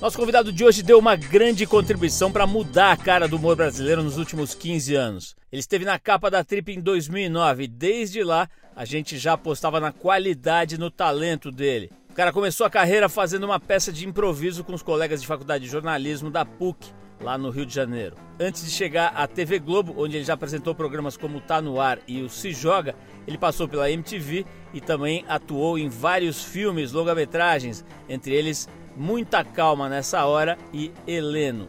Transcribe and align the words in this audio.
Nosso 0.00 0.16
convidado 0.16 0.52
de 0.52 0.64
hoje 0.64 0.80
deu 0.80 0.96
uma 0.96 1.16
grande 1.16 1.66
contribuição 1.66 2.30
para 2.30 2.46
mudar 2.46 2.92
a 2.92 2.96
cara 2.96 3.26
do 3.26 3.34
humor 3.34 3.56
brasileiro 3.56 4.00
nos 4.00 4.16
últimos 4.16 4.54
15 4.54 4.94
anos. 4.94 5.34
Ele 5.50 5.58
esteve 5.58 5.84
na 5.84 5.98
capa 5.98 6.30
da 6.30 6.44
Trip 6.44 6.72
em 6.72 6.80
2009 6.80 7.64
e 7.64 7.66
desde 7.66 8.22
lá 8.22 8.48
a 8.76 8.84
gente 8.84 9.18
já 9.18 9.32
apostava 9.32 9.80
na 9.80 9.90
qualidade 9.90 10.76
e 10.76 10.78
no 10.78 10.88
talento 10.88 11.50
dele. 11.50 11.90
O 12.10 12.14
cara 12.14 12.32
começou 12.32 12.64
a 12.64 12.70
carreira 12.70 13.08
fazendo 13.08 13.42
uma 13.42 13.58
peça 13.58 13.92
de 13.92 14.06
improviso 14.06 14.62
com 14.62 14.72
os 14.72 14.82
colegas 14.82 15.20
de 15.20 15.26
faculdade 15.26 15.64
de 15.64 15.70
jornalismo 15.70 16.30
da 16.30 16.44
PUC, 16.44 16.92
lá 17.20 17.36
no 17.36 17.50
Rio 17.50 17.66
de 17.66 17.74
Janeiro. 17.74 18.14
Antes 18.38 18.64
de 18.64 18.70
chegar 18.70 19.08
à 19.16 19.26
TV 19.26 19.58
Globo, 19.58 19.96
onde 19.98 20.16
ele 20.16 20.24
já 20.24 20.34
apresentou 20.34 20.76
programas 20.76 21.16
como 21.16 21.40
Tá 21.40 21.60
No 21.60 21.80
Ar 21.80 21.98
e 22.06 22.22
o 22.22 22.28
Se 22.28 22.52
Joga, 22.52 22.94
ele 23.26 23.36
passou 23.36 23.66
pela 23.66 23.90
MTV 23.90 24.46
e 24.72 24.80
também 24.80 25.24
atuou 25.28 25.76
em 25.76 25.88
vários 25.88 26.44
filmes, 26.44 26.92
longa-metragens, 26.92 27.84
entre 28.08 28.32
eles 28.32 28.68
Muita 28.98 29.44
Calma 29.44 29.88
Nessa 29.88 30.26
Hora 30.26 30.58
e 30.72 30.92
Heleno. 31.06 31.68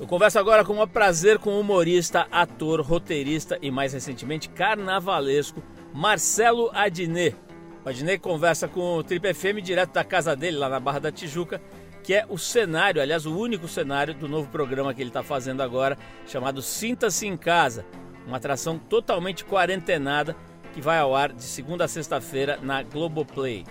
Eu 0.00 0.06
converso 0.06 0.38
agora 0.38 0.64
com 0.64 0.78
o 0.78 0.86
prazer 0.86 1.38
com 1.38 1.50
o 1.50 1.60
humorista, 1.60 2.26
ator, 2.30 2.80
roteirista 2.80 3.56
e 3.62 3.70
mais 3.70 3.92
recentemente 3.92 4.48
carnavalesco 4.48 5.62
Marcelo 5.94 6.68
Adnet. 6.74 7.36
O 7.84 7.88
Adnet 7.88 8.18
conversa 8.18 8.66
com 8.66 8.96
o 8.96 9.04
Trip 9.04 9.32
FM 9.32 9.62
direto 9.62 9.92
da 9.92 10.02
casa 10.02 10.34
dele, 10.34 10.58
lá 10.58 10.68
na 10.68 10.80
Barra 10.80 10.98
da 10.98 11.12
Tijuca, 11.12 11.62
que 12.02 12.12
é 12.12 12.26
o 12.28 12.36
cenário, 12.36 13.00
aliás, 13.00 13.26
o 13.26 13.38
único 13.38 13.68
cenário 13.68 14.12
do 14.12 14.28
novo 14.28 14.50
programa 14.50 14.92
que 14.92 15.00
ele 15.00 15.10
está 15.10 15.22
fazendo 15.22 15.62
agora, 15.62 15.96
chamado 16.26 16.60
Sinta-se 16.60 17.26
em 17.26 17.36
Casa, 17.36 17.86
uma 18.26 18.38
atração 18.38 18.76
totalmente 18.76 19.44
quarentenada 19.44 20.36
que 20.74 20.80
vai 20.80 20.98
ao 20.98 21.14
ar 21.14 21.32
de 21.32 21.44
segunda 21.44 21.84
a 21.84 21.88
sexta-feira 21.88 22.58
na 22.60 22.82
Globoplay. 22.82 23.64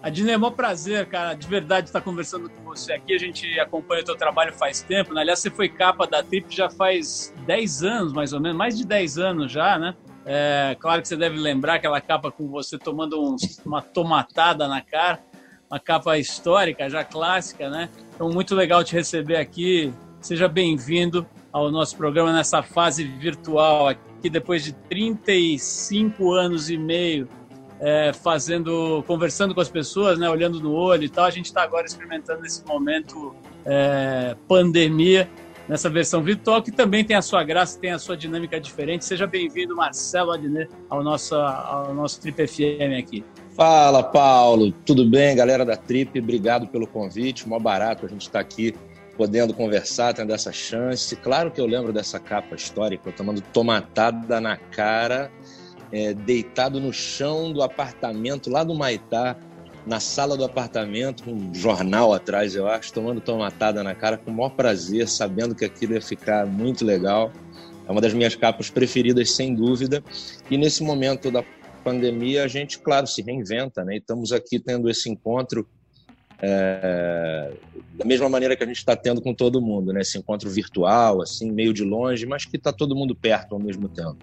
Adina, 0.00 0.32
é 0.32 0.38
um 0.38 0.50
prazer, 0.52 1.06
cara, 1.06 1.34
de 1.34 1.46
verdade 1.48 1.88
estar 1.88 2.00
conversando 2.00 2.48
com 2.48 2.62
você 2.62 2.92
aqui. 2.92 3.14
A 3.14 3.18
gente 3.18 3.58
acompanha 3.58 4.02
o 4.02 4.04
teu 4.04 4.16
trabalho 4.16 4.52
faz 4.52 4.80
tempo, 4.80 5.12
né? 5.12 5.22
Aliás, 5.22 5.40
você 5.40 5.50
foi 5.50 5.68
capa 5.68 6.06
da 6.06 6.22
Trip 6.22 6.54
já 6.54 6.70
faz 6.70 7.34
10 7.44 7.82
anos, 7.82 8.12
mais 8.12 8.32
ou 8.32 8.40
menos, 8.40 8.56
mais 8.56 8.78
de 8.78 8.86
10 8.86 9.18
anos 9.18 9.50
já, 9.50 9.76
né? 9.76 9.94
É, 10.24 10.76
claro 10.78 11.02
que 11.02 11.08
você 11.08 11.16
deve 11.16 11.36
lembrar 11.36 11.74
aquela 11.74 12.00
capa 12.00 12.30
com 12.30 12.48
você 12.48 12.78
tomando 12.78 13.36
uma 13.66 13.82
tomatada 13.82 14.68
na 14.68 14.80
cara, 14.80 15.20
uma 15.68 15.80
capa 15.80 16.16
histórica, 16.16 16.88
já 16.88 17.02
clássica, 17.02 17.68
né? 17.68 17.88
Então, 18.14 18.28
muito 18.30 18.54
legal 18.54 18.84
te 18.84 18.94
receber 18.94 19.36
aqui. 19.36 19.92
Seja 20.20 20.46
bem-vindo 20.46 21.26
ao 21.52 21.72
nosso 21.72 21.96
programa 21.96 22.32
nessa 22.32 22.62
fase 22.62 23.02
virtual 23.04 23.88
aqui, 23.88 24.30
depois 24.30 24.62
de 24.62 24.72
35 24.72 26.32
anos 26.32 26.70
e 26.70 26.76
meio 26.76 27.28
é, 27.80 28.12
fazendo, 28.12 29.02
conversando 29.06 29.54
com 29.54 29.60
as 29.60 29.68
pessoas, 29.68 30.18
né, 30.18 30.28
olhando 30.28 30.60
no 30.60 30.72
olho 30.72 31.04
e 31.04 31.08
tal. 31.08 31.24
A 31.24 31.30
gente 31.30 31.46
está 31.46 31.62
agora 31.62 31.86
experimentando 31.86 32.44
esse 32.44 32.64
momento 32.64 33.34
é, 33.64 34.36
pandemia 34.46 35.28
nessa 35.68 35.90
versão 35.90 36.22
virtual 36.22 36.62
que 36.62 36.72
também 36.72 37.04
tem 37.04 37.14
a 37.14 37.22
sua 37.22 37.44
graça, 37.44 37.78
tem 37.78 37.92
a 37.92 37.98
sua 37.98 38.16
dinâmica 38.16 38.58
diferente. 38.60 39.04
Seja 39.04 39.26
bem-vindo, 39.26 39.76
Marcelo 39.76 40.32
Adnet, 40.32 40.70
ao 40.88 41.02
nosso, 41.02 41.34
ao 41.34 41.94
nosso 41.94 42.20
Trip 42.20 42.46
FM 42.46 42.98
aqui. 42.98 43.24
Fala, 43.54 44.02
Paulo. 44.02 44.72
Tudo 44.86 45.04
bem, 45.04 45.36
galera 45.36 45.64
da 45.64 45.76
Trip? 45.76 46.18
Obrigado 46.18 46.68
pelo 46.68 46.86
convite. 46.86 47.48
Mó 47.48 47.58
barato 47.58 48.06
a 48.06 48.08
gente 48.08 48.22
estar 48.22 48.32
tá 48.32 48.40
aqui 48.40 48.74
podendo 49.16 49.52
conversar, 49.52 50.14
tendo 50.14 50.32
essa 50.32 50.52
chance. 50.52 51.14
Claro 51.16 51.50
que 51.50 51.60
eu 51.60 51.66
lembro 51.66 51.92
dessa 51.92 52.20
capa 52.20 52.54
histórica, 52.54 53.10
tomando 53.10 53.40
tomatada 53.40 54.40
na 54.40 54.56
cara 54.56 55.30
é, 55.92 56.12
deitado 56.14 56.80
no 56.80 56.92
chão 56.92 57.52
do 57.52 57.62
apartamento 57.62 58.50
lá 58.50 58.62
do 58.64 58.74
Maitá, 58.74 59.36
na 59.86 60.00
sala 60.00 60.36
do 60.36 60.44
apartamento, 60.44 61.24
com 61.24 61.32
um 61.32 61.54
jornal 61.54 62.12
atrás, 62.12 62.54
eu 62.54 62.68
acho, 62.68 62.92
tomando 62.92 63.20
tomatada 63.20 63.82
na 63.82 63.94
cara 63.94 64.18
com 64.18 64.30
o 64.30 64.34
maior 64.34 64.50
prazer, 64.50 65.08
sabendo 65.08 65.54
que 65.54 65.64
aquilo 65.64 65.94
ia 65.94 66.02
ficar 66.02 66.46
muito 66.46 66.84
legal. 66.84 67.32
É 67.86 67.90
uma 67.90 68.00
das 68.00 68.12
minhas 68.12 68.34
capas 68.34 68.68
preferidas, 68.68 69.30
sem 69.30 69.54
dúvida. 69.54 70.04
E 70.50 70.58
nesse 70.58 70.82
momento 70.82 71.30
da 71.30 71.42
pandemia, 71.82 72.44
a 72.44 72.48
gente, 72.48 72.78
claro, 72.78 73.06
se 73.06 73.22
reinventa, 73.22 73.82
né? 73.82 73.94
E 73.94 73.98
estamos 73.98 74.30
aqui 74.30 74.58
tendo 74.58 74.90
esse 74.90 75.08
encontro 75.08 75.66
é, 76.40 77.50
da 77.94 78.04
mesma 78.04 78.28
maneira 78.28 78.54
que 78.54 78.62
a 78.62 78.66
gente 78.66 78.76
está 78.76 78.94
tendo 78.94 79.22
com 79.22 79.32
todo 79.32 79.58
mundo, 79.60 79.90
né? 79.90 80.02
Esse 80.02 80.18
encontro 80.18 80.50
virtual, 80.50 81.22
assim, 81.22 81.50
meio 81.50 81.72
de 81.72 81.82
longe, 81.82 82.26
mas 82.26 82.44
que 82.44 82.58
está 82.58 82.72
todo 82.72 82.94
mundo 82.94 83.14
perto 83.14 83.54
ao 83.54 83.58
mesmo 83.58 83.88
tempo. 83.88 84.18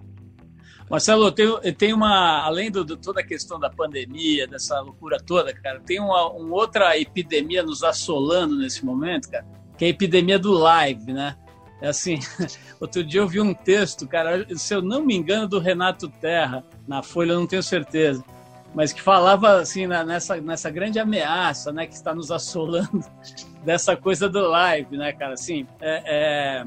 Marcelo, 0.88 1.32
tem, 1.32 1.92
uma, 1.92 2.44
além 2.44 2.70
de 2.70 2.96
toda 2.96 3.20
a 3.20 3.24
questão 3.24 3.58
da 3.58 3.68
pandemia, 3.68 4.46
dessa 4.46 4.80
loucura 4.80 5.18
toda, 5.18 5.52
cara, 5.52 5.80
tem 5.80 5.98
uma, 5.98 6.30
uma, 6.30 6.54
outra 6.54 6.96
epidemia 6.96 7.62
nos 7.62 7.82
assolando 7.82 8.56
nesse 8.56 8.84
momento, 8.84 9.28
cara, 9.28 9.44
que 9.76 9.84
é 9.84 9.88
a 9.88 9.90
epidemia 9.90 10.38
do 10.38 10.52
live, 10.52 11.12
né? 11.12 11.36
É 11.82 11.88
assim, 11.88 12.18
outro 12.80 13.02
dia 13.02 13.20
eu 13.20 13.28
vi 13.28 13.40
um 13.40 13.52
texto, 13.52 14.06
cara, 14.06 14.46
se 14.56 14.74
eu 14.74 14.80
não 14.80 15.04
me 15.04 15.16
engano, 15.16 15.48
do 15.48 15.58
Renato 15.58 16.08
Terra, 16.08 16.64
na 16.86 17.02
Folha, 17.02 17.32
eu 17.32 17.40
não 17.40 17.48
tenho 17.48 17.64
certeza, 17.64 18.24
mas 18.72 18.92
que 18.92 19.02
falava 19.02 19.58
assim 19.58 19.88
nessa, 19.88 20.40
nessa 20.40 20.70
grande 20.70 21.00
ameaça, 21.00 21.72
né, 21.72 21.86
que 21.86 21.94
está 21.94 22.14
nos 22.14 22.30
assolando 22.30 23.04
dessa 23.64 23.96
coisa 23.96 24.28
do 24.28 24.40
live, 24.48 24.96
né, 24.96 25.12
cara? 25.12 25.34
Assim, 25.34 25.66
é, 25.80 26.02
é 26.04 26.64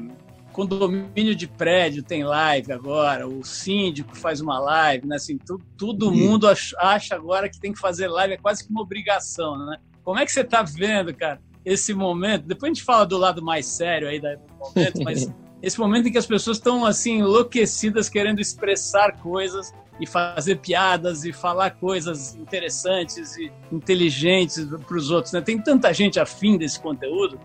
condomínio 0.50 1.34
de 1.34 1.46
prédio 1.46 2.02
tem 2.02 2.24
live 2.24 2.72
agora, 2.72 3.26
o 3.26 3.44
síndico 3.44 4.16
faz 4.16 4.40
uma 4.40 4.58
live, 4.58 5.06
né? 5.06 5.16
Assim, 5.16 5.38
tu, 5.38 5.60
todo 5.76 6.12
mundo 6.12 6.46
acha 6.78 7.14
agora 7.14 7.48
que 7.48 7.60
tem 7.60 7.72
que 7.72 7.78
fazer 7.78 8.08
live, 8.08 8.34
é 8.34 8.36
quase 8.36 8.64
que 8.64 8.70
uma 8.70 8.82
obrigação, 8.82 9.56
né? 9.66 9.78
Como 10.02 10.18
é 10.18 10.24
que 10.24 10.32
você 10.32 10.40
está 10.40 10.62
vendo, 10.62 11.14
cara, 11.14 11.40
esse 11.64 11.94
momento? 11.94 12.46
Depois 12.46 12.70
a 12.70 12.74
gente 12.74 12.84
fala 12.84 13.04
do 13.04 13.16
lado 13.16 13.42
mais 13.42 13.66
sério 13.66 14.08
aí 14.08 14.20
do 14.20 14.26
momento, 14.58 15.02
mas 15.04 15.32
esse 15.62 15.78
momento 15.78 16.08
em 16.08 16.12
que 16.12 16.18
as 16.18 16.26
pessoas 16.26 16.56
estão 16.56 16.84
assim 16.84 17.18
enlouquecidas 17.18 18.08
querendo 18.08 18.40
expressar 18.40 19.18
coisas 19.18 19.72
e 20.00 20.06
fazer 20.06 20.56
piadas 20.56 21.24
e 21.24 21.32
falar 21.32 21.72
coisas 21.72 22.34
interessantes 22.34 23.36
e 23.36 23.52
inteligentes 23.70 24.64
para 24.64 24.96
os 24.96 25.10
outros, 25.10 25.32
né? 25.32 25.42
Tem 25.42 25.60
tanta 25.60 25.92
gente 25.92 26.18
afim 26.18 26.56
desse 26.56 26.80
conteúdo 26.80 27.38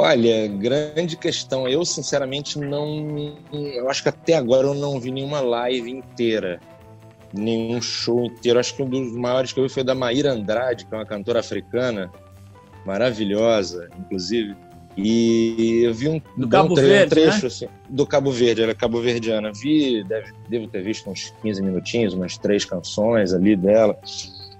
Olha, 0.00 0.46
grande 0.46 1.16
questão. 1.16 1.66
Eu, 1.66 1.84
sinceramente, 1.84 2.56
não. 2.56 3.36
Eu 3.52 3.90
acho 3.90 4.00
que 4.00 4.08
até 4.08 4.34
agora 4.34 4.68
eu 4.68 4.74
não 4.74 5.00
vi 5.00 5.10
nenhuma 5.10 5.40
live 5.40 5.90
inteira, 5.90 6.60
nenhum 7.34 7.82
show 7.82 8.24
inteiro. 8.26 8.60
Acho 8.60 8.76
que 8.76 8.82
um 8.84 8.88
dos 8.88 9.10
maiores 9.16 9.52
que 9.52 9.58
eu 9.58 9.64
vi 9.64 9.68
foi 9.68 9.82
da 9.82 9.96
Maíra 9.96 10.30
Andrade, 10.30 10.86
que 10.86 10.94
é 10.94 10.98
uma 10.98 11.04
cantora 11.04 11.40
africana, 11.40 12.12
maravilhosa, 12.86 13.88
inclusive. 13.98 14.54
E 14.96 15.82
eu 15.82 15.92
vi 15.92 16.08
um, 16.08 16.22
do 16.36 16.48
Cabo 16.48 16.74
trecho, 16.74 16.88
Verde, 16.88 17.10
trecho 17.10 17.40
né? 17.42 17.46
assim, 17.48 17.68
do 17.88 18.06
Cabo 18.06 18.30
Verde, 18.30 18.62
era 18.62 18.76
Cabo 18.76 19.00
Verdiana. 19.00 19.50
Vi, 19.52 20.04
deve, 20.04 20.32
devo 20.48 20.68
ter 20.68 20.80
visto 20.84 21.10
uns 21.10 21.34
15 21.42 21.60
minutinhos, 21.60 22.14
umas 22.14 22.38
três 22.38 22.64
canções 22.64 23.32
ali 23.32 23.56
dela. 23.56 23.98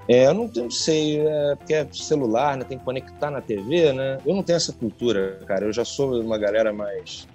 É, 0.08 0.26
eu 0.26 0.32
não, 0.32 0.50
não 0.56 0.70
sei, 0.70 1.20
é, 1.20 1.54
porque 1.56 1.74
é 1.74 1.86
celular, 1.92 2.56
né? 2.56 2.64
Tem 2.64 2.78
que 2.78 2.84
conectar 2.84 3.30
na 3.30 3.42
TV, 3.42 3.92
né? 3.92 4.18
Eu 4.24 4.34
não 4.34 4.42
tenho 4.42 4.56
essa 4.56 4.72
cultura, 4.72 5.38
cara. 5.46 5.66
Eu 5.66 5.72
já 5.72 5.84
sou 5.84 6.18
uma 6.18 6.38
galera 6.38 6.72
mais. 6.72 7.28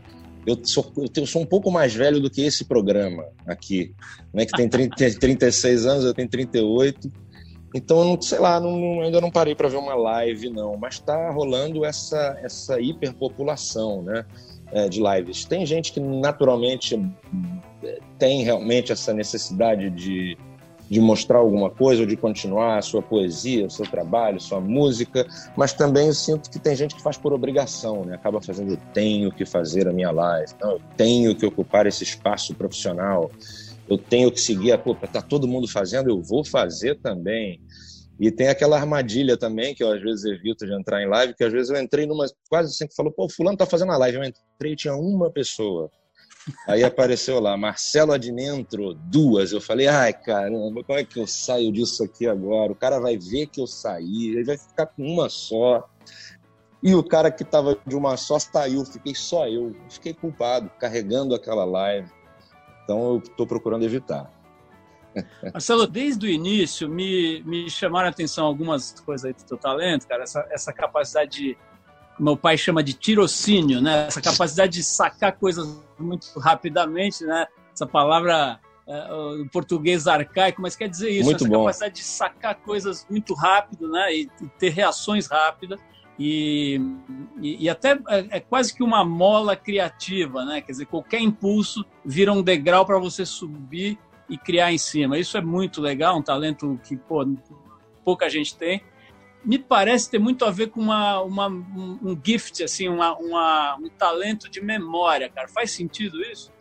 Eu 0.45 0.59
sou, 0.63 0.91
eu 1.15 1.25
sou 1.27 1.43
um 1.43 1.45
pouco 1.45 1.69
mais 1.69 1.93
velho 1.93 2.19
do 2.19 2.31
que 2.31 2.41
esse 2.41 2.65
programa 2.65 3.25
aqui, 3.45 3.93
né? 4.33 4.45
Que 4.47 4.53
tem 4.53 4.67
30, 4.67 5.19
36 5.19 5.85
anos, 5.85 6.03
eu 6.03 6.15
tenho 6.15 6.27
38. 6.27 7.11
Então, 7.75 8.03
não, 8.03 8.21
sei 8.21 8.39
lá, 8.39 8.59
não, 8.59 9.01
ainda 9.01 9.21
não 9.21 9.31
parei 9.31 9.53
para 9.53 9.69
ver 9.69 9.77
uma 9.77 9.95
live, 9.95 10.49
não. 10.49 10.75
Mas 10.75 10.95
está 10.95 11.29
rolando 11.29 11.85
essa, 11.85 12.39
essa 12.41 12.81
hiperpopulação, 12.81 14.01
né? 14.01 14.25
É, 14.71 14.89
de 14.89 14.99
lives. 14.99 15.45
Tem 15.45 15.63
gente 15.63 15.93
que 15.93 15.99
naturalmente 15.99 16.99
é, 17.83 17.99
tem 18.17 18.43
realmente 18.43 18.91
essa 18.91 19.13
necessidade 19.13 19.91
de 19.91 20.35
de 20.93 21.01
mostrar 21.01 21.39
alguma 21.39 21.71
coisa 21.71 22.01
ou 22.01 22.07
de 22.07 22.15
continuar 22.15 22.77
a 22.77 22.81
sua 22.81 23.01
poesia, 23.01 23.65
o 23.65 23.69
seu 23.69 23.83
trabalho, 23.85 24.39
sua 24.39 24.61
música, 24.61 25.25
mas 25.57 25.73
também 25.73 26.07
eu 26.07 26.13
sinto 26.13 26.51
que 26.51 26.59
tem 26.59 26.75
gente 26.75 26.95
que 26.95 27.01
faz 27.01 27.17
por 27.17 27.33
obrigação, 27.33 28.05
né? 28.05 28.13
Acaba 28.13 28.39
fazendo, 28.39 28.73
eu 28.73 28.77
tenho 28.93 29.31
que 29.31 29.43
fazer 29.43 29.87
a 29.87 29.91
minha 29.91 30.11
live, 30.11 30.53
não, 30.61 30.73
eu 30.73 30.81
tenho 30.95 31.35
que 31.35 31.45
ocupar 31.45 31.87
esse 31.87 32.03
espaço 32.03 32.53
profissional, 32.53 33.31
eu 33.89 33.97
tenho 33.97 34.31
que 34.31 34.39
seguir 34.39 34.71
a, 34.71 34.77
pô, 34.77 34.93
tá 34.93 35.21
todo 35.21 35.47
mundo 35.47 35.67
fazendo, 35.67 36.09
eu 36.09 36.21
vou 36.21 36.45
fazer 36.45 36.99
também. 36.99 37.59
E 38.19 38.29
tem 38.29 38.47
aquela 38.47 38.77
armadilha 38.77 39.35
também, 39.35 39.73
que 39.73 39.83
eu 39.83 39.91
às 39.91 39.99
vezes 39.99 40.23
evito 40.25 40.65
de 40.65 40.73
entrar 40.73 41.01
em 41.01 41.09
live, 41.09 41.33
que 41.33 41.43
às 41.43 41.51
vezes 41.51 41.71
eu 41.71 41.81
entrei 41.81 42.05
numa, 42.05 42.27
quase 42.47 42.75
sempre 42.75 42.95
falou, 42.95 43.11
pô, 43.11 43.27
fulano 43.27 43.57
tá 43.57 43.65
fazendo 43.65 43.91
a 43.91 43.97
live, 43.97 44.17
eu 44.17 44.23
entrei 44.23 44.73
e 44.73 44.75
tinha 44.75 44.95
uma 44.95 45.31
pessoa 45.31 45.89
Aí 46.67 46.83
apareceu 46.83 47.39
lá, 47.39 47.55
Marcelo 47.55 48.11
Adnentro, 48.11 48.93
duas. 48.93 49.51
Eu 49.51 49.61
falei, 49.61 49.87
ai 49.87 50.13
caramba, 50.13 50.83
como 50.83 50.99
é 50.99 51.03
que 51.03 51.19
eu 51.19 51.27
saio 51.27 51.71
disso 51.71 52.03
aqui 52.03 52.27
agora? 52.27 52.71
O 52.71 52.75
cara 52.75 52.99
vai 52.99 53.17
ver 53.17 53.47
que 53.47 53.61
eu 53.61 53.67
saí, 53.67 54.29
ele 54.29 54.43
vai 54.43 54.57
ficar 54.57 54.87
com 54.87 55.03
uma 55.03 55.29
só. 55.29 55.87
E 56.81 56.93
o 56.93 57.01
cara 57.01 57.31
que 57.31 57.43
estava 57.43 57.77
de 57.87 57.95
uma 57.95 58.17
só 58.17 58.37
saiu, 58.37 58.83
fiquei 58.83 59.15
só 59.15 59.47
eu. 59.47 59.73
Fiquei 59.89 60.13
culpado, 60.13 60.69
carregando 60.77 61.33
aquela 61.33 61.63
live. 61.63 62.11
Então 62.83 63.13
eu 63.13 63.17
estou 63.19 63.47
procurando 63.47 63.85
evitar. 63.85 64.29
Marcelo, 65.53 65.87
desde 65.87 66.25
o 66.25 66.29
início 66.29 66.89
me, 66.89 67.41
me 67.43 67.69
chamaram 67.69 68.07
a 68.07 68.11
atenção 68.11 68.45
algumas 68.45 68.99
coisas 68.99 69.25
aí 69.25 69.33
do 69.33 69.43
teu 69.45 69.57
talento, 69.57 70.05
cara. 70.07 70.23
Essa, 70.23 70.45
essa 70.49 70.73
capacidade 70.73 71.31
de 71.31 71.57
meu 72.19 72.37
pai 72.37 72.57
chama 72.57 72.83
de 72.83 72.93
tirocínio, 72.93 73.81
né? 73.81 74.07
Essa 74.07 74.21
capacidade 74.21 74.73
de 74.73 74.83
sacar 74.83 75.33
coisas 75.33 75.81
muito 75.97 76.27
rapidamente, 76.39 77.23
né? 77.23 77.47
Essa 77.73 77.85
palavra 77.85 78.59
é, 78.87 79.13
o 79.13 79.47
português 79.49 80.07
arcaico, 80.07 80.61
mas 80.61 80.75
quer 80.75 80.89
dizer 80.89 81.09
isso, 81.09 81.25
muito 81.25 81.45
essa 81.45 81.53
bom. 81.53 81.59
capacidade 81.59 81.95
de 81.95 82.03
sacar 82.03 82.55
coisas 82.55 83.07
muito 83.09 83.33
rápido, 83.33 83.89
né? 83.89 84.13
E, 84.13 84.29
ter 84.59 84.69
reações 84.69 85.27
rápidas. 85.27 85.79
E, 86.19 86.79
e, 87.41 87.65
e, 87.65 87.69
até 87.69 87.93
é, 88.09 88.37
é, 88.37 88.39
quase 88.39 88.73
que 88.73 88.83
uma 88.83 89.03
mola 89.03 89.55
criativa, 89.55 90.45
né? 90.45 90.61
Quer 90.61 90.73
dizer, 90.73 90.85
qualquer 90.85 91.19
impulso 91.19 91.83
vira 92.05 92.31
um 92.31 92.43
degrau 92.43 92.85
para 92.85 92.99
você 92.99 93.25
subir 93.25 93.97
e 94.29 94.37
criar 94.37 94.71
em 94.71 94.77
cima. 94.77 95.17
Isso 95.17 95.37
é 95.37 95.41
muito 95.41 95.81
legal, 95.81 96.17
um 96.17 96.21
talento 96.21 96.79
que 96.83 96.95
pô, 96.95 97.25
pouca 98.03 98.29
gente 98.29 98.55
tem 98.55 98.83
me 99.43 99.59
parece 99.59 100.09
ter 100.09 100.19
muito 100.19 100.45
a 100.45 100.51
ver 100.51 100.67
com 100.67 100.79
uma, 100.79 101.21
uma 101.21 101.47
um 101.47 102.17
gift, 102.23 102.63
assim, 102.63 102.87
uma, 102.87 103.17
uma, 103.17 103.77
um 103.77 103.89
talento 103.89 104.49
de 104.49 104.61
memória, 104.61 105.29
cara. 105.29 105.47
Faz 105.47 105.71
sentido 105.71 106.21
isso? 106.21 106.51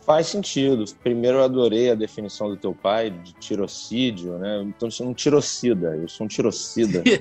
Faz 0.00 0.26
sentido. 0.26 0.84
Primeiro, 1.02 1.38
eu 1.38 1.44
adorei 1.44 1.90
a 1.90 1.94
definição 1.94 2.48
do 2.50 2.56
teu 2.56 2.74
pai 2.74 3.10
de 3.10 3.32
tirocídio, 3.34 4.38
né? 4.38 4.62
Então, 4.62 4.88
eu 4.88 4.90
sou 4.90 5.08
um 5.08 5.14
tirocida. 5.14 5.96
Eu 5.96 6.08
sou 6.08 6.26
um 6.26 6.28
tirocida 6.28 7.00
de, 7.02 7.14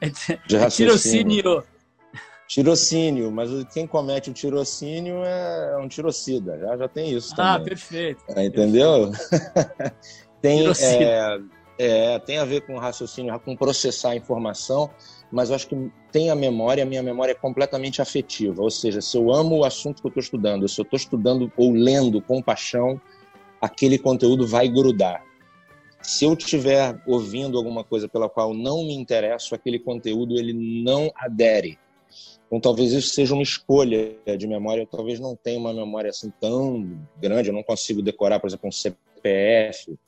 é, 0.00 0.38
de 0.46 0.56
raciocínio. 0.56 1.42
Tirocínio. 1.42 1.64
Tirocínio, 2.46 3.32
mas 3.32 3.50
quem 3.72 3.86
comete 3.86 4.30
o 4.30 4.32
tirocínio 4.32 5.24
é 5.24 5.76
um 5.78 5.88
tirocida. 5.88 6.58
Já, 6.58 6.76
já 6.76 6.88
tem 6.88 7.10
isso 7.12 7.34
também. 7.34 7.52
Ah, 7.52 7.60
perfeito. 7.60 8.22
É, 8.28 8.44
entendeu? 8.44 9.10
Tem... 10.40 10.66
É, 10.78 11.40
é, 11.78 12.18
tem 12.18 12.38
a 12.38 12.44
ver 12.44 12.62
com 12.62 12.78
raciocínio, 12.78 13.38
com 13.40 13.56
processar 13.56 14.10
a 14.10 14.16
informação, 14.16 14.90
mas 15.30 15.50
eu 15.50 15.56
acho 15.56 15.68
que 15.68 15.90
tem 16.12 16.30
a 16.30 16.34
memória, 16.34 16.82
a 16.82 16.86
minha 16.86 17.02
memória 17.02 17.32
é 17.32 17.34
completamente 17.34 18.00
afetiva, 18.00 18.62
ou 18.62 18.70
seja, 18.70 19.00
se 19.00 19.16
eu 19.16 19.32
amo 19.32 19.58
o 19.58 19.64
assunto 19.64 20.00
que 20.00 20.06
eu 20.06 20.10
estou 20.10 20.22
estudando, 20.22 20.68
se 20.68 20.80
eu 20.80 20.84
estou 20.84 20.96
estudando 20.96 21.52
ou 21.56 21.72
lendo 21.72 22.20
com 22.22 22.40
paixão, 22.40 23.00
aquele 23.60 23.98
conteúdo 23.98 24.46
vai 24.46 24.68
grudar. 24.68 25.24
Se 26.02 26.26
eu 26.26 26.34
estiver 26.34 27.00
ouvindo 27.06 27.56
alguma 27.56 27.82
coisa 27.82 28.06
pela 28.06 28.28
qual 28.28 28.52
não 28.52 28.84
me 28.84 28.94
interesso, 28.94 29.54
aquele 29.54 29.78
conteúdo 29.78 30.38
ele 30.38 30.52
não 30.52 31.10
adere. 31.16 31.78
Então, 32.46 32.60
talvez 32.60 32.92
isso 32.92 33.08
seja 33.08 33.32
uma 33.32 33.42
escolha 33.42 34.14
de 34.38 34.46
memória. 34.46 34.82
Eu 34.82 34.86
talvez 34.86 35.18
não 35.18 35.34
tenha 35.34 35.58
uma 35.58 35.72
memória 35.72 36.10
assim 36.10 36.30
tão 36.38 37.00
grande, 37.18 37.48
eu 37.48 37.54
não 37.54 37.62
consigo 37.62 38.02
decorar, 38.02 38.38
por 38.38 38.48
exemplo, 38.48 38.68
um 38.68 38.72
CPF, 38.72 39.98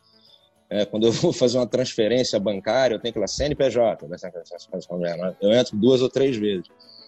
é, 0.69 0.85
quando 0.85 1.07
eu 1.07 1.13
vou 1.13 1.33
fazer 1.35 1.59
uma 1.59 1.67
transferência 1.67 2.39
bancária, 2.39 2.95
eu 2.95 3.01
tenho 3.01 3.13
que 3.13 3.19
ir 3.19 3.21
lá, 3.21 3.27
CNPJ, 3.27 4.07
eu 5.41 5.53
entro 5.53 5.77
duas 5.77 6.03
ou 6.03 6.09
três 6.09 6.37
vezes. 6.37 6.67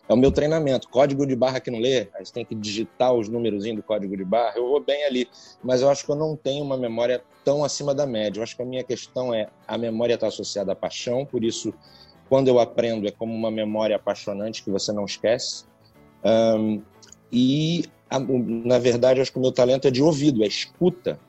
É 0.08 0.14
o 0.14 0.16
meu 0.16 0.32
treinamento. 0.32 0.88
Código 0.88 1.26
de 1.26 1.36
barra 1.36 1.60
que 1.60 1.70
não 1.70 1.78
lê, 1.78 2.08
aí 2.14 2.24
você 2.24 2.32
tem 2.32 2.44
que 2.44 2.54
digitar 2.54 3.12
os 3.12 3.28
números 3.28 3.64
do 3.64 3.82
código 3.82 4.16
de 4.16 4.24
barra, 4.24 4.54
eu 4.56 4.66
vou 4.66 4.82
bem 4.82 5.04
ali. 5.04 5.28
Mas 5.62 5.82
eu 5.82 5.90
acho 5.90 6.04
que 6.04 6.10
eu 6.10 6.16
não 6.16 6.34
tenho 6.34 6.64
uma 6.64 6.78
memória 6.78 7.22
tão 7.44 7.62
acima 7.62 7.94
da 7.94 8.06
média. 8.06 8.38
Eu 8.38 8.42
acho 8.42 8.56
que 8.56 8.62
a 8.62 8.64
minha 8.64 8.82
questão 8.82 9.34
é 9.34 9.48
a 9.66 9.76
memória 9.76 10.14
está 10.14 10.28
associada 10.28 10.72
à 10.72 10.74
paixão, 10.74 11.26
por 11.26 11.44
isso, 11.44 11.74
quando 12.26 12.48
eu 12.48 12.58
aprendo, 12.58 13.06
é 13.06 13.10
como 13.10 13.34
uma 13.34 13.50
memória 13.50 13.96
apaixonante 13.96 14.64
que 14.64 14.70
você 14.70 14.92
não 14.92 15.04
esquece. 15.04 15.66
Um, 16.24 16.80
e, 17.30 17.84
na 18.64 18.78
verdade, 18.78 19.18
eu 19.18 19.22
acho 19.22 19.32
que 19.32 19.38
o 19.38 19.42
meu 19.42 19.52
talento 19.52 19.86
é 19.86 19.90
de 19.90 20.02
ouvido, 20.02 20.42
é 20.42 20.46
escuta 20.46 21.20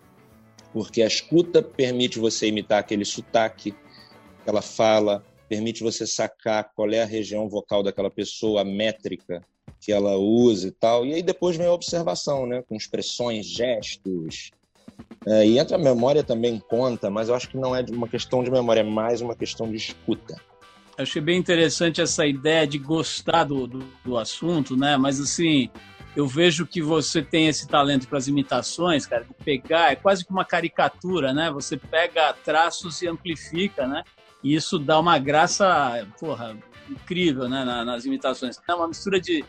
porque 0.74 1.02
a 1.02 1.08
escuta 1.08 1.62
permite 1.62 2.20
você 2.20 2.48
imitar 2.48 2.80
aquele 2.80 3.06
sotaque 3.06 3.72
que 3.72 4.50
ela 4.50 4.62
fala, 4.62 5.24
permite 5.48 5.84
você 5.84 6.06
sacar 6.06 6.72
qual 6.76 6.90
é 6.92 7.02
a 7.02 7.06
região 7.06 7.50
vocal 7.50 7.82
daquela 7.82 8.10
pessoa, 8.10 8.62
a 8.62 8.66
métrica 8.66 9.42
que 9.80 9.92
ela 9.92 10.18
usa 10.18 10.68
e 10.68 10.72
tal. 10.72 11.06
E 11.06 11.14
aí 11.14 11.24
depois 11.24 11.58
vem 11.58 11.68
a 11.68 11.74
observação, 11.74 12.46
né, 12.46 12.64
com 12.68 12.76
expressões, 12.76 13.46
gestos. 13.46 14.52
É, 15.26 15.46
e 15.46 15.58
entra 15.58 15.76
a 15.76 15.80
memória 15.80 16.24
também 16.24 16.60
conta, 16.60 17.10
mas 17.10 17.30
eu 17.30 17.36
acho 17.36 17.50
que 17.50 17.58
não 17.58 17.76
é 17.76 17.84
uma 17.90 18.08
questão 18.08 18.44
de 18.44 18.52
memória, 18.52 18.82
é 18.82 18.84
mais 18.84 19.22
uma 19.22 19.36
questão 19.36 19.70
de 19.70 19.78
escuta. 19.78 20.40
Achei 20.98 21.22
bem 21.22 21.38
interessante 21.38 22.02
essa 22.02 22.28
ideia 22.28 22.68
de 22.68 22.78
gostar 22.78 23.46
do, 23.46 23.66
do, 23.66 23.80
do 24.04 24.18
assunto, 24.18 24.76
né? 24.76 24.98
Mas 24.98 25.20
assim, 25.20 25.70
eu 26.20 26.28
vejo 26.28 26.66
que 26.66 26.82
você 26.82 27.22
tem 27.22 27.48
esse 27.48 27.66
talento 27.66 28.08
para 28.08 28.18
as 28.18 28.28
imitações, 28.28 29.06
cara, 29.06 29.24
de 29.24 29.34
pegar, 29.34 29.94
é 29.94 29.96
quase 29.96 30.26
que 30.26 30.32
uma 30.32 30.44
caricatura, 30.44 31.34
né? 31.34 31.50
Você 31.50 31.78
pega 31.78 32.34
traços 32.34 33.02
e 33.02 33.08
amplifica, 33.08 33.88
né? 33.88 34.04
E 34.44 34.54
isso 34.54 34.78
dá 34.78 35.00
uma 35.00 35.18
graça, 35.18 36.06
porra, 36.20 36.58
incrível, 36.90 37.48
né, 37.48 37.64
nas 37.64 38.04
imitações. 38.04 38.60
É 38.68 38.74
uma 38.74 38.90
mistura 38.90 39.20
de, 39.20 39.46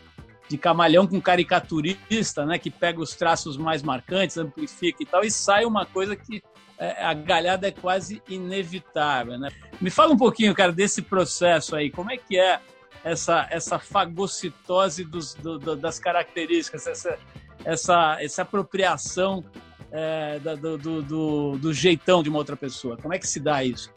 de 0.47 0.57
camalhão 0.57 1.05
com 1.05 1.19
caricaturista, 1.19 2.45
né, 2.45 2.57
que 2.57 2.69
pega 2.69 3.01
os 3.01 3.15
traços 3.15 3.57
mais 3.57 3.83
marcantes, 3.83 4.37
amplifica 4.37 5.03
e 5.03 5.05
tal, 5.05 5.25
e 5.25 5.31
sai 5.31 5.65
uma 5.65 5.85
coisa 5.85 6.15
que 6.15 6.41
é, 6.77 7.03
a 7.03 7.13
galhada 7.13 7.67
é 7.67 7.71
quase 7.71 8.21
inevitável, 8.29 9.37
né? 9.37 9.49
Me 9.79 9.89
fala 9.89 10.13
um 10.13 10.17
pouquinho, 10.17 10.53
cara, 10.53 10.71
desse 10.71 11.01
processo 11.01 11.75
aí, 11.75 11.91
como 11.91 12.11
é 12.11 12.17
que 12.17 12.39
é 12.39 12.61
essa, 13.03 13.47
essa 13.49 13.79
fagocitose 13.79 15.03
dos, 15.03 15.33
do, 15.35 15.57
do, 15.57 15.75
das 15.75 15.99
características, 15.99 16.87
essa, 16.87 17.17
essa, 17.65 18.17
essa 18.19 18.41
apropriação 18.43 19.43
é, 19.91 20.39
do, 20.39 20.77
do, 20.77 21.57
do, 21.57 21.73
jeitão 21.73 22.23
de 22.23 22.29
uma 22.29 22.37
outra 22.37 22.55
pessoa. 22.55 22.97
Como 22.97 23.13
é 23.13 23.19
que 23.19 23.27
se 23.27 23.39
dá 23.39 23.63
isso? 23.63 23.91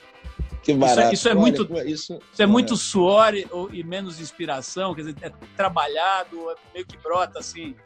Que 0.62 0.74
barato. 0.74 1.12
Isso, 1.12 1.14
isso 1.14 1.28
é 1.28 1.34
muito, 1.34 1.62
isso, 1.86 2.18
isso 2.32 2.42
é 2.42 2.46
muito 2.46 2.76
suor 2.76 3.34
e, 3.34 3.46
e, 3.72 3.84
menos 3.84 4.18
inspiração, 4.18 4.94
quer 4.94 5.02
dizer, 5.02 5.16
é 5.20 5.30
trabalhado, 5.56 6.50
é 6.50 6.54
meio 6.72 6.86
que 6.86 6.96
brota 6.96 7.38
assim, 7.38 7.76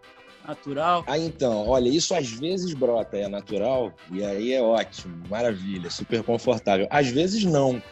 natural. 0.47 1.05
Ah, 1.07 1.19
então, 1.19 1.67
olha, 1.67 1.89
isso 1.89 2.15
às 2.15 2.31
vezes 2.31 2.73
brota, 2.73 3.17
é 3.17 3.29
natural, 3.29 3.93
e 4.11 4.25
aí 4.25 4.53
é 4.53 4.63
ótimo, 4.63 5.23
maravilha, 5.29 5.91
super 5.91 6.23
confortável. 6.23 6.87
Às 6.89 7.09
vezes 7.09 7.45
não. 7.45 7.83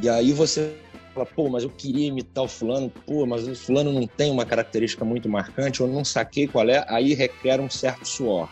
E 0.00 0.08
aí 0.08 0.32
você 0.32 0.76
fala, 1.18 1.26
pô, 1.26 1.48
mas 1.48 1.64
eu 1.64 1.70
queria 1.70 2.06
imitar 2.06 2.44
o 2.44 2.48
fulano, 2.48 2.90
pô, 3.06 3.26
mas 3.26 3.46
o 3.46 3.54
fulano 3.54 3.92
não 3.92 4.06
tem 4.06 4.30
uma 4.30 4.44
característica 4.44 5.04
muito 5.04 5.28
marcante, 5.28 5.80
eu 5.80 5.88
não 5.88 6.04
saquei 6.04 6.46
qual 6.46 6.68
é, 6.68 6.84
aí 6.88 7.14
requer 7.14 7.60
um 7.60 7.68
certo 7.68 8.06
suor. 8.06 8.48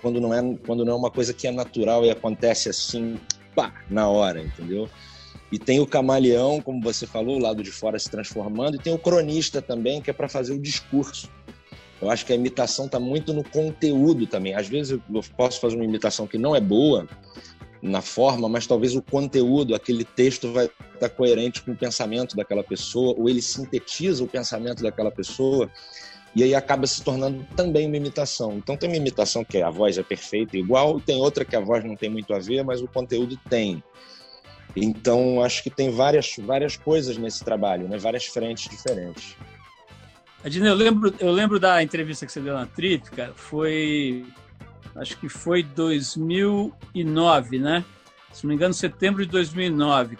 Quando 0.00 0.20
não 0.20 0.32
é, 0.32 0.56
quando 0.66 0.84
não 0.84 0.92
é 0.92 0.96
uma 0.96 1.10
coisa 1.10 1.32
que 1.32 1.46
é 1.46 1.50
natural 1.50 2.04
e 2.04 2.10
acontece 2.10 2.68
assim, 2.68 3.18
pá, 3.54 3.72
na 3.90 4.08
hora, 4.08 4.40
entendeu? 4.40 4.88
E 5.50 5.58
tem 5.58 5.80
o 5.80 5.86
camaleão, 5.86 6.60
como 6.60 6.80
você 6.80 7.06
falou, 7.06 7.36
o 7.36 7.40
lado 7.40 7.62
de 7.62 7.70
fora 7.70 7.98
se 7.98 8.10
transformando, 8.10 8.76
e 8.76 8.78
tem 8.78 8.92
o 8.92 8.98
cronista 8.98 9.62
também, 9.62 10.00
que 10.00 10.10
é 10.10 10.12
para 10.12 10.28
fazer 10.28 10.52
o 10.52 10.58
discurso. 10.58 11.30
Eu 12.00 12.10
acho 12.10 12.24
que 12.24 12.32
a 12.32 12.36
imitação 12.36 12.86
está 12.86 13.00
muito 13.00 13.32
no 13.32 13.42
conteúdo 13.42 14.26
também. 14.26 14.54
Às 14.54 14.68
vezes 14.68 14.92
eu 14.92 15.22
posso 15.36 15.60
fazer 15.60 15.74
uma 15.74 15.84
imitação 15.84 16.26
que 16.26 16.38
não 16.38 16.54
é 16.54 16.60
boa, 16.60 17.08
na 17.80 18.02
forma, 18.02 18.48
mas 18.48 18.66
talvez 18.66 18.94
o 18.96 19.02
conteúdo, 19.02 19.74
aquele 19.74 20.04
texto 20.04 20.52
vai 20.52 20.68
estar 20.94 21.08
coerente 21.08 21.62
com 21.62 21.72
o 21.72 21.76
pensamento 21.76 22.36
daquela 22.36 22.64
pessoa, 22.64 23.14
ou 23.16 23.28
ele 23.28 23.40
sintetiza 23.40 24.24
o 24.24 24.28
pensamento 24.28 24.82
daquela 24.82 25.10
pessoa, 25.10 25.70
e 26.34 26.42
aí 26.42 26.54
acaba 26.54 26.86
se 26.86 27.02
tornando 27.02 27.46
também 27.56 27.86
uma 27.86 27.96
imitação. 27.96 28.54
Então 28.58 28.76
tem 28.76 28.88
uma 28.88 28.96
imitação 28.96 29.44
que 29.44 29.62
a 29.62 29.70
voz 29.70 29.96
é 29.96 30.02
perfeita 30.02 30.56
igual, 30.56 30.98
e 30.98 31.02
tem 31.02 31.16
outra 31.16 31.44
que 31.44 31.56
a 31.56 31.60
voz 31.60 31.84
não 31.84 31.96
tem 31.96 32.10
muito 32.10 32.34
a 32.34 32.38
ver, 32.38 32.64
mas 32.64 32.80
o 32.80 32.88
conteúdo 32.88 33.38
tem. 33.48 33.82
Então 34.76 35.42
acho 35.42 35.62
que 35.62 35.70
tem 35.70 35.90
várias, 35.90 36.34
várias 36.38 36.76
coisas 36.76 37.16
nesse 37.16 37.44
trabalho, 37.44 37.88
né? 37.88 37.96
várias 37.96 38.26
frentes 38.26 38.68
diferentes. 38.68 39.36
Adina, 40.44 40.68
eu 40.68 40.74
lembro, 40.74 41.12
eu 41.18 41.32
lembro 41.32 41.58
da 41.58 41.82
entrevista 41.82 42.24
que 42.24 42.32
você 42.32 42.40
deu 42.40 42.54
na 42.54 42.66
Trip, 42.66 43.10
cara, 43.10 43.32
foi 43.34 44.24
acho 45.00 45.16
que 45.18 45.28
foi 45.28 45.62
2009, 45.62 47.58
né? 47.58 47.84
Se 48.32 48.44
não 48.44 48.48
me 48.48 48.54
engano, 48.54 48.74
setembro 48.74 49.24
de 49.24 49.30
2009. 49.30 50.18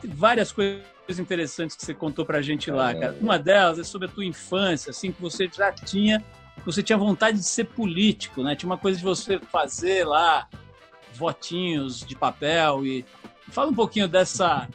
Tem 0.00 0.10
várias 0.10 0.50
coisas 0.50 0.84
interessantes 1.18 1.76
que 1.76 1.84
você 1.84 1.92
contou 1.92 2.24
para 2.24 2.38
a 2.38 2.42
gente 2.42 2.70
lá, 2.70 2.94
cara. 2.94 3.16
Uma 3.20 3.38
delas 3.38 3.78
é 3.78 3.84
sobre 3.84 4.08
a 4.08 4.10
tua 4.10 4.24
infância, 4.24 4.90
assim, 4.90 5.12
que 5.12 5.20
você 5.20 5.48
já 5.52 5.70
tinha, 5.72 6.24
você 6.64 6.82
tinha 6.82 6.96
vontade 6.96 7.38
de 7.38 7.44
ser 7.44 7.64
político, 7.64 8.42
né? 8.42 8.54
Tinha 8.54 8.68
uma 8.68 8.78
coisa 8.78 8.98
de 8.98 9.04
você 9.04 9.38
fazer 9.38 10.04
lá 10.06 10.48
votinhos 11.14 12.00
de 12.00 12.14
papel 12.14 12.86
e 12.86 13.04
fala 13.50 13.70
um 13.70 13.74
pouquinho 13.74 14.08
dessa 14.08 14.68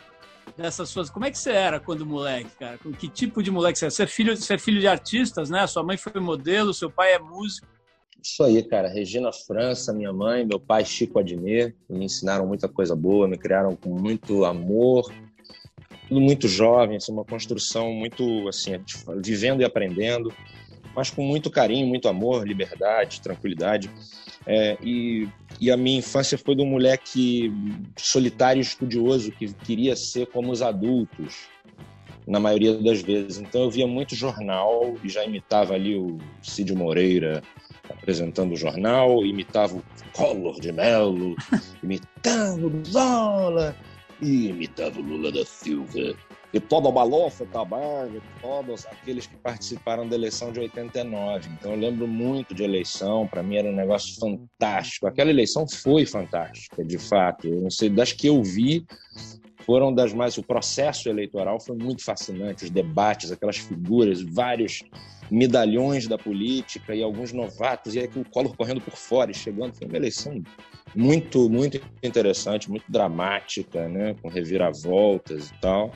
dessas 0.55 0.89
suas. 0.89 1.09
Como 1.09 1.25
é 1.25 1.31
que 1.31 1.37
você 1.37 1.51
era 1.51 1.79
quando 1.79 2.05
moleque, 2.05 2.49
cara? 2.57 2.77
Com 2.77 2.91
que 2.91 3.09
tipo 3.09 3.43
de 3.43 3.51
moleque 3.51 3.77
você 3.77 3.85
era? 3.85 3.91
Você 3.91 4.03
é 4.03 4.07
filho, 4.07 4.35
você 4.35 4.53
é 4.53 4.57
filho 4.57 4.79
de 4.79 4.87
artistas, 4.87 5.49
né? 5.49 5.65
Sua 5.67 5.83
mãe 5.83 5.97
foi 5.97 6.19
modelo, 6.21 6.73
seu 6.73 6.89
pai 6.89 7.13
é 7.13 7.19
músico. 7.19 7.67
Isso 8.25 8.43
aí, 8.43 8.63
cara. 8.63 8.87
Regina 8.87 9.31
França, 9.31 9.93
minha 9.93 10.11
mãe, 10.11 10.43
meu 10.43 10.59
pai 10.59 10.83
Chico 10.83 11.19
Adnet, 11.19 11.75
me 11.87 12.05
ensinaram 12.05 12.47
muita 12.47 12.67
coisa 12.67 12.95
boa, 12.95 13.27
me 13.27 13.37
criaram 13.37 13.75
com 13.75 13.89
muito 13.89 14.43
amor, 14.45 15.13
tudo 16.09 16.19
muito 16.19 16.47
jovem, 16.47 16.97
assim, 16.97 17.11
uma 17.11 17.23
construção 17.23 17.93
muito 17.93 18.47
assim, 18.47 18.71
vivendo 19.23 19.61
e 19.61 19.63
aprendendo, 19.63 20.33
mas 20.95 21.11
com 21.11 21.21
muito 21.21 21.51
carinho, 21.51 21.85
muito 21.85 22.07
amor, 22.07 22.47
liberdade, 22.47 23.21
tranquilidade. 23.21 23.91
É, 24.47 24.75
e, 24.81 25.29
e 25.61 25.69
a 25.69 25.77
minha 25.77 25.99
infância 25.99 26.35
foi 26.35 26.55
de 26.55 26.63
um 26.63 26.67
moleque 26.67 27.53
solitário, 27.95 28.59
estudioso, 28.59 29.31
que 29.31 29.53
queria 29.53 29.95
ser 29.95 30.25
como 30.25 30.51
os 30.51 30.63
adultos, 30.63 31.45
na 32.27 32.39
maioria 32.39 32.73
das 32.73 33.03
vezes. 33.03 33.37
Então 33.37 33.61
eu 33.61 33.69
via 33.69 33.85
muito 33.85 34.15
jornal 34.15 34.95
e 35.03 35.09
já 35.09 35.23
imitava 35.23 35.75
ali 35.75 35.95
o 35.95 36.17
Cid 36.41 36.73
Moreira 36.73 37.43
apresentando 37.89 38.53
o 38.53 38.57
jornal, 38.57 39.25
imitava 39.25 39.75
o 39.75 39.83
Collor 40.13 40.59
de 40.59 40.71
Mello, 40.71 41.35
imitava 41.83 42.65
o 42.65 42.85
Zola 42.85 43.75
e 44.21 44.47
imitava 44.49 44.99
o 44.99 45.03
Lula 45.03 45.31
da 45.31 45.45
Silva. 45.45 46.15
E 46.53 46.59
toda 46.59 46.87
a 46.87 46.91
balofa 46.91 47.45
também, 47.47 48.21
todos 48.41 48.85
aqueles 48.85 49.27
que 49.27 49.35
participaram 49.35 50.07
da 50.07 50.15
eleição 50.15 50.53
de 50.53 50.61
89. 50.61 51.49
Então 51.49 51.73
eu 51.73 51.77
lembro 51.77 52.07
muito 52.07 52.55
de 52.55 52.63
eleição, 52.63 53.27
para 53.27 53.43
mim 53.43 53.57
era 53.57 53.67
um 53.67 53.75
negócio 53.75 54.17
fantástico. 54.17 55.05
Aquela 55.05 55.29
eleição 55.29 55.67
foi 55.67 56.05
fantástica, 56.05 56.81
de 56.81 56.97
fato. 56.97 57.45
Eu 57.45 57.59
não 57.59 57.69
sei, 57.69 57.89
das 57.89 58.13
que 58.13 58.27
eu 58.27 58.41
vi, 58.41 58.85
foram 59.65 59.93
das 59.93 60.13
mais. 60.13 60.37
O 60.37 60.43
processo 60.43 61.09
eleitoral 61.09 61.59
foi 61.59 61.75
muito 61.75 62.03
fascinante, 62.03 62.65
os 62.65 62.69
debates, 62.69 63.31
aquelas 63.31 63.57
figuras, 63.57 64.21
vários 64.21 64.83
medalhões 65.29 66.07
da 66.07 66.17
política 66.17 66.93
e 66.93 67.01
alguns 67.01 67.33
novatos, 67.33 67.95
e 67.95 67.99
aí 67.99 68.09
o 68.15 68.23
Collor 68.23 68.55
correndo 68.55 68.79
por 68.79 68.95
fora 68.95 69.31
e 69.31 69.33
chegando. 69.33 69.73
Foi 69.73 69.87
uma 69.87 69.97
eleição 69.97 70.41
muito, 70.95 71.49
muito 71.49 71.81
interessante, 72.03 72.69
muito 72.69 72.85
dramática, 72.87 73.87
né? 73.89 74.15
com 74.21 74.29
reviravoltas 74.29 75.49
e 75.49 75.53
tal. 75.59 75.91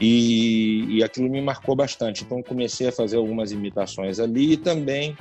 E, 0.00 0.96
e 0.96 1.04
aquilo 1.04 1.28
me 1.28 1.40
marcou 1.40 1.76
bastante. 1.76 2.24
Então 2.24 2.42
comecei 2.42 2.88
a 2.88 2.92
fazer 2.92 3.16
algumas 3.16 3.52
imitações 3.52 4.18
ali 4.18 4.52
e 4.52 4.56
também 4.56 5.16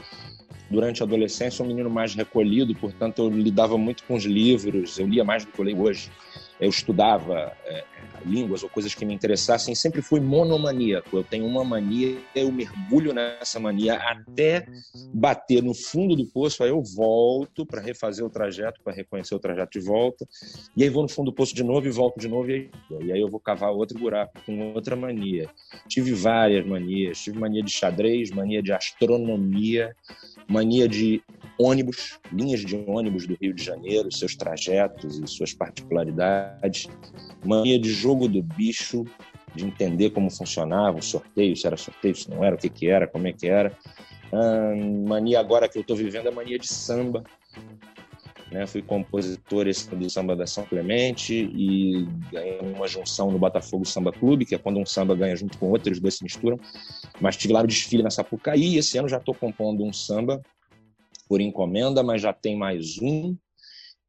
durante 0.69 1.01
a 1.01 1.05
adolescência 1.05 1.63
um 1.63 1.67
menino 1.67 1.89
mais 1.89 2.13
recolhido, 2.13 2.75
portanto 2.75 3.19
eu 3.19 3.29
lidava 3.29 3.77
muito 3.77 4.03
com 4.03 4.15
os 4.15 4.25
livros, 4.25 4.99
eu 4.99 5.07
lia 5.07 5.23
mais 5.23 5.45
do 5.45 5.51
que 5.51 5.59
eu 5.59 5.63
leio 5.63 5.81
hoje 5.81 6.11
eu 6.59 6.69
estudava 6.69 7.53
é, 7.65 7.83
línguas 8.25 8.63
ou 8.63 8.69
coisas 8.69 8.93
que 8.93 9.05
me 9.05 9.13
interessassem, 9.13 9.73
sempre 9.75 10.01
fui 10.01 10.19
monomaníaco. 10.19 11.15
Eu 11.15 11.23
tenho 11.23 11.45
uma 11.45 11.63
mania, 11.63 12.17
eu 12.35 12.51
mergulho 12.51 13.13
nessa 13.13 13.59
mania 13.59 13.95
até 13.95 14.65
bater 15.13 15.63
no 15.63 15.73
fundo 15.73 16.15
do 16.15 16.25
poço, 16.25 16.63
aí 16.63 16.69
eu 16.69 16.81
volto 16.83 17.65
para 17.65 17.81
refazer 17.81 18.25
o 18.25 18.29
trajeto, 18.29 18.81
para 18.83 18.93
reconhecer 18.93 19.35
o 19.35 19.39
trajeto 19.39 19.79
de 19.79 19.85
volta, 19.85 20.27
e 20.75 20.83
aí 20.83 20.89
vou 20.89 21.03
no 21.03 21.09
fundo 21.09 21.31
do 21.31 21.35
poço 21.35 21.55
de 21.55 21.63
novo 21.63 21.87
e 21.87 21.91
volto 21.91 22.19
de 22.19 22.27
novo, 22.27 22.49
e 22.49 22.53
aí, 22.53 22.69
e 23.01 23.11
aí 23.11 23.21
eu 23.21 23.29
vou 23.29 23.39
cavar 23.39 23.71
outro 23.71 23.97
buraco 23.97 24.33
com 24.45 24.73
outra 24.73 24.95
mania. 24.95 25.49
Tive 25.87 26.13
várias 26.13 26.65
manias, 26.65 27.21
tive 27.21 27.39
mania 27.39 27.63
de 27.63 27.71
xadrez, 27.71 28.31
mania 28.31 28.61
de 28.61 28.71
astronomia, 28.71 29.95
mania 30.47 30.87
de 30.87 31.21
ônibus, 31.59 32.19
linhas 32.31 32.61
de 32.61 32.75
ônibus 32.75 33.25
do 33.25 33.37
Rio 33.39 33.53
de 33.53 33.63
Janeiro, 33.63 34.11
seus 34.11 34.35
trajetos 34.35 35.19
e 35.19 35.27
suas 35.27 35.53
particularidades, 35.53 36.87
mania 37.43 37.79
de 37.79 37.91
jogo 37.91 38.27
do 38.27 38.41
bicho, 38.41 39.05
de 39.55 39.65
entender 39.65 40.11
como 40.11 40.29
funcionava 40.29 40.99
o 40.99 41.01
sorteio, 41.01 41.55
se 41.55 41.65
era 41.65 41.77
sorteio, 41.77 42.15
se 42.15 42.29
não 42.29 42.43
era, 42.43 42.55
o 42.55 42.57
que, 42.57 42.69
que 42.69 42.87
era, 42.87 43.07
como 43.07 43.27
é 43.27 43.33
que 43.33 43.47
era. 43.47 43.75
Hum, 44.31 45.05
mania 45.07 45.39
agora 45.39 45.67
que 45.67 45.77
eu 45.77 45.81
estou 45.81 45.95
vivendo 45.95 46.27
é 46.27 46.31
mania 46.31 46.59
de 46.59 46.67
samba. 46.67 47.23
Né? 48.51 48.65
Fui 48.65 48.81
compositor 48.81 49.65
do 49.65 50.09
samba 50.09 50.35
da 50.35 50.47
São 50.47 50.63
Clemente 50.65 51.33
e 51.33 52.07
ganhei 52.31 52.59
uma 52.61 52.87
junção 52.87 53.29
no 53.29 53.37
Botafogo 53.37 53.83
Samba 53.85 54.11
Clube, 54.11 54.45
que 54.45 54.55
é 54.55 54.57
quando 54.57 54.79
um 54.79 54.85
samba 54.85 55.15
ganha 55.15 55.35
junto 55.35 55.57
com 55.57 55.69
outro, 55.69 55.91
os 55.91 55.99
dois 55.99 56.15
se 56.15 56.23
misturam. 56.23 56.57
Mas 57.19 57.35
tive 57.35 57.53
lá 57.53 57.61
no 57.61 57.67
desfile 57.67 58.03
na 58.03 58.09
Sapucaí 58.09 58.75
e 58.75 58.77
esse 58.77 58.97
ano 58.97 59.09
já 59.09 59.17
estou 59.17 59.35
compondo 59.35 59.83
um 59.83 59.91
samba 59.91 60.41
por 61.27 61.41
encomenda, 61.41 62.03
mas 62.03 62.21
já 62.21 62.33
tem 62.33 62.55
mais 62.55 62.97
um 63.01 63.35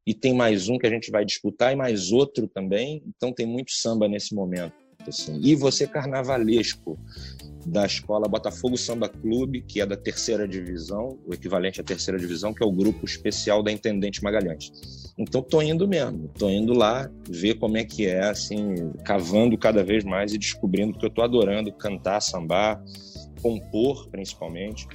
e 0.06 0.14
tem 0.14 0.32
mais 0.32 0.68
um 0.68 0.78
que 0.78 0.86
a 0.86 0.90
gente 0.90 1.10
vai 1.10 1.24
disputar 1.24 1.72
e 1.72 1.76
mais 1.76 2.12
outro 2.12 2.48
também. 2.48 3.02
Então 3.06 3.32
tem 3.32 3.46
muito 3.46 3.72
samba 3.72 4.08
nesse 4.08 4.34
momento. 4.34 4.72
Assim. 5.06 5.38
E 5.42 5.54
você 5.54 5.86
carnavalesco 5.86 6.98
da 7.66 7.84
escola 7.84 8.28
Botafogo 8.28 8.76
Samba 8.76 9.08
Clube, 9.08 9.62
que 9.62 9.80
é 9.80 9.86
da 9.86 9.96
terceira 9.96 10.48
divisão, 10.48 11.18
o 11.26 11.34
equivalente 11.34 11.80
à 11.80 11.84
terceira 11.84 12.18
divisão, 12.18 12.54
que 12.54 12.62
é 12.62 12.66
o 12.66 12.72
grupo 12.72 13.04
especial 13.04 13.62
da 13.62 13.70
Intendente 13.70 14.22
Magalhães. 14.22 14.72
Então 15.18 15.42
tô 15.42 15.60
indo 15.60 15.86
mesmo, 15.86 16.28
tô 16.38 16.48
indo 16.48 16.72
lá 16.72 17.10
ver 17.28 17.54
como 17.54 17.76
é 17.76 17.84
que 17.84 18.06
é, 18.06 18.24
assim, 18.24 18.92
cavando 19.04 19.56
cada 19.58 19.84
vez 19.84 20.04
mais 20.04 20.32
e 20.32 20.38
descobrindo 20.38 20.98
que 20.98 21.04
eu 21.04 21.10
tô 21.10 21.22
adorando 21.22 21.72
cantar, 21.72 22.20
sambar, 22.20 22.82
compor 23.42 24.08
principalmente. 24.08 24.86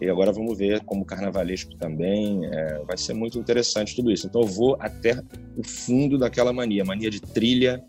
E 0.00 0.08
agora 0.08 0.32
vamos 0.32 0.56
ver 0.58 0.80
como 0.84 1.04
carnavalesco 1.04 1.74
também. 1.76 2.44
É, 2.46 2.82
vai 2.86 2.96
ser 2.96 3.14
muito 3.14 3.38
interessante 3.38 3.96
tudo 3.96 4.10
isso. 4.10 4.26
Então 4.26 4.42
eu 4.42 4.46
vou 4.46 4.76
até 4.78 5.22
o 5.56 5.62
fundo 5.62 6.18
daquela 6.18 6.52
mania, 6.52 6.84
mania 6.84 7.10
de 7.10 7.20
trilha, 7.20 7.82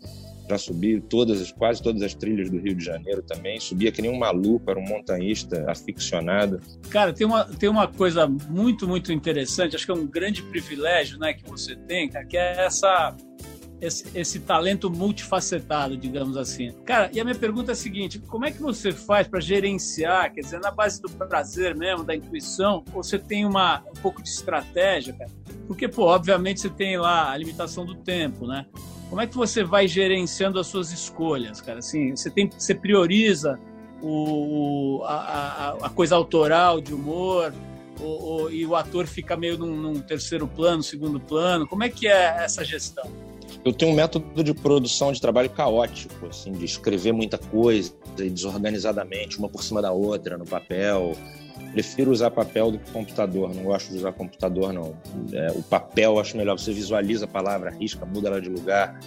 para 0.48 0.56
subir 0.56 1.02
todas, 1.02 1.52
quase 1.52 1.82
todas 1.82 2.00
as 2.00 2.14
trilhas 2.14 2.48
do 2.48 2.58
Rio 2.58 2.74
de 2.74 2.82
Janeiro 2.82 3.22
também. 3.22 3.60
Subia 3.60 3.92
que 3.92 4.00
nem 4.00 4.10
um 4.10 4.18
maluco, 4.18 4.68
era 4.70 4.80
um 4.80 4.84
montanhista 4.84 5.70
aficionado. 5.70 6.58
Cara, 6.88 7.12
tem 7.12 7.26
uma, 7.26 7.44
tem 7.44 7.68
uma 7.68 7.86
coisa 7.86 8.26
muito, 8.26 8.88
muito 8.88 9.12
interessante, 9.12 9.76
acho 9.76 9.84
que 9.84 9.92
é 9.92 9.94
um 9.94 10.06
grande 10.06 10.42
privilégio 10.42 11.18
né, 11.18 11.34
que 11.34 11.48
você 11.48 11.76
tem, 11.76 12.08
cara, 12.08 12.24
que 12.24 12.38
é 12.38 12.64
essa 12.64 13.14
esse, 13.80 14.06
esse, 14.18 14.40
talento 14.40 14.90
multifacetado, 14.90 15.96
digamos 15.96 16.36
assim. 16.36 16.72
Cara, 16.84 17.10
e 17.12 17.20
a 17.20 17.24
minha 17.24 17.36
pergunta 17.36 17.72
é 17.72 17.74
a 17.74 17.76
seguinte: 17.76 18.18
como 18.18 18.44
é 18.44 18.50
que 18.50 18.60
você 18.60 18.92
faz 18.92 19.28
para 19.28 19.40
gerenciar? 19.40 20.32
Quer 20.32 20.40
dizer, 20.40 20.60
na 20.60 20.70
base 20.70 21.00
do 21.00 21.08
prazer 21.08 21.76
mesmo, 21.76 22.04
da 22.04 22.14
intuição, 22.14 22.84
você 22.92 23.18
tem 23.18 23.44
uma, 23.44 23.82
um 23.88 24.00
pouco 24.00 24.22
de 24.22 24.28
estratégia, 24.28 25.12
cara? 25.14 25.30
Porque, 25.66 25.86
pô, 25.88 26.04
obviamente 26.06 26.60
você 26.60 26.70
tem 26.70 26.98
lá 26.98 27.30
a 27.30 27.36
limitação 27.36 27.84
do 27.84 27.94
tempo, 27.94 28.46
né? 28.46 28.66
Como 29.08 29.20
é 29.20 29.26
que 29.26 29.36
você 29.36 29.64
vai 29.64 29.88
gerenciando 29.88 30.58
as 30.58 30.66
suas 30.66 30.92
escolhas, 30.92 31.60
cara? 31.60 31.78
Assim, 31.78 32.14
você, 32.14 32.30
tem, 32.30 32.50
você 32.50 32.74
prioriza 32.74 33.58
o, 34.02 35.02
a, 35.04 35.14
a, 35.14 35.86
a 35.86 35.90
coisa 35.90 36.14
autoral 36.14 36.80
de 36.80 36.92
humor, 36.92 37.52
o, 38.00 38.04
o, 38.44 38.50
e 38.50 38.64
o 38.66 38.76
ator 38.76 39.06
fica 39.06 39.36
meio 39.36 39.58
num, 39.58 39.76
num, 39.76 40.00
terceiro 40.00 40.46
plano, 40.46 40.82
segundo 40.82 41.18
plano? 41.18 41.66
Como 41.66 41.82
é 41.82 41.88
que 41.88 42.06
é 42.06 42.44
essa 42.44 42.64
gestão? 42.64 43.10
Eu 43.64 43.72
tenho 43.72 43.92
um 43.92 43.94
método 43.94 44.42
de 44.42 44.54
produção 44.54 45.12
de 45.12 45.20
trabalho 45.20 45.50
caótico, 45.50 46.26
assim, 46.26 46.52
de 46.52 46.64
escrever 46.64 47.12
muita 47.12 47.38
coisa 47.38 47.92
desorganizadamente, 48.16 49.38
uma 49.38 49.48
por 49.48 49.62
cima 49.62 49.82
da 49.82 49.92
outra, 49.92 50.36
no 50.36 50.44
papel. 50.44 51.16
Prefiro 51.72 52.10
usar 52.10 52.30
papel 52.30 52.72
do 52.72 52.78
que 52.78 52.90
computador, 52.90 53.54
não 53.54 53.64
gosto 53.64 53.90
de 53.90 53.98
usar 53.98 54.12
computador, 54.12 54.72
não. 54.72 54.96
É, 55.32 55.52
o 55.52 55.62
papel 55.62 56.18
acho 56.18 56.36
melhor, 56.36 56.58
você 56.58 56.72
visualiza 56.72 57.24
a 57.26 57.28
palavra, 57.28 57.70
risca, 57.70 58.06
muda 58.06 58.28
ela 58.28 58.40
de 58.40 58.48
lugar. 58.48 58.98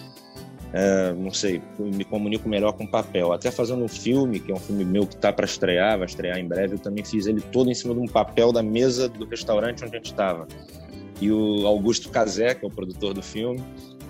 É, 0.74 1.12
não 1.12 1.32
sei, 1.32 1.60
me 1.78 2.04
comunico 2.04 2.48
melhor 2.48 2.72
com 2.72 2.86
papel. 2.86 3.32
Até 3.32 3.50
fazendo 3.50 3.84
um 3.84 3.88
filme, 3.88 4.40
que 4.40 4.50
é 4.50 4.54
um 4.54 4.58
filme 4.60 4.84
meu 4.84 5.06
que 5.06 5.14
está 5.14 5.32
para 5.32 5.44
estrear, 5.44 5.98
vai 5.98 6.06
estrear 6.06 6.38
em 6.38 6.46
breve, 6.46 6.74
eu 6.74 6.78
também 6.78 7.04
fiz 7.04 7.26
ele 7.26 7.40
todo 7.40 7.70
em 7.70 7.74
cima 7.74 7.94
de 7.94 8.00
um 8.00 8.06
papel 8.06 8.52
da 8.52 8.62
mesa 8.62 9.08
do 9.08 9.26
restaurante 9.26 9.84
onde 9.84 9.94
a 9.94 9.98
gente 9.98 10.10
estava. 10.10 10.46
E 11.20 11.30
o 11.30 11.66
Augusto 11.66 12.08
Cazé, 12.08 12.54
que 12.54 12.64
é 12.64 12.68
o 12.68 12.70
produtor 12.70 13.12
do 13.12 13.22
filme, 13.22 13.62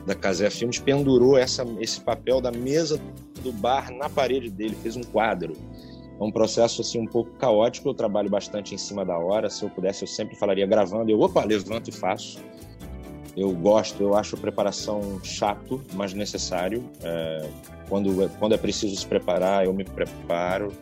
da 0.06 0.14
Casé 0.14 0.50
Filmes, 0.50 0.78
pendurou 0.78 1.36
essa, 1.36 1.64
esse 1.80 2.00
papel 2.00 2.40
da 2.40 2.50
mesa 2.50 3.00
do 3.42 3.52
bar 3.52 3.90
na 3.92 4.08
parede 4.08 4.50
dele, 4.50 4.76
fez 4.82 4.96
um 4.96 5.02
quadro. 5.02 5.54
É 6.20 6.24
um 6.24 6.30
processo 6.30 6.82
assim 6.82 7.00
um 7.00 7.06
pouco 7.06 7.30
caótico, 7.32 7.88
eu 7.88 7.94
trabalho 7.94 8.30
bastante 8.30 8.74
em 8.74 8.78
cima 8.78 9.04
da 9.04 9.18
hora. 9.18 9.50
Se 9.50 9.64
eu 9.64 9.70
pudesse, 9.70 10.02
eu 10.02 10.08
sempre 10.08 10.36
falaria 10.36 10.66
gravando, 10.66 11.10
eu 11.10 11.20
opa, 11.20 11.44
levanto 11.44 11.88
e 11.88 11.92
faço. 11.92 12.38
Eu 13.36 13.50
gosto, 13.52 14.02
eu 14.02 14.14
acho 14.14 14.36
a 14.36 14.38
preparação 14.38 15.20
chato, 15.24 15.80
mas 15.94 16.12
necessário. 16.12 16.84
É, 17.02 17.48
quando, 17.88 18.30
quando 18.38 18.54
é 18.54 18.58
preciso 18.58 18.94
se 18.94 19.06
preparar, 19.06 19.64
eu 19.64 19.72
me 19.72 19.84
preparo. 19.84 20.72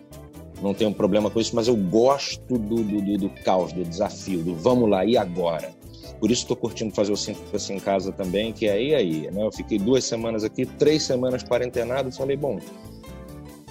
Não 0.60 0.74
tenho 0.74 0.92
problema 0.92 1.30
com 1.30 1.40
isso, 1.40 1.56
mas 1.56 1.68
eu 1.68 1.76
gosto 1.76 2.58
do, 2.58 2.82
do, 2.82 3.18
do, 3.18 3.30
caos, 3.44 3.72
do 3.72 3.82
desafio, 3.82 4.42
do 4.42 4.54
vamos 4.54 4.90
lá, 4.90 5.04
e 5.04 5.16
agora? 5.16 5.70
Por 6.18 6.30
isso 6.30 6.42
estou 6.42 6.56
curtindo 6.56 6.94
fazer 6.94 7.12
o 7.12 7.16
Cinco 7.16 7.40
assim 7.54 7.74
em 7.74 7.80
casa 7.80 8.12
também, 8.12 8.52
que 8.52 8.66
é 8.66 8.82
e 8.82 8.94
aí, 8.94 9.30
né? 9.30 9.44
Eu 9.44 9.52
fiquei 9.52 9.78
duas 9.78 10.04
semanas 10.04 10.44
aqui, 10.44 10.66
três 10.66 11.02
semanas 11.02 11.42
quarentenado, 11.42 12.10
falei, 12.12 12.36
bom, 12.36 12.58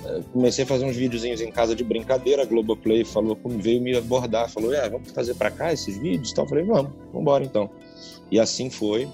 eh, 0.06 0.22
comecei 0.32 0.64
a 0.64 0.68
fazer 0.68 0.86
uns 0.86 0.96
videozinhos 0.96 1.42
em 1.42 1.52
casa 1.52 1.76
de 1.76 1.84
brincadeira, 1.84 2.44
a 2.44 2.46
Globoplay 2.46 3.04
falou, 3.04 3.38
veio 3.46 3.82
me 3.82 3.96
abordar, 3.96 4.50
falou, 4.50 4.74
é, 4.74 4.90
vamos 4.90 5.12
fazer 5.12 5.36
para 5.36 5.52
cá 5.52 5.74
esses 5.74 5.98
vídeos? 5.98 6.32
Então, 6.32 6.46
eu 6.46 6.50
falei, 6.50 6.64
vamos, 6.64 6.92
vamos 7.12 7.22
embora 7.22 7.44
então. 7.44 7.70
E 8.32 8.40
assim 8.40 8.70
foi. 8.70 9.08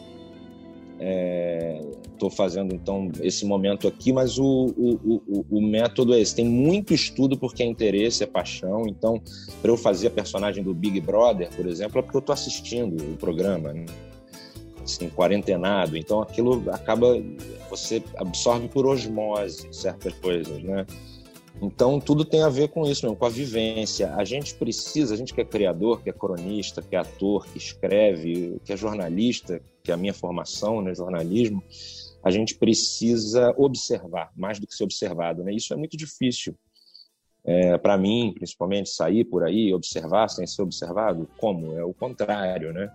É... 0.99 1.81
estou 2.15 2.29
fazendo 2.29 2.73
então 2.73 3.11
esse 3.21 3.45
momento 3.45 3.87
aqui, 3.87 4.11
mas 4.11 4.37
o, 4.37 4.73
o, 4.77 5.21
o, 5.27 5.45
o, 5.49 5.61
método 5.61 6.13
é 6.13 6.19
esse. 6.19 6.35
Tem 6.35 6.45
muito 6.45 6.93
estudo 6.93 7.37
porque 7.37 7.63
é 7.63 7.65
interesse, 7.65 8.23
é 8.23 8.27
paixão. 8.27 8.83
Então, 8.87 9.21
para 9.61 9.71
eu 9.71 9.77
fazer 9.77 10.07
a 10.07 10.11
personagem 10.11 10.63
do 10.63 10.73
Big 10.73 10.99
Brother, 10.99 11.49
por 11.55 11.67
exemplo, 11.67 11.99
é 11.99 12.01
porque 12.01 12.17
eu 12.17 12.19
estou 12.19 12.33
assistindo 12.33 12.95
o 13.13 13.17
programa, 13.17 13.71
né? 13.71 13.85
assim, 14.83 15.09
quarentenado. 15.09 15.97
Então, 15.97 16.21
aquilo 16.21 16.63
acaba 16.71 17.21
você 17.69 18.01
absorve 18.15 18.67
por 18.67 18.85
osmose 18.85 19.67
certas 19.71 20.13
coisas, 20.13 20.63
né? 20.63 20.85
Então, 21.61 21.99
tudo 21.99 22.25
tem 22.25 22.43
a 22.43 22.49
ver 22.49 22.67
com 22.69 22.85
isso 22.85 23.05
mesmo, 23.05 23.17
com 23.17 23.25
a 23.25 23.29
vivência. 23.29 24.13
A 24.15 24.25
gente 24.25 24.53
precisa, 24.55 25.13
a 25.13 25.17
gente 25.17 25.33
que 25.33 25.41
é 25.41 25.45
criador, 25.45 26.01
que 26.01 26.09
é 26.09 26.13
cronista, 26.13 26.81
que 26.81 26.95
é 26.95 26.99
ator, 26.99 27.45
que 27.47 27.57
escreve, 27.57 28.59
que 28.63 28.73
é 28.73 28.77
jornalista, 28.77 29.61
que 29.81 29.89
é 29.89 29.93
a 29.93 29.97
minha 29.97 30.13
formação, 30.13 30.81
né, 30.81 30.93
jornalismo, 30.93 31.63
a 32.25 32.31
gente 32.31 32.55
precisa 32.55 33.53
observar, 33.55 34.31
mais 34.35 34.59
do 34.59 34.65
que 34.65 34.73
ser 34.73 34.83
observado. 34.83 35.43
Né? 35.43 35.53
Isso 35.53 35.71
é 35.75 35.77
muito 35.77 35.95
difícil. 35.95 36.57
É, 37.43 37.77
para 37.77 37.95
mim, 37.99 38.33
principalmente, 38.33 38.89
sair 38.89 39.23
por 39.23 39.43
aí, 39.43 39.71
observar 39.71 40.27
sem 40.27 40.47
ser 40.47 40.63
observado, 40.63 41.29
como? 41.37 41.77
É 41.77 41.83
o 41.85 41.93
contrário, 41.93 42.73
né? 42.73 42.91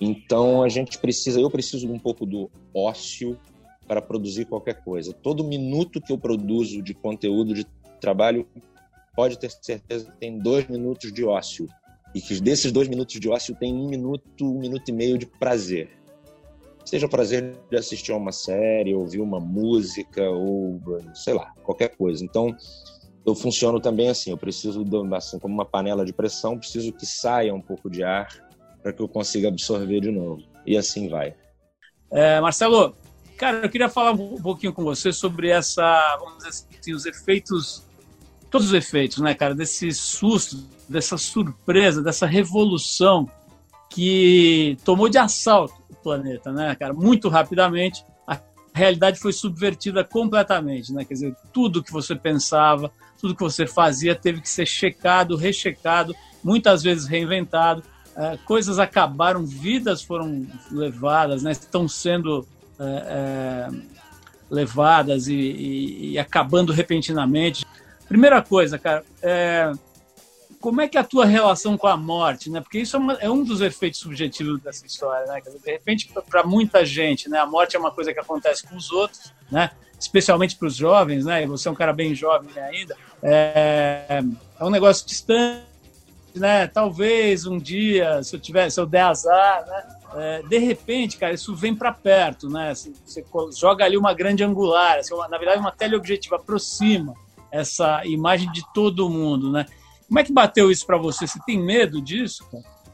Então, 0.00 0.62
a 0.62 0.70
gente 0.70 0.98
precisa, 0.98 1.38
eu 1.38 1.50
preciso 1.50 1.92
um 1.92 1.98
pouco 1.98 2.24
do 2.24 2.50
ócio 2.72 3.38
para 3.86 4.00
produzir 4.00 4.46
qualquer 4.46 4.82
coisa. 4.82 5.12
Todo 5.12 5.44
minuto 5.44 6.00
que 6.00 6.10
eu 6.10 6.16
produzo 6.16 6.80
de 6.80 6.94
conteúdo 6.94 7.52
de 7.52 7.66
trabalho, 8.00 8.48
pode 9.14 9.38
ter 9.38 9.50
certeza 9.50 10.10
que 10.10 10.18
tem 10.18 10.38
dois 10.38 10.66
minutos 10.68 11.12
de 11.12 11.22
ócio. 11.22 11.68
E 12.14 12.20
que 12.22 12.40
desses 12.40 12.72
dois 12.72 12.88
minutos 12.88 13.20
de 13.20 13.28
ócio 13.28 13.54
tem 13.54 13.74
um 13.74 13.88
minuto, 13.88 14.46
um 14.46 14.58
minuto 14.58 14.88
e 14.88 14.92
meio 14.92 15.18
de 15.18 15.26
prazer 15.26 15.90
seja 16.84 17.06
o 17.06 17.10
prazer 17.10 17.56
de 17.70 17.76
assistir 17.76 18.12
a 18.12 18.16
uma 18.16 18.32
série, 18.32 18.94
ouvir 18.94 19.20
uma 19.20 19.40
música 19.40 20.22
ou 20.30 20.80
sei 21.14 21.34
lá, 21.34 21.52
qualquer 21.62 21.96
coisa. 21.96 22.24
Então, 22.24 22.54
eu 23.24 23.34
funciono 23.34 23.80
também 23.80 24.08
assim, 24.08 24.30
eu 24.30 24.36
preciso 24.36 24.84
assim 25.14 25.38
como 25.38 25.54
uma 25.54 25.64
panela 25.64 26.04
de 26.04 26.12
pressão, 26.12 26.58
preciso 26.58 26.92
que 26.92 27.06
saia 27.06 27.54
um 27.54 27.60
pouco 27.60 27.88
de 27.88 28.02
ar 28.02 28.28
para 28.82 28.92
que 28.92 29.00
eu 29.00 29.08
consiga 29.08 29.48
absorver 29.48 30.00
de 30.00 30.10
novo. 30.10 30.42
E 30.66 30.76
assim 30.76 31.08
vai. 31.08 31.34
É, 32.10 32.38
Marcelo, 32.40 32.94
cara, 33.36 33.58
eu 33.64 33.70
queria 33.70 33.88
falar 33.88 34.12
um 34.12 34.40
pouquinho 34.40 34.74
com 34.74 34.84
você 34.84 35.10
sobre 35.12 35.48
essa, 35.48 36.16
vamos 36.18 36.38
dizer 36.38 36.50
assim, 36.50 36.92
os 36.92 37.06
efeitos, 37.06 37.82
todos 38.50 38.68
os 38.68 38.74
efeitos, 38.74 39.18
né, 39.18 39.34
cara, 39.34 39.54
desse 39.54 39.90
susto, 39.92 40.58
dessa 40.86 41.16
surpresa, 41.16 42.02
dessa 42.02 42.26
revolução 42.26 43.28
que 43.94 44.76
tomou 44.84 45.08
de 45.08 45.16
assalto 45.16 45.74
o 45.88 45.94
planeta, 45.94 46.50
né, 46.50 46.74
cara? 46.74 46.92
Muito 46.92 47.28
rapidamente, 47.28 48.04
a 48.26 48.40
realidade 48.74 49.20
foi 49.20 49.32
subvertida 49.32 50.02
completamente, 50.02 50.92
né? 50.92 51.04
Quer 51.04 51.14
dizer, 51.14 51.36
tudo 51.52 51.82
que 51.82 51.92
você 51.92 52.16
pensava, 52.16 52.90
tudo 53.20 53.36
que 53.36 53.42
você 53.42 53.68
fazia 53.68 54.16
teve 54.16 54.40
que 54.40 54.48
ser 54.48 54.66
checado, 54.66 55.36
rechecado, 55.36 56.12
muitas 56.42 56.82
vezes 56.82 57.06
reinventado. 57.06 57.84
É, 58.16 58.36
coisas 58.38 58.80
acabaram, 58.80 59.46
vidas 59.46 60.02
foram 60.02 60.44
levadas, 60.72 61.44
né? 61.44 61.52
Estão 61.52 61.86
sendo 61.86 62.46
é, 62.80 62.84
é, 62.84 63.68
levadas 64.50 65.28
e, 65.28 65.34
e, 65.34 66.10
e, 66.12 66.18
acabando 66.18 66.72
repentinamente. 66.72 67.64
Primeira 68.08 68.42
coisa, 68.42 68.76
cara, 68.76 69.04
é, 69.22 69.72
como 70.64 70.80
é 70.80 70.88
que 70.88 70.96
é 70.96 71.00
a 71.02 71.04
tua 71.04 71.26
relação 71.26 71.76
com 71.76 71.86
a 71.86 71.94
morte, 71.94 72.48
né? 72.48 72.58
Porque 72.58 72.78
isso 72.78 72.96
é, 72.96 72.98
uma, 72.98 73.12
é 73.20 73.28
um 73.28 73.44
dos 73.44 73.60
efeitos 73.60 74.00
subjetivos 74.00 74.62
dessa 74.62 74.86
história, 74.86 75.26
né? 75.26 75.38
de 75.62 75.70
repente, 75.70 76.10
para 76.26 76.42
muita 76.42 76.86
gente, 76.86 77.28
né? 77.28 77.38
A 77.38 77.44
morte 77.44 77.76
é 77.76 77.78
uma 77.78 77.90
coisa 77.90 78.14
que 78.14 78.18
acontece 78.18 78.66
com 78.66 78.74
os 78.74 78.90
outros, 78.90 79.30
né? 79.52 79.72
Especialmente 80.00 80.56
para 80.56 80.66
os 80.66 80.74
jovens, 80.74 81.26
né? 81.26 81.42
E 81.42 81.46
você 81.46 81.68
é 81.68 81.70
um 81.70 81.74
cara 81.74 81.92
bem 81.92 82.14
jovem 82.14 82.48
ainda. 82.58 82.96
É, 83.22 84.22
é 84.58 84.64
um 84.64 84.70
negócio 84.70 85.06
distante, 85.06 85.66
né? 86.34 86.66
Talvez 86.66 87.44
um 87.44 87.58
dia, 87.58 88.22
se 88.22 88.34
eu 88.34 88.40
tiver, 88.40 88.70
se 88.70 88.80
eu 88.80 88.86
der 88.86 89.02
azar, 89.02 89.66
né? 89.66 89.96
É, 90.16 90.42
de 90.44 90.56
repente, 90.56 91.18
cara, 91.18 91.34
isso 91.34 91.54
vem 91.54 91.74
para 91.74 91.92
perto, 91.92 92.48
né? 92.48 92.72
Você 92.74 93.22
joga 93.54 93.84
ali 93.84 93.98
uma 93.98 94.14
grande 94.14 94.42
angular, 94.42 94.96
assim, 94.96 95.12
uma, 95.12 95.28
na 95.28 95.36
verdade, 95.36 95.60
uma 95.60 95.72
teleobjetiva 95.72 96.36
aproxima 96.36 97.12
essa 97.52 98.00
imagem 98.06 98.50
de 98.50 98.64
todo 98.72 99.10
mundo, 99.10 99.52
né? 99.52 99.66
Como 100.06 100.18
é 100.18 100.24
que 100.24 100.32
bateu 100.32 100.70
isso 100.70 100.86
para 100.86 100.96
você? 100.96 101.26
Você 101.26 101.38
tem 101.46 101.58
medo 101.58 102.00
disso? 102.00 102.44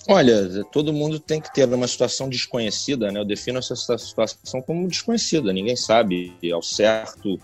Olha, 0.09 0.65
todo 0.73 0.93
mundo 0.93 1.21
tem 1.21 1.41
que 1.41 1.53
ter 1.53 1.69
uma 1.73 1.87
situação 1.87 2.29
desconhecida, 2.29 3.13
né? 3.13 3.21
Eu 3.21 3.25
defino 3.25 3.59
essa 3.59 3.77
situação 3.77 4.63
como 4.63 4.89
desconhecida. 4.89 5.53
Ninguém 5.53 5.77
sabe 5.77 6.35
ao 6.53 6.63
certo 6.63 7.39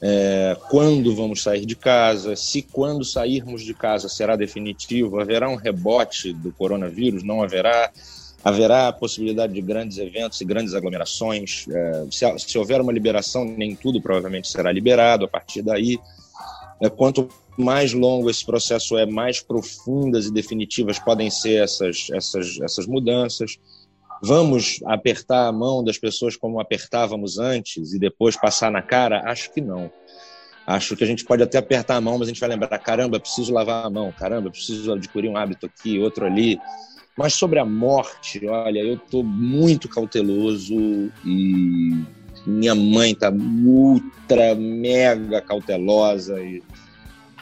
é, 0.00 0.56
quando 0.68 1.14
vamos 1.14 1.42
sair 1.42 1.64
de 1.64 1.74
casa, 1.74 2.36
se 2.36 2.60
quando 2.60 3.04
sairmos 3.04 3.62
de 3.62 3.72
casa 3.72 4.08
será 4.08 4.36
definitivo, 4.36 5.18
haverá 5.18 5.48
um 5.48 5.56
rebote 5.56 6.32
do 6.32 6.52
coronavírus, 6.52 7.22
não 7.22 7.42
haverá. 7.42 7.90
Haverá 8.44 8.86
a 8.86 8.92
possibilidade 8.92 9.52
de 9.54 9.60
grandes 9.60 9.98
eventos 9.98 10.40
e 10.40 10.44
grandes 10.44 10.72
aglomerações. 10.72 11.66
É, 11.68 12.06
se, 12.12 12.38
se, 12.38 12.56
houver 12.56 12.80
uma 12.80 12.92
liberação, 12.92 13.44
nem 13.44 13.74
tudo 13.74 14.00
provavelmente 14.00 14.46
será 14.46 14.70
liberado 14.70 15.24
a 15.24 15.28
partir 15.28 15.62
daí. 15.62 15.98
É, 16.80 16.88
quanto 16.88 17.28
mais 17.56 17.92
longo 17.92 18.30
esse 18.30 18.44
processo 18.44 18.96
é, 18.96 19.06
mais 19.06 19.40
profundas 19.40 20.26
e 20.26 20.32
definitivas 20.32 20.98
podem 20.98 21.30
ser 21.30 21.62
essas, 21.62 22.08
essas, 22.12 22.60
essas 22.60 22.86
mudanças. 22.86 23.58
Vamos 24.22 24.80
apertar 24.86 25.46
a 25.46 25.52
mão 25.52 25.84
das 25.84 25.98
pessoas 25.98 26.36
como 26.36 26.60
apertávamos 26.60 27.38
antes 27.38 27.92
e 27.92 27.98
depois 27.98 28.36
passar 28.36 28.70
na 28.70 28.82
cara? 28.82 29.22
Acho 29.30 29.52
que 29.52 29.60
não. 29.60 29.90
Acho 30.66 30.96
que 30.96 31.04
a 31.04 31.06
gente 31.06 31.24
pode 31.24 31.42
até 31.42 31.58
apertar 31.58 31.96
a 31.96 32.00
mão, 32.00 32.18
mas 32.18 32.28
a 32.28 32.30
gente 32.32 32.40
vai 32.40 32.48
lembrar: 32.48 32.78
caramba, 32.78 33.20
preciso 33.20 33.52
lavar 33.52 33.86
a 33.86 33.90
mão, 33.90 34.12
caramba, 34.12 34.50
preciso 34.50 34.92
adquirir 34.92 35.28
um 35.28 35.36
hábito 35.36 35.66
aqui, 35.66 35.98
outro 35.98 36.26
ali. 36.26 36.58
Mas 37.16 37.34
sobre 37.34 37.58
a 37.58 37.64
morte, 37.64 38.46
olha, 38.46 38.80
eu 38.80 38.94
estou 38.94 39.22
muito 39.22 39.88
cauteloso 39.88 40.74
e 41.24 42.04
minha 42.46 42.74
mãe 42.74 43.12
está 43.12 43.30
ultra, 43.30 44.54
mega 44.54 45.40
cautelosa 45.40 46.38
e 46.42 46.62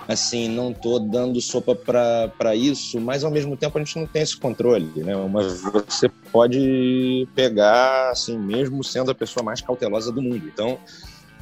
assim, 0.06 0.48
não 0.48 0.70
estou 0.70 1.00
dando 1.00 1.40
sopa 1.40 1.74
para 1.74 2.54
isso, 2.54 3.00
mas 3.00 3.24
ao 3.24 3.30
mesmo 3.30 3.56
tempo 3.56 3.78
a 3.78 3.82
gente 3.82 3.98
não 3.98 4.06
tem 4.06 4.22
esse 4.22 4.36
controle, 4.36 4.90
né? 5.02 5.14
Mas 5.30 5.60
você 5.60 6.08
pode 6.30 7.26
pegar, 7.34 8.10
assim, 8.10 8.38
mesmo 8.38 8.82
sendo 8.84 9.10
a 9.10 9.14
pessoa 9.14 9.44
mais 9.44 9.60
cautelosa 9.60 10.12
do 10.12 10.20
mundo. 10.20 10.46
Então, 10.46 10.78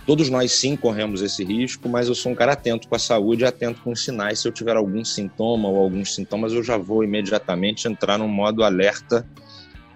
todos 0.07 0.31
nós 0.31 0.53
sim 0.53 0.77
corremos 0.77 1.23
esse 1.23 1.45
risco, 1.45 1.89
mas 1.89 2.09
eu 2.09 2.15
sou 2.15 2.33
um 2.33 2.35
cara 2.35 2.53
atento 2.53 2.89
com 2.89 2.95
a 2.95 2.99
saúde, 2.99 3.45
atento 3.45 3.81
com 3.83 3.93
os 3.93 4.05
sinais. 4.05 4.41
Se 4.41 4.49
eu 4.49 4.53
tiver 4.53 4.77
algum 4.77 5.05
sintoma 5.05 5.69
ou 5.69 5.79
alguns 5.79 6.15
sintomas, 6.15 6.53
eu 6.53 6.63
já 6.63 6.77
vou 6.77 7.03
imediatamente 7.03 7.89
entrar 7.89 8.19
no 8.19 8.29
modo 8.29 8.63
alerta 8.63 9.27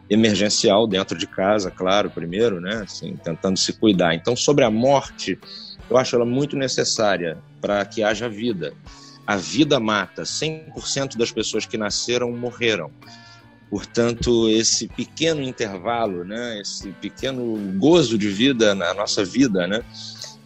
emergencial 0.09 0.87
dentro 0.87 1.19
de 1.19 1.27
casa, 1.27 1.71
claro, 1.71 2.11
primeiro, 2.11 2.61
né? 2.61 2.83
Assim, 2.85 3.17
tentando 3.23 3.59
se 3.59 3.73
cuidar. 3.73 4.15
Então, 4.15 4.37
sobre 4.37 4.65
a 4.65 4.71
morte, 4.71 5.39
eu 5.89 5.97
acho 5.97 6.17
ela 6.17 6.25
muito 6.25 6.57
necessária 6.57 7.39
para 7.61 7.85
que 7.85 8.03
haja 8.03 8.29
vida. 8.29 8.73
A 9.27 9.37
vida 9.37 9.81
mata. 9.81 10.23
100% 10.23 11.17
das 11.17 11.31
pessoas 11.31 11.67
que 11.67 11.77
nasceram 11.77 12.31
morreram. 12.33 12.91
Portanto, 13.69 14.49
esse 14.49 14.87
pequeno 14.87 15.43
intervalo, 15.43 16.25
né, 16.25 16.61
esse 16.61 16.91
pequeno 16.93 17.57
gozo 17.79 18.17
de 18.17 18.29
vida 18.29 18.75
na 18.75 18.95
nossa 18.95 19.25
vida, 19.25 19.67
né, 19.67 19.83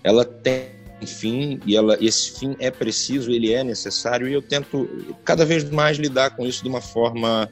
ela 0.02 0.24
tem 0.24 0.80
fim 1.06 1.60
e 1.66 1.76
ela, 1.76 1.96
esse 2.00 2.38
fim 2.38 2.56
é 2.58 2.70
preciso, 2.70 3.30
ele 3.30 3.52
é 3.52 3.62
necessário 3.62 4.28
e 4.28 4.32
eu 4.32 4.42
tento 4.42 4.88
cada 5.24 5.44
vez 5.44 5.68
mais 5.70 5.98
lidar 5.98 6.30
com 6.30 6.46
isso 6.46 6.62
de 6.62 6.68
uma 6.68 6.80
forma 6.80 7.48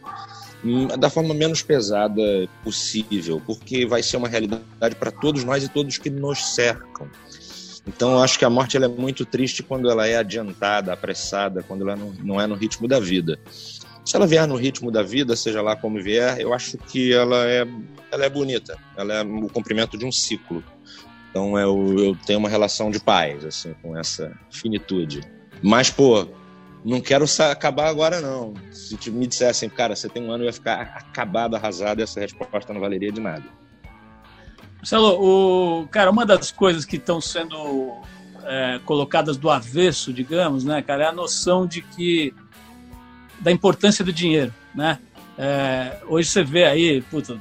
da 0.98 1.08
forma 1.08 1.32
menos 1.32 1.62
pesada 1.62 2.48
possível, 2.64 3.40
porque 3.46 3.86
vai 3.86 4.02
ser 4.02 4.16
uma 4.16 4.28
realidade 4.28 4.96
para 4.98 5.10
todos 5.10 5.44
nós 5.44 5.62
e 5.62 5.68
todos 5.68 5.98
que 5.98 6.10
nos 6.10 6.54
cercam. 6.54 7.08
Então, 7.88 8.12
eu 8.12 8.22
acho 8.22 8.38
que 8.38 8.44
a 8.44 8.50
morte 8.50 8.76
ela 8.76 8.84
é 8.84 8.88
muito 8.88 9.24
triste 9.24 9.62
quando 9.62 9.90
ela 9.90 10.06
é 10.06 10.16
adiantada, 10.16 10.92
apressada, 10.92 11.62
quando 11.62 11.88
ela 11.88 11.96
não, 11.96 12.12
não 12.22 12.40
é 12.40 12.46
no 12.46 12.54
ritmo 12.54 12.86
da 12.86 13.00
vida. 13.00 13.40
Se 14.04 14.14
ela 14.14 14.26
vier 14.26 14.46
no 14.46 14.56
ritmo 14.56 14.90
da 14.90 15.02
vida, 15.02 15.34
seja 15.34 15.62
lá 15.62 15.74
como 15.74 16.02
vier, 16.02 16.38
eu 16.38 16.52
acho 16.52 16.76
que 16.76 17.14
ela 17.14 17.46
é, 17.46 17.66
ela 18.12 18.26
é 18.26 18.28
bonita. 18.28 18.76
Ela 18.94 19.14
é 19.14 19.22
o 19.22 19.48
cumprimento 19.48 19.96
de 19.96 20.04
um 20.04 20.12
ciclo. 20.12 20.62
Então, 21.30 21.58
eu, 21.58 21.98
eu 21.98 22.16
tenho 22.26 22.38
uma 22.38 22.48
relação 22.48 22.90
de 22.90 23.00
paz, 23.00 23.42
assim, 23.42 23.74
com 23.80 23.96
essa 23.96 24.38
finitude. 24.50 25.22
Mas, 25.62 25.88
pô, 25.88 26.28
não 26.84 27.00
quero 27.00 27.24
acabar 27.50 27.88
agora, 27.88 28.20
não. 28.20 28.52
Se 28.70 29.10
me 29.10 29.26
dissessem, 29.26 29.70
cara, 29.70 29.96
você 29.96 30.10
tem 30.10 30.22
um 30.22 30.30
ano, 30.30 30.44
eu 30.44 30.48
ia 30.48 30.52
ficar 30.52 30.80
acabado, 30.94 31.56
arrasado, 31.56 32.02
essa 32.02 32.20
resposta 32.20 32.74
não 32.74 32.80
valeria 32.82 33.10
de 33.10 33.20
nada. 33.20 33.44
Marcelo, 34.78 35.82
o, 35.82 35.88
cara, 35.88 36.10
uma 36.10 36.24
das 36.24 36.50
coisas 36.50 36.84
que 36.84 36.96
estão 36.96 37.20
sendo 37.20 38.00
é, 38.44 38.80
colocadas 38.84 39.36
do 39.36 39.50
avesso, 39.50 40.12
digamos, 40.12 40.64
né, 40.64 40.80
cara, 40.82 41.04
é 41.04 41.06
a 41.08 41.12
noção 41.12 41.66
de 41.66 41.82
que 41.82 42.32
da 43.40 43.52
importância 43.52 44.04
do 44.04 44.12
dinheiro, 44.12 44.52
né? 44.74 44.98
É, 45.36 45.98
hoje 46.08 46.28
você 46.28 46.42
vê 46.42 46.64
aí, 46.64 47.00
puta, 47.02 47.38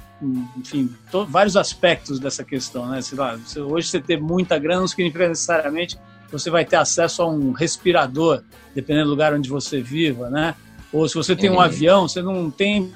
enfim, 0.56 0.94
to, 1.12 1.26
vários 1.26 1.58
aspectos 1.58 2.20
dessa 2.20 2.44
questão, 2.44 2.86
né? 2.88 3.02
Sei 3.02 3.18
lá, 3.18 3.40
hoje 3.58 3.88
você 3.88 4.00
ter 4.00 4.22
muita 4.22 4.60
grana 4.60 4.82
não 4.82 4.88
significa 4.88 5.28
necessariamente 5.28 5.98
você 6.32 6.50
vai 6.50 6.66
ter 6.66 6.76
acesso 6.76 7.22
a 7.22 7.28
um 7.28 7.52
respirador, 7.52 8.44
dependendo 8.76 9.06
do 9.06 9.12
lugar 9.12 9.34
onde 9.34 9.50
você 9.50 9.82
viva, 9.82 10.30
né? 10.30 10.56
Ou 10.92 11.08
se 11.08 11.16
você 11.16 11.36
tem 11.36 11.50
um 11.50 11.56
uhum. 11.56 11.62
avião, 11.62 12.08
você 12.08 12.22
não 12.22 12.50
tem 12.52 12.92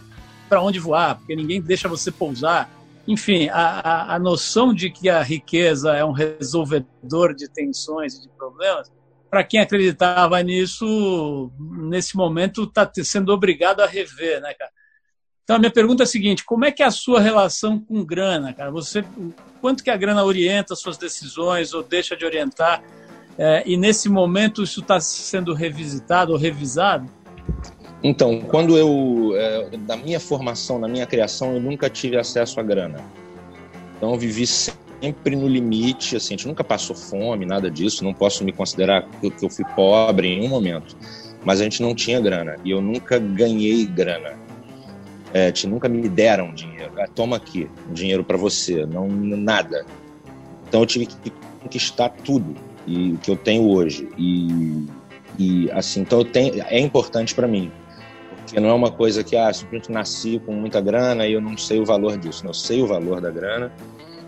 para 0.49 0.62
onde 0.62 0.80
voar, 0.80 1.15
porque 1.15 1.36
ninguém 1.36 1.62
deixa 1.62 1.88
você 1.88 2.12
pousar. 2.12 2.69
Enfim, 3.07 3.49
a, 3.49 4.15
a, 4.15 4.19
noção 4.19 4.73
de 4.73 4.89
que 4.89 5.09
a 5.09 5.21
riqueza 5.23 5.93
é 5.95 6.05
um 6.05 6.11
resolvedor 6.11 7.33
de 7.33 7.49
tensões 7.49 8.15
e 8.15 8.21
de 8.21 8.29
problemas 8.29 8.91
para 9.31 9.45
quem 9.45 9.61
acreditava 9.61 10.43
nisso, 10.43 11.49
nesse 11.57 12.17
momento 12.17 12.63
está 12.63 12.89
sendo 13.01 13.31
obrigado 13.31 13.79
a 13.79 13.87
rever, 13.87 14.41
né, 14.41 14.53
cara? 14.53 14.71
Então 15.43 15.55
a 15.55 15.59
minha 15.59 15.71
pergunta 15.71 16.03
é 16.03 16.05
a 16.05 16.07
seguinte: 16.07 16.43
como 16.43 16.65
é 16.65 16.71
que 16.71 16.83
é 16.83 16.85
a 16.85 16.91
sua 16.91 17.21
relação 17.21 17.79
com 17.79 18.03
grana, 18.03 18.53
cara? 18.53 18.69
Você, 18.71 19.03
quanto 19.61 19.83
que 19.83 19.89
a 19.89 19.95
grana 19.95 20.23
orienta 20.23 20.73
as 20.73 20.79
suas 20.79 20.97
decisões 20.97 21.73
ou 21.73 21.81
deixa 21.81 22.15
de 22.15 22.25
orientar? 22.25 22.83
É, 23.37 23.63
e 23.65 23.77
nesse 23.77 24.09
momento 24.09 24.61
isso 24.61 24.81
está 24.81 24.99
sendo 24.99 25.53
revisitado 25.53 26.33
ou 26.33 26.37
revisado? 26.37 27.09
Então, 28.03 28.41
quando 28.41 28.77
eu, 28.77 29.33
é, 29.35 29.77
da 29.77 29.95
minha 29.95 30.19
formação, 30.19 30.79
na 30.79 30.87
minha 30.87 31.05
criação, 31.05 31.53
eu 31.53 31.59
nunca 31.59 31.89
tive 31.89 32.17
acesso 32.17 32.59
à 32.59 32.63
grana. 32.63 32.97
Então, 33.95 34.11
eu 34.11 34.17
vivi 34.17 34.47
sempre 34.47 35.35
no 35.35 35.47
limite, 35.47 36.15
assim, 36.15 36.33
a 36.33 36.37
gente 36.37 36.47
nunca 36.47 36.63
passou 36.63 36.95
fome, 36.95 37.45
nada 37.45 37.69
disso, 37.69 38.03
não 38.03 38.13
posso 38.13 38.43
me 38.43 38.51
considerar 38.51 39.07
que 39.19 39.45
eu 39.45 39.49
fui 39.49 39.65
pobre 39.75 40.27
em 40.27 40.45
um 40.45 40.49
momento, 40.49 40.97
mas 41.45 41.61
a 41.61 41.63
gente 41.63 41.81
não 41.81 41.93
tinha 41.93 42.19
grana 42.19 42.55
e 42.63 42.71
eu 42.71 42.81
nunca 42.81 43.19
ganhei 43.19 43.85
grana. 43.85 44.39
É, 45.33 45.51
te, 45.51 45.65
nunca 45.65 45.87
me 45.87 46.09
deram 46.09 46.53
dinheiro. 46.53 46.91
Ah, 46.99 47.07
toma 47.07 47.37
aqui, 47.37 47.69
dinheiro 47.91 48.23
para 48.23 48.35
você, 48.35 48.85
não 48.85 49.07
nada. 49.07 49.85
Então 50.67 50.81
eu 50.81 50.85
tive 50.85 51.05
que 51.05 51.31
conquistar 51.61 52.09
tudo 52.09 52.53
e 52.85 53.13
o 53.13 53.17
que 53.17 53.31
eu 53.31 53.37
tenho 53.37 53.69
hoje 53.69 54.09
e, 54.17 54.85
e 55.39 55.71
assim, 55.71 56.01
então 56.01 56.19
eu 56.19 56.25
tenho, 56.25 56.61
é 56.67 56.79
importante 56.79 57.33
para 57.33 57.47
mim 57.47 57.71
porque 58.51 58.59
não 58.59 58.69
é 58.69 58.73
uma 58.73 58.91
coisa 58.91 59.23
que 59.23 59.37
ah, 59.37 59.53
simplesmente 59.53 59.89
nasci 59.89 60.41
com 60.45 60.51
muita 60.51 60.81
grana 60.81 61.25
e 61.25 61.31
eu 61.31 61.39
não 61.39 61.57
sei 61.57 61.79
o 61.79 61.85
valor 61.85 62.17
disso. 62.17 62.45
Eu 62.45 62.53
sei 62.53 62.81
o 62.81 62.87
valor 62.87 63.21
da 63.21 63.31
grana 63.31 63.71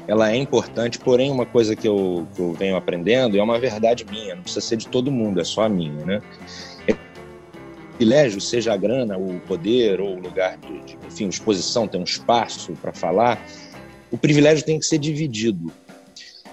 ela 0.07 0.31
é 0.31 0.35
importante, 0.35 0.99
porém 0.99 1.31
uma 1.31 1.45
coisa 1.45 1.75
que 1.75 1.87
eu, 1.87 2.27
que 2.35 2.41
eu 2.41 2.53
venho 2.53 2.75
aprendendo 2.75 3.37
é 3.37 3.43
uma 3.43 3.57
verdade 3.57 4.05
minha, 4.05 4.35
não 4.35 4.43
precisa 4.43 4.65
ser 4.65 4.77
de 4.77 4.87
todo 4.87 5.09
mundo, 5.09 5.39
é 5.39 5.43
só 5.43 5.63
a 5.63 5.69
minha, 5.69 6.05
né? 6.05 6.21
Privilégio, 7.91 8.41
seja 8.41 8.73
a 8.73 8.77
grana, 8.77 9.17
o 9.17 9.39
poder 9.41 10.01
ou 10.01 10.17
o 10.17 10.19
lugar 10.19 10.57
de, 10.57 10.79
de 10.81 10.97
enfim, 11.07 11.29
exposição, 11.29 11.87
tem 11.87 12.01
um 12.01 12.03
espaço 12.03 12.73
para 12.81 12.91
falar, 12.91 13.41
o 14.11 14.17
privilégio 14.17 14.65
tem 14.65 14.77
que 14.77 14.85
ser 14.85 14.97
dividido. 14.97 15.71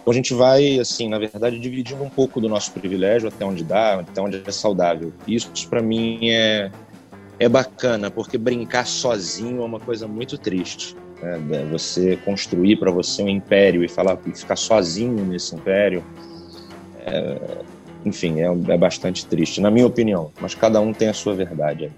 Então 0.00 0.12
a 0.12 0.14
gente 0.14 0.32
vai, 0.32 0.78
assim, 0.78 1.08
na 1.08 1.18
verdade, 1.18 1.58
dividindo 1.58 2.04
um 2.04 2.08
pouco 2.08 2.40
do 2.40 2.48
nosso 2.48 2.70
privilégio 2.72 3.28
até 3.28 3.44
onde 3.44 3.64
dá, 3.64 4.00
até 4.00 4.20
onde 4.20 4.42
é 4.46 4.52
saudável. 4.52 5.12
Isso, 5.26 5.50
para 5.68 5.82
mim, 5.82 6.30
é, 6.30 6.70
é 7.40 7.48
bacana, 7.48 8.10
porque 8.10 8.36
brincar 8.36 8.86
sozinho 8.86 9.62
é 9.62 9.64
uma 9.64 9.80
coisa 9.80 10.06
muito 10.06 10.36
triste. 10.36 10.94
Né? 11.22 11.66
Você 11.72 12.18
construir 12.18 12.76
para 12.76 12.90
você 12.90 13.22
um 13.22 13.28
império 13.28 13.82
e 13.82 13.88
falar 13.88 14.18
e 14.26 14.32
ficar 14.32 14.56
sozinho 14.56 15.24
nesse 15.24 15.54
império, 15.56 16.04
é, 17.00 17.64
enfim, 18.04 18.40
é, 18.40 18.44
é, 18.44 18.76
bastante 18.76 19.24
triste, 19.24 19.58
na 19.58 19.70
minha 19.70 19.86
opinião. 19.86 20.30
Mas 20.38 20.54
cada 20.54 20.82
um 20.82 20.92
tem 20.92 21.08
a 21.08 21.14
sua 21.14 21.34
verdade. 21.34 21.90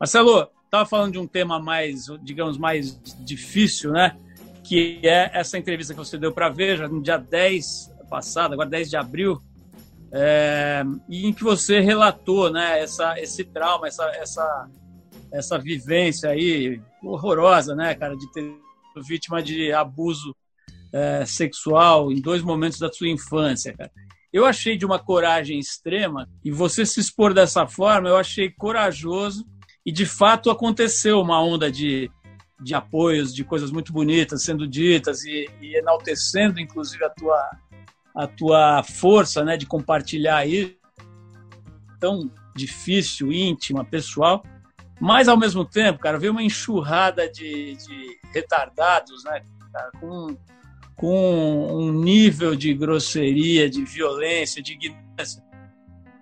Marcelo, 0.00 0.48
estava 0.64 0.86
falando 0.86 1.12
de 1.12 1.18
um 1.18 1.26
tema 1.26 1.60
mais, 1.60 2.06
digamos, 2.22 2.56
mais 2.56 2.98
difícil, 3.20 3.92
né? 3.92 4.16
Que 4.64 5.00
é 5.02 5.30
essa 5.34 5.58
entrevista 5.58 5.92
que 5.92 5.98
você 5.98 6.16
deu 6.16 6.32
para 6.32 6.48
Veja 6.48 6.88
no 6.88 7.02
dia 7.02 7.18
10 7.18 7.92
passado, 8.08 8.54
agora 8.54 8.70
10 8.70 8.88
de 8.88 8.96
abril, 8.96 9.42
é, 10.12 10.82
e 11.08 11.26
em 11.26 11.32
que 11.32 11.44
você 11.44 11.80
relatou 11.80 12.50
né, 12.50 12.80
essa, 12.80 13.18
esse 13.18 13.44
trauma, 13.44 13.86
essa, 13.86 14.04
essa, 14.16 14.68
essa 15.32 15.58
vivência 15.58 16.30
aí 16.30 16.80
horrorosa, 17.02 17.74
né, 17.74 17.94
cara, 17.94 18.16
de 18.16 18.30
ter 18.32 18.52
vítima 19.06 19.42
de 19.42 19.72
abuso 19.72 20.34
é, 20.92 21.24
sexual 21.24 22.10
em 22.10 22.20
dois 22.20 22.42
momentos 22.42 22.78
da 22.78 22.92
sua 22.92 23.08
infância, 23.08 23.72
cara. 23.76 23.90
Eu 24.32 24.44
achei 24.44 24.76
de 24.76 24.86
uma 24.86 24.98
coragem 24.98 25.58
extrema 25.58 26.28
e 26.44 26.50
você 26.50 26.86
se 26.86 27.00
expor 27.00 27.34
dessa 27.34 27.66
forma, 27.66 28.08
eu 28.08 28.16
achei 28.16 28.50
corajoso 28.50 29.44
e 29.84 29.90
de 29.90 30.06
fato 30.06 30.50
aconteceu 30.50 31.20
uma 31.20 31.42
onda 31.42 31.70
de, 31.70 32.10
de 32.60 32.74
apoios, 32.74 33.34
de 33.34 33.42
coisas 33.42 33.72
muito 33.72 33.92
bonitas 33.92 34.44
sendo 34.44 34.68
ditas 34.68 35.24
e, 35.24 35.48
e 35.60 35.76
enaltecendo, 35.76 36.60
inclusive, 36.60 37.04
a 37.04 37.10
tua, 37.10 37.50
a 38.14 38.26
tua 38.26 38.82
força, 38.82 39.44
né, 39.44 39.56
de 39.56 39.66
compartilhar 39.66 40.46
isso 40.46 40.80
tão 41.98 42.30
difícil, 42.56 43.30
íntima, 43.32 43.84
pessoal. 43.84 44.42
Mas, 45.00 45.28
ao 45.28 45.36
mesmo 45.36 45.64
tempo, 45.64 45.98
cara, 45.98 46.18
veio 46.18 46.32
uma 46.32 46.42
enxurrada 46.42 47.30
de, 47.30 47.76
de 47.76 48.18
retardados, 48.32 49.24
né? 49.24 49.42
Cara, 49.72 49.90
com, 49.98 50.36
com 50.96 51.74
um 51.74 51.92
nível 51.92 52.54
de 52.54 52.74
grosseria, 52.74 53.68
de 53.70 53.82
violência, 53.84 54.62
de 54.62 54.72
ignorância, 54.72 55.42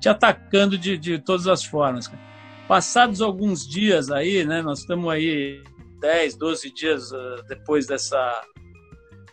te 0.01 0.09
atacando 0.09 0.79
de, 0.79 0.97
de 0.97 1.19
todas 1.19 1.49
as 1.49 1.65
formas. 1.65 2.07
Cara. 2.07 2.23
Passados 2.69 3.21
alguns 3.21 3.67
dias 3.67 4.11
aí, 4.11 4.45
né? 4.45 4.63
Nós 4.63 4.81
estamos 4.81 5.11
aí 5.11 5.63
10, 6.01 6.37
12 6.37 6.73
dias 6.73 7.11
uh, 7.11 7.43
depois 7.49 7.87
dessa, 7.87 8.43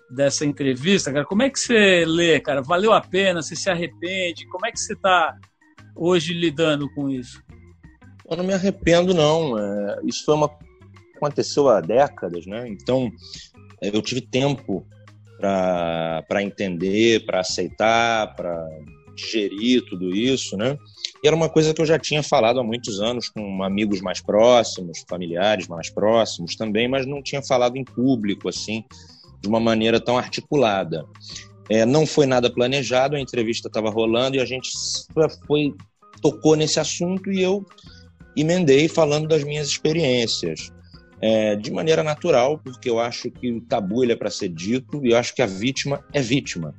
dessa 0.09 0.45
entrevista, 0.45 1.11
cara. 1.11 1.25
Como 1.25 1.43
é 1.43 1.49
que 1.49 1.59
você 1.59 2.05
lê, 2.05 2.39
cara? 2.39 2.61
Valeu 2.61 2.93
a 2.93 3.01
pena? 3.01 3.41
Você 3.41 3.55
se 3.55 3.69
arrepende? 3.69 4.47
Como 4.47 4.65
é 4.65 4.71
que 4.71 4.79
você 4.79 4.93
está 4.93 5.37
hoje 5.95 6.33
lidando 6.33 6.89
com 6.93 7.09
isso? 7.09 7.41
Eu 8.29 8.37
não 8.37 8.43
me 8.43 8.53
arrependo, 8.53 9.13
não. 9.13 9.57
É, 9.57 9.99
isso 10.05 10.25
foi 10.25 10.35
uma 10.35 10.49
aconteceu 11.15 11.69
há 11.69 11.81
décadas, 11.81 12.45
né? 12.45 12.67
Então 12.67 13.11
eu 13.81 14.01
tive 14.01 14.21
tempo 14.21 14.85
para 15.37 16.41
entender, 16.41 17.25
para 17.25 17.39
aceitar, 17.41 18.35
para 18.35 18.67
digerir 19.15 19.85
tudo 19.85 20.15
isso, 20.15 20.57
né? 20.57 20.77
E 21.23 21.27
era 21.27 21.35
uma 21.35 21.49
coisa 21.49 21.73
que 21.73 21.81
eu 21.81 21.85
já 21.85 21.97
tinha 21.97 22.21
falado 22.21 22.59
há 22.59 22.63
muitos 22.63 22.99
anos 22.99 23.29
com 23.29 23.63
amigos 23.63 24.01
mais 24.01 24.21
próximos, 24.21 25.03
familiares 25.09 25.67
mais 25.67 25.89
próximos 25.89 26.55
também, 26.55 26.87
mas 26.87 27.05
não 27.05 27.21
tinha 27.21 27.41
falado 27.41 27.77
em 27.77 27.83
público 27.83 28.49
assim, 28.49 28.83
de 29.41 29.47
uma 29.47 29.59
maneira 29.59 29.99
tão 29.99 30.17
articulada. 30.17 31.05
É, 31.69 31.85
não 31.85 32.05
foi 32.05 32.25
nada 32.25 32.49
planejado, 32.49 33.15
a 33.15 33.19
entrevista 33.19 33.67
estava 33.67 33.89
rolando 33.89 34.37
e 34.37 34.39
a 34.39 34.45
gente 34.45 34.69
foi 35.47 35.73
tocou 36.21 36.55
nesse 36.55 36.79
assunto 36.79 37.31
e 37.31 37.41
eu 37.41 37.65
emendei 38.35 38.87
falando 38.87 39.27
das 39.27 39.43
minhas 39.43 39.67
experiências. 39.67 40.71
É, 41.21 41.55
de 41.55 41.71
maneira 41.71 42.03
natural, 42.03 42.59
porque 42.59 42.89
eu 42.89 42.99
acho 42.99 43.31
que 43.31 43.49
o 43.49 43.61
tabu 43.61 44.03
ele 44.03 44.11
é 44.11 44.15
para 44.15 44.29
ser 44.29 44.49
dito 44.49 45.03
e 45.03 45.11
eu 45.11 45.17
acho 45.17 45.33
que 45.33 45.41
a 45.41 45.45
vítima 45.45 46.03
é 46.13 46.21
vítima. 46.21 46.75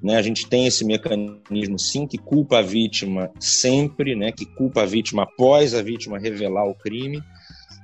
Né? 0.00 0.16
A 0.16 0.22
gente 0.22 0.46
tem 0.46 0.66
esse 0.66 0.84
mecanismo, 0.84 1.78
sim, 1.78 2.06
que 2.06 2.16
culpa 2.16 2.60
a 2.60 2.62
vítima 2.62 3.30
sempre, 3.38 4.14
né? 4.14 4.30
que 4.32 4.46
culpa 4.46 4.82
a 4.82 4.86
vítima 4.86 5.24
após 5.24 5.74
a 5.74 5.82
vítima 5.82 6.18
revelar 6.18 6.66
o 6.66 6.74
crime, 6.74 7.20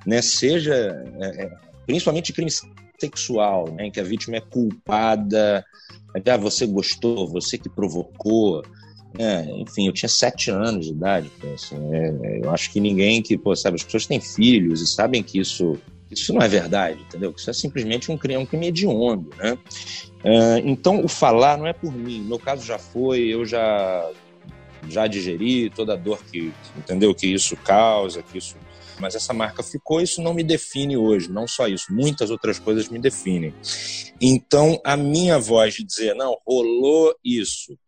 né? 0.06 0.22
seja 0.22 0.74
é, 1.20 1.44
é 1.44 1.50
principalmente 1.86 2.32
crime 2.32 2.50
sexual, 2.98 3.70
né? 3.72 3.86
em 3.86 3.90
que 3.90 4.00
a 4.00 4.04
vítima 4.04 4.36
é 4.36 4.40
culpada, 4.40 5.64
ah, 6.14 6.36
você 6.36 6.66
gostou, 6.66 7.28
você 7.28 7.58
que 7.58 7.68
provocou, 7.68 8.62
é, 9.18 9.44
enfim, 9.60 9.86
eu 9.86 9.92
tinha 9.92 10.08
sete 10.08 10.50
anos 10.50 10.86
de 10.86 10.92
idade. 10.92 11.30
Assim, 11.54 11.76
é, 11.92 12.08
é, 12.22 12.40
eu 12.42 12.50
acho 12.50 12.70
que 12.70 12.80
ninguém 12.80 13.22
que, 13.22 13.36
pô, 13.36 13.54
sabe, 13.54 13.76
as 13.76 13.82
pessoas 13.82 14.06
têm 14.06 14.20
filhos 14.20 14.80
e 14.82 14.86
sabem 14.86 15.22
que 15.22 15.38
isso, 15.38 15.78
isso 16.10 16.32
não 16.32 16.42
é 16.42 16.48
verdade, 16.48 17.00
entendeu? 17.02 17.32
Que 17.32 17.40
isso 17.40 17.50
é 17.50 17.52
simplesmente 17.52 18.10
um 18.10 18.18
crime, 18.18 18.42
um 18.42 18.46
crime 18.46 18.68
hediondo, 18.68 19.30
né? 19.36 19.58
É, 20.24 20.58
então, 20.64 21.04
o 21.04 21.08
falar 21.08 21.56
não 21.56 21.66
é 21.66 21.72
por 21.72 21.92
mim. 21.92 22.20
No 22.20 22.28
meu 22.28 22.38
caso 22.38 22.64
já 22.64 22.78
foi, 22.78 23.20
eu 23.20 23.44
já 23.44 24.10
já 24.88 25.06
digeri 25.08 25.68
toda 25.70 25.94
a 25.94 25.96
dor 25.96 26.22
que, 26.30 26.52
entendeu? 26.76 27.12
Que 27.12 27.26
isso 27.26 27.56
causa, 27.56 28.22
que 28.22 28.38
isso 28.38 28.56
mas 29.00 29.14
essa 29.14 29.32
marca 29.32 29.62
ficou, 29.62 30.00
isso 30.00 30.22
não 30.22 30.34
me 30.34 30.42
define 30.42 30.96
hoje, 30.96 31.30
não 31.30 31.46
só 31.46 31.68
isso, 31.68 31.92
muitas 31.92 32.30
outras 32.30 32.58
coisas 32.58 32.88
me 32.88 32.98
definem. 32.98 33.54
Então, 34.20 34.80
a 34.84 34.96
minha 34.96 35.38
voz 35.38 35.74
de 35.74 35.84
dizer, 35.84 36.14
não, 36.14 36.36
rolou 36.46 37.14
isso, 37.24 37.78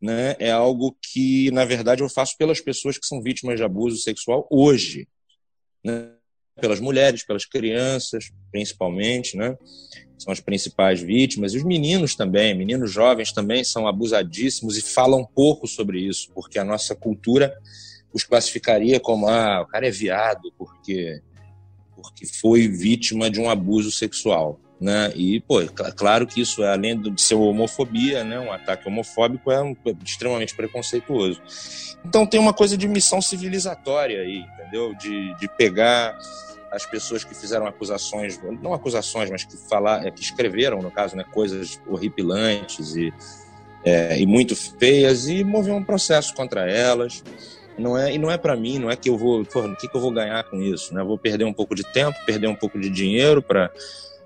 né, 0.00 0.36
é 0.38 0.50
algo 0.50 0.96
que, 1.00 1.50
na 1.50 1.64
verdade, 1.64 2.02
eu 2.02 2.08
faço 2.08 2.36
pelas 2.36 2.60
pessoas 2.60 2.98
que 2.98 3.06
são 3.06 3.22
vítimas 3.22 3.56
de 3.56 3.64
abuso 3.64 3.96
sexual 3.96 4.46
hoje. 4.50 5.08
Né? 5.82 6.10
Pelas 6.60 6.78
mulheres, 6.78 7.24
pelas 7.24 7.44
crianças, 7.44 8.30
principalmente, 8.52 9.36
né? 9.36 9.56
São 10.16 10.32
as 10.32 10.38
principais 10.38 11.00
vítimas. 11.00 11.52
E 11.52 11.56
os 11.56 11.64
meninos 11.64 12.14
também, 12.14 12.54
meninos 12.54 12.92
jovens 12.92 13.32
também 13.32 13.64
são 13.64 13.88
abusadíssimos 13.88 14.78
e 14.78 14.82
falam 14.82 15.26
pouco 15.26 15.66
sobre 15.66 15.98
isso, 15.98 16.30
porque 16.32 16.58
a 16.58 16.64
nossa 16.64 16.94
cultura 16.94 17.52
os 18.14 18.22
classificaria 18.22 18.98
como: 19.00 19.28
ah, 19.28 19.60
o 19.62 19.66
cara 19.66 19.86
é 19.88 19.90
viado 19.90 20.52
porque 20.56 21.20
porque 21.94 22.26
foi 22.26 22.68
vítima 22.68 23.30
de 23.30 23.40
um 23.40 23.48
abuso 23.48 23.90
sexual. 23.90 24.60
Né? 24.80 25.12
E, 25.14 25.40
pô, 25.40 25.62
é 25.62 25.68
claro 25.96 26.26
que 26.26 26.40
isso, 26.40 26.62
é, 26.62 26.70
além 26.70 27.00
de 27.00 27.22
ser 27.22 27.36
homofobia, 27.36 28.22
né, 28.22 28.38
um 28.38 28.52
ataque 28.52 28.86
homofóbico, 28.86 29.50
é, 29.50 29.62
um, 29.62 29.74
é 29.86 29.94
extremamente 30.04 30.54
preconceituoso. 30.54 31.40
Então 32.04 32.26
tem 32.26 32.38
uma 32.38 32.52
coisa 32.52 32.76
de 32.76 32.86
missão 32.86 33.22
civilizatória 33.22 34.20
aí, 34.20 34.40
entendeu? 34.40 34.94
De, 34.94 35.34
de 35.38 35.48
pegar 35.56 36.18
as 36.70 36.84
pessoas 36.84 37.24
que 37.24 37.34
fizeram 37.34 37.66
acusações, 37.66 38.38
não 38.60 38.74
acusações, 38.74 39.30
mas 39.30 39.44
que 39.44 39.56
falar, 39.56 40.04
é, 40.04 40.10
que 40.10 40.20
escreveram, 40.20 40.82
no 40.82 40.90
caso, 40.90 41.16
né, 41.16 41.24
coisas 41.32 41.80
horripilantes 41.86 42.96
e, 42.96 43.14
é, 43.84 44.18
e 44.18 44.26
muito 44.26 44.54
feias 44.54 45.28
e 45.28 45.44
mover 45.44 45.72
um 45.72 45.84
processo 45.84 46.34
contra 46.34 46.68
elas. 46.68 47.22
Não 47.76 47.98
é, 47.98 48.14
e 48.14 48.18
não 48.18 48.30
é 48.30 48.38
para 48.38 48.56
mim, 48.56 48.78
não 48.78 48.90
é 48.90 48.96
que 48.96 49.08
eu 49.08 49.18
vou, 49.18 49.40
o 49.40 49.76
que, 49.76 49.88
que 49.88 49.96
eu 49.96 50.00
vou 50.00 50.12
ganhar 50.12 50.44
com 50.44 50.60
isso? 50.60 50.94
Né? 50.94 51.00
Eu 51.00 51.06
vou 51.06 51.18
perder 51.18 51.44
um 51.44 51.52
pouco 51.52 51.74
de 51.74 51.82
tempo, 51.82 52.16
perder 52.24 52.46
um 52.46 52.54
pouco 52.54 52.78
de 52.78 52.88
dinheiro 52.88 53.42
para 53.42 53.70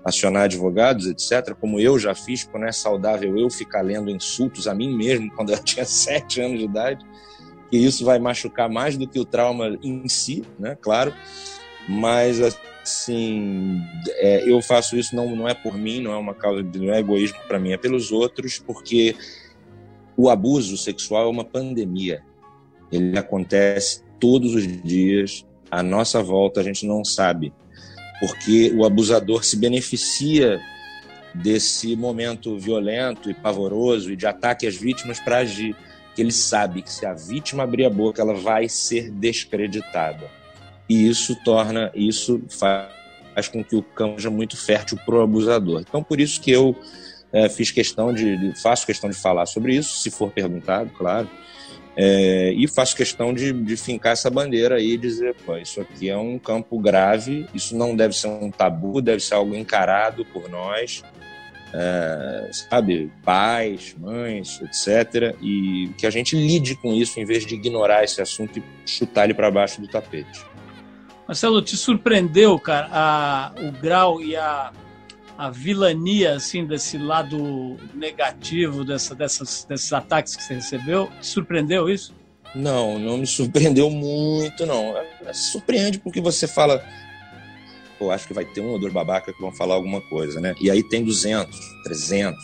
acionar 0.03 0.43
advogados, 0.43 1.07
etc., 1.07 1.55
como 1.59 1.79
eu 1.79 1.97
já 1.99 2.15
fiz, 2.15 2.47
não 2.53 2.65
é 2.65 2.71
saudável 2.71 3.37
eu 3.37 3.49
ficar 3.49 3.81
lendo 3.81 4.09
insultos 4.09 4.67
a 4.67 4.73
mim 4.73 4.95
mesmo 4.95 5.31
quando 5.35 5.51
eu 5.51 5.63
tinha 5.63 5.85
sete 5.85 6.41
anos 6.41 6.59
de 6.59 6.65
idade, 6.65 7.05
e 7.71 7.85
isso 7.85 8.05
vai 8.05 8.19
machucar 8.19 8.69
mais 8.69 8.97
do 8.97 9.07
que 9.07 9.19
o 9.19 9.25
trauma 9.25 9.77
em 9.83 10.07
si, 10.07 10.43
né? 10.57 10.75
Claro, 10.79 11.13
mas 11.87 12.39
assim, 12.83 13.81
é, 14.17 14.49
eu 14.49 14.61
faço 14.61 14.97
isso 14.97 15.15
não, 15.15 15.35
não 15.35 15.47
é 15.47 15.53
por 15.53 15.77
mim, 15.77 16.01
não 16.01 16.11
é 16.11 16.17
uma 16.17 16.33
causa 16.33 16.63
não 16.63 16.93
é 16.93 16.99
egoísmo 16.99 17.37
para 17.47 17.59
mim, 17.59 17.71
é 17.71 17.77
pelos 17.77 18.11
outros, 18.11 18.57
porque 18.57 19.15
o 20.17 20.29
abuso 20.29 20.77
sexual 20.77 21.27
é 21.27 21.29
uma 21.29 21.45
pandemia. 21.45 22.23
Ele 22.91 23.17
acontece 23.17 24.03
todos 24.19 24.55
os 24.55 24.83
dias, 24.83 25.45
à 25.69 25.81
nossa 25.83 26.21
volta, 26.21 26.59
a 26.59 26.63
gente 26.63 26.85
não 26.85 27.05
sabe, 27.05 27.53
porque 28.19 28.73
o 28.75 28.85
abusador 28.85 29.43
se 29.43 29.55
beneficia 29.55 30.59
desse 31.33 31.95
momento 31.95 32.57
violento 32.57 33.29
e 33.29 33.33
pavoroso 33.33 34.11
e 34.11 34.15
de 34.15 34.25
ataque 34.25 34.65
às 34.65 34.75
vítimas 34.75 35.19
para 35.19 35.37
agir, 35.37 35.75
que 36.15 36.21
ele 36.21 36.31
sabe 36.31 36.81
que 36.81 36.91
se 36.91 37.05
a 37.05 37.13
vítima 37.13 37.63
abrir 37.63 37.85
a 37.85 37.89
boca, 37.89 38.21
ela 38.21 38.33
vai 38.33 38.67
ser 38.67 39.11
descreditada 39.11 40.39
e 40.89 41.07
isso 41.07 41.35
torna, 41.35 41.91
isso 41.93 42.41
faz 42.49 43.47
com 43.47 43.63
que 43.63 43.75
o 43.75 43.83
campo 43.83 44.15
seja 44.15 44.31
muito 44.31 44.57
fértil 44.57 44.97
para 45.05 45.15
o 45.15 45.21
abusador. 45.21 45.81
Então, 45.87 46.03
por 46.03 46.19
isso 46.19 46.41
que 46.41 46.49
eu 46.49 46.75
é, 47.31 47.47
fiz 47.47 47.69
questão 47.69 48.11
de, 48.11 48.53
faço 48.59 48.87
questão 48.87 49.07
de 49.07 49.15
falar 49.15 49.45
sobre 49.45 49.75
isso, 49.75 49.99
se 49.99 50.09
for 50.09 50.31
perguntado, 50.31 50.89
claro, 50.97 51.29
é, 52.01 52.53
e 52.53 52.65
faço 52.65 52.95
questão 52.95 53.33
de, 53.33 53.51
de 53.51 53.75
fincar 53.75 54.13
essa 54.13 54.29
bandeira 54.29 54.75
aí 54.75 54.93
e 54.93 54.97
dizer, 54.97 55.35
pô, 55.45 55.57
isso 55.57 55.81
aqui 55.81 56.09
é 56.09 56.15
um 56.15 56.39
campo 56.39 56.79
grave, 56.79 57.45
isso 57.53 57.75
não 57.75 57.93
deve 57.93 58.15
ser 58.15 58.29
um 58.29 58.49
tabu, 58.49 59.01
deve 59.01 59.19
ser 59.19 59.33
algo 59.33 59.53
encarado 59.53 60.23
por 60.23 60.47
nós, 60.49 61.03
é, 61.73 62.49
sabe, 62.53 63.11
pais, 63.21 63.93
mães, 63.99 64.61
etc. 64.61 65.35
E 65.41 65.91
que 65.97 66.07
a 66.07 66.09
gente 66.09 66.37
lide 66.37 66.73
com 66.75 66.93
isso 66.93 67.19
em 67.19 67.25
vez 67.25 67.45
de 67.45 67.55
ignorar 67.55 68.01
esse 68.01 68.21
assunto 68.21 68.59
e 68.59 68.63
chutar 68.89 69.25
ele 69.25 69.33
para 69.33 69.51
baixo 69.51 69.81
do 69.81 69.87
tapete. 69.89 70.45
Marcelo, 71.27 71.61
te 71.61 71.75
surpreendeu, 71.75 72.57
cara, 72.57 72.87
a, 72.93 73.51
o 73.61 73.73
grau 73.73 74.21
e 74.21 74.37
a, 74.37 74.71
a 75.39 75.49
vilania, 75.49 76.35
assim, 76.35 76.65
desse 76.65 76.97
lado 76.97 77.77
negativo 77.93 78.83
dessa, 78.83 79.15
dessas, 79.15 79.63
desses 79.63 79.93
ataques 79.93 80.35
que 80.35 80.43
você 80.43 80.55
recebeu? 80.55 81.09
Te 81.21 81.27
surpreendeu 81.27 81.89
isso? 81.89 82.13
Não, 82.53 82.99
não 82.99 83.17
me 83.17 83.25
surpreendeu 83.25 83.89
muito, 83.89 84.65
não. 84.65 84.97
É, 84.97 85.31
surpreende 85.31 85.97
porque 85.97 86.19
você 86.19 86.45
fala, 86.45 86.83
pô, 87.97 88.11
acho 88.11 88.27
que 88.27 88.33
vai 88.33 88.43
ter 88.43 88.59
um 88.59 88.71
ou 88.71 88.79
dois 88.79 88.91
babaca 88.91 89.31
que 89.31 89.39
vão 89.39 89.49
falar 89.49 89.75
alguma 89.75 90.01
coisa, 90.09 90.41
né? 90.41 90.53
E 90.59 90.69
aí 90.69 90.83
tem 90.83 91.05
200, 91.05 91.57
300. 91.85 92.37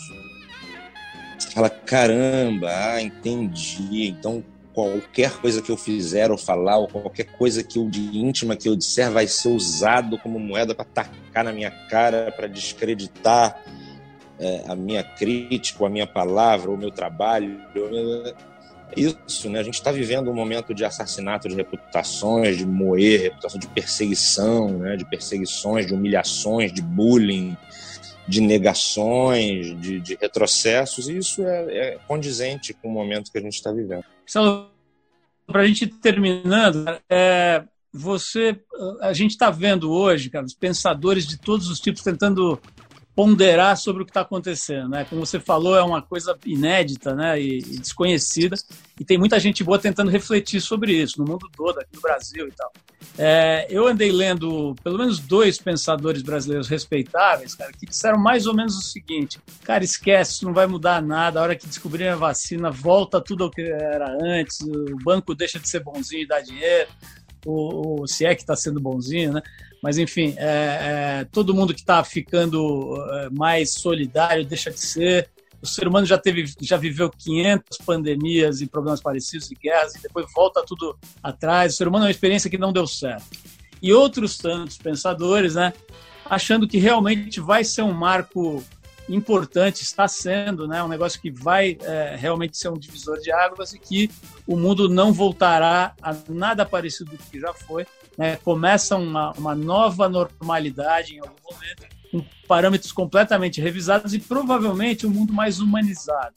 Você 1.38 1.52
fala, 1.52 1.70
caramba, 1.70 2.70
ah, 2.70 3.02
entendi. 3.02 4.08
Então 4.08 4.42
qualquer 4.76 5.32
coisa 5.38 5.62
que 5.62 5.72
eu 5.72 5.78
fizer 5.78 6.30
ou 6.30 6.38
falar, 6.38 6.78
ou 6.78 6.88
qualquer 6.90 7.24
coisa 7.38 7.64
que 7.64 7.80
eu 7.80 7.90
de 7.90 8.18
íntima 8.18 8.58
que 8.58 8.68
eu 8.68 8.76
disser 8.76 9.10
vai 9.10 9.26
ser 9.26 9.48
usado 9.48 10.18
como 10.20 10.38
moeda 10.38 10.76
para 10.76 10.84
tacar 10.84 11.46
na 11.46 11.54
minha 11.54 11.72
cara, 11.72 12.30
para 12.36 12.46
descreditar 12.46 13.64
é, 14.38 14.66
a 14.68 14.76
minha 14.76 15.02
crítica, 15.02 15.86
a 15.86 15.90
minha 15.90 16.06
palavra, 16.06 16.70
o 16.70 16.78
meu 16.78 16.92
trabalho. 16.92 17.62
É 17.74 19.00
isso, 19.00 19.50
né? 19.50 19.60
A 19.62 19.64
gente 19.64 19.76
está 19.76 19.94
vivendo 19.94 20.30
um 20.30 20.36
momento 20.36 20.74
de 20.74 20.84
assassinato 20.84 21.48
de 21.48 21.56
reputações, 21.56 22.58
de 22.58 22.66
moer 22.66 23.22
reputação, 23.22 23.58
de 23.58 23.68
perseguição, 23.68 24.78
né? 24.78 24.98
de 24.98 25.06
perseguições, 25.06 25.88
de 25.88 25.94
humilhações, 25.94 26.74
de 26.74 26.82
bullying, 26.82 27.56
de 28.28 28.42
negações, 28.42 29.80
de, 29.80 30.02
de 30.02 30.18
retrocessos, 30.20 31.08
e 31.08 31.18
isso 31.18 31.46
é, 31.46 31.78
é, 31.78 31.98
condizente 32.08 32.74
com 32.74 32.90
o 32.90 32.92
momento 32.92 33.32
que 33.32 33.38
a 33.38 33.42
gente 33.42 33.54
está 33.54 33.72
vivendo. 33.72 34.04
Para 35.48 35.62
a 35.62 35.68
gente 35.68 35.84
ir 35.84 35.88
terminando, 35.88 36.86
é, 37.10 37.64
você, 37.94 38.60
a 39.02 39.14
gente 39.14 39.32
está 39.32 39.50
vendo 39.50 39.92
hoje, 39.92 40.30
cara, 40.30 40.46
os 40.46 40.54
pensadores 40.54 41.26
de 41.26 41.38
todos 41.38 41.70
os 41.70 41.80
tipos 41.80 42.04
tentando 42.04 42.60
ponderar 43.16 43.78
sobre 43.78 44.04
o 44.04 44.06
que 44.06 44.12
está 44.12 44.22
acontecendo, 44.22 44.90
né? 44.90 45.06
Como 45.06 45.26
você 45.26 45.40
falou, 45.40 45.78
é 45.78 45.82
uma 45.82 46.02
coisa 46.02 46.38
inédita, 46.46 47.16
né? 47.16 47.40
E, 47.40 47.60
e, 47.60 47.80
desconhecida. 47.80 48.58
E 49.00 49.06
tem 49.06 49.18
muita 49.18 49.40
gente 49.40 49.64
boa 49.64 49.80
tentando 49.80 50.12
refletir 50.12 50.60
sobre 50.60 50.92
isso 50.92 51.20
no 51.20 51.26
mundo 51.26 51.50
todo, 51.56 51.80
aqui 51.80 51.96
no 51.96 52.02
Brasil 52.02 52.48
e 52.48 52.52
tal. 52.52 52.72
É, 53.18 53.66
eu 53.70 53.88
andei 53.88 54.12
lendo 54.12 54.76
pelo 54.84 54.98
menos 54.98 55.20
dois 55.20 55.58
pensadores 55.58 56.22
brasileiros 56.22 56.68
respeitáveis, 56.68 57.56
cara, 57.56 57.72
que 57.72 57.86
disseram 57.86 58.20
mais 58.20 58.48
ou 58.48 58.54
menos 58.54 58.78
o 58.78 58.82
seguinte: 58.82 59.40
cara, 59.64 59.84
esquece, 59.84 60.44
não 60.44 60.54
vai 60.54 60.68
mudar 60.68 61.02
nada. 61.02 61.40
A 61.40 61.44
hora 61.44 61.56
que 61.56 61.68
descobrirem 61.68 62.10
a 62.10 62.18
vacina, 62.18 62.70
volta 62.70 63.22
tudo 63.22 63.46
ao 63.46 63.50
que 63.50 63.62
era 63.62 64.12
antes. 64.22 64.60
O 64.60 64.98
banco 65.04 65.34
deixa 65.34 65.58
de 65.58 65.70
ser 65.70 65.82
bonzinho 65.82 66.24
e 66.24 66.28
dá 66.28 66.42
dinheiro. 66.42 66.90
O, 67.46 68.02
o 68.02 68.08
se 68.08 68.26
é 68.26 68.36
que 68.36 68.42
está 68.42 68.56
sendo 68.56 68.82
bonzinho, 68.82 69.34
né? 69.34 69.42
Mas, 69.82 69.98
enfim, 69.98 70.34
é, 70.38 71.20
é, 71.22 71.28
todo 71.32 71.54
mundo 71.54 71.74
que 71.74 71.80
está 71.80 72.04
ficando 72.04 72.96
é, 73.12 73.30
mais 73.30 73.72
solidário 73.72 74.46
deixa 74.46 74.72
de 74.72 74.80
ser. 74.80 75.30
O 75.62 75.68
ser 75.68 75.88
humano 75.88 76.06
já, 76.06 76.18
teve, 76.18 76.46
já 76.62 76.78
viveu 76.78 77.10
500 77.10 77.78
pandemias 77.80 78.62
e 78.62 78.68
problemas 78.68 79.02
parecidos 79.02 79.50
e 79.52 79.56
guerras, 79.56 79.96
e 79.96 80.02
depois 80.02 80.26
volta 80.34 80.64
tudo 80.66 80.98
atrás. 81.24 81.74
O 81.74 81.78
ser 81.78 81.88
humano 81.88 82.06
é 82.06 82.08
uma 82.08 82.12
experiência 82.12 82.50
que 82.50 82.58
não 82.58 82.74
deu 82.74 82.86
certo. 82.86 83.26
E 83.82 83.94
outros 83.94 84.38
tantos 84.38 84.78
pensadores, 84.78 85.56
né, 85.56 85.74
achando 86.26 86.68
que 86.68 86.78
realmente 86.78 87.40
vai 87.40 87.64
ser 87.64 87.84
um 87.84 87.94
marco 87.94 88.64
importante, 89.08 89.84
está 89.84 90.08
sendo, 90.08 90.68
né, 90.68 90.84
um 90.84 90.88
negócio 90.88 91.22
que 91.22 91.30
vai 91.30 91.78
é, 91.82 92.16
realmente 92.18 92.58
ser 92.58 92.70
um 92.70 92.78
divisor 92.78 93.20
de 93.20 93.32
águas 93.32 93.74
e 93.74 93.80
que 93.80 94.10
o 94.48 94.58
mundo 94.58 94.90
não 94.90 95.14
voltará 95.14 95.94
a 96.02 96.16
nada 96.28 96.66
parecido 96.66 97.12
do 97.12 97.18
que 97.18 97.40
já 97.40 97.54
foi. 97.54 97.86
Né, 98.18 98.38
começa 98.38 98.96
uma, 98.96 99.32
uma 99.34 99.54
nova 99.54 100.08
normalidade 100.08 101.16
em 101.16 101.20
algum 101.20 101.36
momento, 101.52 101.88
com 102.12 102.26
parâmetros 102.48 102.92
completamente 102.92 103.60
revisados 103.60 104.14
e 104.14 104.20
provavelmente 104.20 105.06
um 105.06 105.10
mundo 105.10 105.34
mais 105.34 105.60
humanizado. 105.60 106.34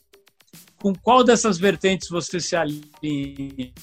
Com 0.81 0.93
qual 0.93 1.23
dessas 1.23 1.57
vertentes 1.57 2.09
você 2.09 2.39
se 2.39 2.55
alinha? 2.55 3.73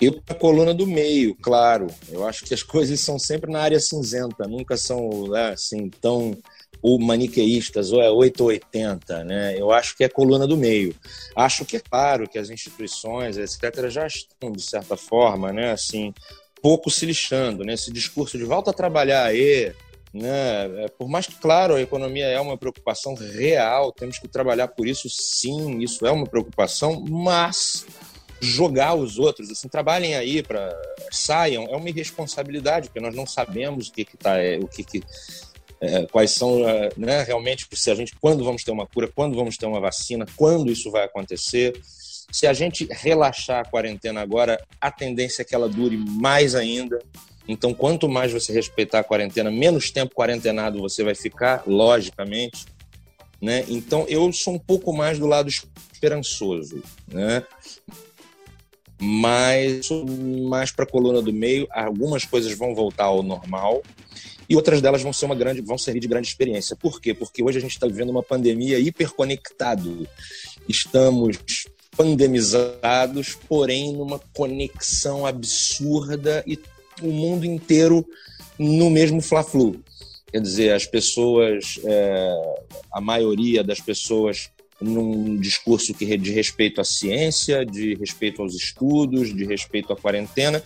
Eu 0.00 0.22
a 0.28 0.34
coluna 0.34 0.72
do 0.72 0.86
meio, 0.86 1.34
claro. 1.34 1.88
Eu 2.08 2.26
acho 2.26 2.44
que 2.44 2.54
as 2.54 2.62
coisas 2.62 3.00
são 3.00 3.18
sempre 3.18 3.50
na 3.50 3.60
área 3.60 3.80
cinzenta, 3.80 4.46
nunca 4.46 4.76
são 4.76 5.26
né, 5.28 5.50
assim 5.50 5.88
tão 5.88 6.36
ou 6.80 6.98
maniqueístas, 6.98 7.92
ou 7.92 8.00
é 8.00 8.10
8 8.10 8.40
ou 8.40 8.48
80, 8.48 9.24
né? 9.24 9.58
Eu 9.58 9.72
acho 9.72 9.96
que 9.96 10.04
é 10.04 10.08
coluna 10.08 10.46
do 10.46 10.56
meio. 10.56 10.94
Acho 11.34 11.64
que 11.64 11.76
é 11.76 11.80
claro 11.80 12.28
que 12.28 12.38
as 12.38 12.50
instituições, 12.50 13.36
etc., 13.36 13.88
já 13.88 14.06
estão, 14.06 14.52
de 14.52 14.62
certa 14.62 14.96
forma, 14.96 15.52
né, 15.52 15.72
assim, 15.72 16.14
pouco 16.62 16.90
se 16.90 17.06
lixando, 17.06 17.64
né? 17.64 17.74
Esse 17.74 17.92
discurso 17.92 18.38
de 18.38 18.44
volta 18.44 18.70
a 18.70 18.74
trabalhar 18.74 19.24
aí, 19.24 19.72
né? 20.12 20.84
É, 20.84 20.88
por 20.88 21.08
mais 21.08 21.26
que, 21.26 21.34
claro, 21.36 21.74
a 21.74 21.80
economia 21.80 22.26
é 22.26 22.40
uma 22.40 22.56
preocupação 22.56 23.14
real, 23.14 23.92
temos 23.92 24.18
que 24.18 24.28
trabalhar 24.28 24.68
por 24.68 24.86
isso, 24.86 25.08
sim, 25.10 25.78
isso 25.80 26.06
é 26.06 26.10
uma 26.10 26.26
preocupação, 26.26 27.04
mas 27.08 27.86
jogar 28.40 28.94
os 28.94 29.18
outros, 29.18 29.50
assim, 29.50 29.68
trabalhem 29.68 30.14
aí 30.14 30.42
para 30.42 30.76
saiam, 31.10 31.64
é 31.64 31.76
uma 31.76 31.88
irresponsabilidade, 31.88 32.88
porque 32.88 33.00
nós 33.00 33.14
não 33.14 33.26
sabemos 33.26 33.88
o 33.88 33.92
que 33.92 34.04
que 34.04 34.16
tá, 34.16 34.38
é, 34.38 34.58
o 34.58 34.68
que 34.68 34.84
que 34.84 35.02
é, 35.80 36.06
quais 36.06 36.32
são 36.32 36.68
é, 36.68 36.90
né, 36.96 37.22
realmente 37.22 37.66
se 37.72 37.90
a 37.90 37.94
gente 37.94 38.14
quando 38.20 38.44
vamos 38.44 38.64
ter 38.64 38.70
uma 38.70 38.86
cura, 38.86 39.08
quando 39.14 39.36
vamos 39.36 39.56
ter 39.56 39.66
uma 39.66 39.80
vacina, 39.80 40.26
quando 40.36 40.70
isso 40.70 40.90
vai 40.90 41.04
acontecer. 41.04 41.80
Se 42.30 42.46
a 42.46 42.52
gente 42.52 42.86
relaxar 42.90 43.60
a 43.60 43.68
quarentena 43.68 44.20
agora, 44.20 44.62
a 44.80 44.90
tendência 44.90 45.42
é 45.42 45.44
que 45.44 45.54
ela 45.54 45.68
dure 45.68 45.96
mais 45.96 46.54
ainda. 46.54 46.98
Então, 47.46 47.72
quanto 47.72 48.08
mais 48.08 48.32
você 48.32 48.52
respeitar 48.52 48.98
a 48.98 49.04
quarentena, 49.04 49.50
menos 49.50 49.90
tempo 49.90 50.14
quarentenado 50.14 50.80
você 50.80 51.02
vai 51.02 51.14
ficar, 51.14 51.62
logicamente. 51.66 52.66
Né? 53.40 53.64
Então, 53.68 54.04
eu 54.08 54.30
sou 54.32 54.54
um 54.54 54.58
pouco 54.58 54.92
mais 54.92 55.18
do 55.18 55.26
lado 55.26 55.48
esperançoso. 55.48 56.82
Né? 57.06 57.42
mas 59.00 59.88
mais 60.48 60.72
para 60.72 60.84
a 60.84 60.88
coluna 60.88 61.22
do 61.22 61.32
meio, 61.32 61.68
algumas 61.70 62.24
coisas 62.24 62.52
vão 62.56 62.74
voltar 62.74 63.04
ao 63.04 63.22
normal 63.22 63.82
e 64.48 64.56
outras 64.56 64.80
delas 64.82 65.02
vão 65.02 65.12
ser 65.12 65.26
uma 65.26 65.34
grande, 65.34 65.60
vão 65.60 65.78
servir 65.78 66.00
de 66.00 66.08
grande 66.08 66.26
experiência. 66.26 66.74
Por 66.74 67.00
quê? 67.00 67.14
Porque 67.14 67.42
hoje 67.42 67.58
a 67.58 67.60
gente 67.60 67.72
está 67.72 67.86
vivendo 67.86 68.10
uma 68.10 68.22
pandemia 68.22 68.78
hiperconectado. 68.78 70.08
Estamos 70.68 71.38
pandemizados, 71.98 73.36
porém 73.48 73.92
numa 73.92 74.20
conexão 74.32 75.26
absurda 75.26 76.44
e 76.46 76.56
o 77.02 77.10
mundo 77.10 77.44
inteiro 77.44 78.06
no 78.56 78.88
mesmo 78.88 79.20
fla-flu. 79.20 79.82
Quer 80.30 80.40
dizer, 80.40 80.72
as 80.72 80.86
pessoas, 80.86 81.80
é, 81.82 82.34
a 82.92 83.00
maioria 83.00 83.64
das 83.64 83.80
pessoas 83.80 84.48
num 84.80 85.36
discurso 85.40 85.92
que 85.92 86.16
de 86.16 86.30
respeito 86.30 86.80
à 86.80 86.84
ciência, 86.84 87.66
de 87.66 87.94
respeito 87.94 88.42
aos 88.42 88.54
estudos, 88.54 89.34
de 89.34 89.44
respeito 89.44 89.92
à 89.92 89.96
quarentena, 89.96 90.62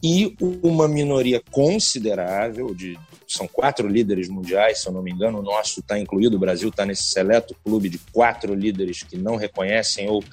e 0.00 0.36
uma 0.40 0.86
minoria 0.86 1.42
considerável, 1.50 2.72
de, 2.72 2.96
são 3.28 3.46
quatro 3.46 3.86
líderes 3.86 4.28
mundiais, 4.28 4.78
se 4.78 4.88
eu 4.88 4.92
não 4.92 5.02
me 5.02 5.12
engano, 5.12 5.40
o 5.40 5.42
nosso 5.42 5.80
está 5.80 5.98
incluído, 5.98 6.36
o 6.36 6.40
Brasil 6.40 6.70
está 6.70 6.86
nesse 6.86 7.04
seleto 7.04 7.54
clube 7.62 7.90
de 7.90 7.98
quatro 8.10 8.54
líderes 8.54 9.02
que 9.02 9.18
não 9.18 9.36
reconhecem 9.36 10.08
ou 10.08 10.24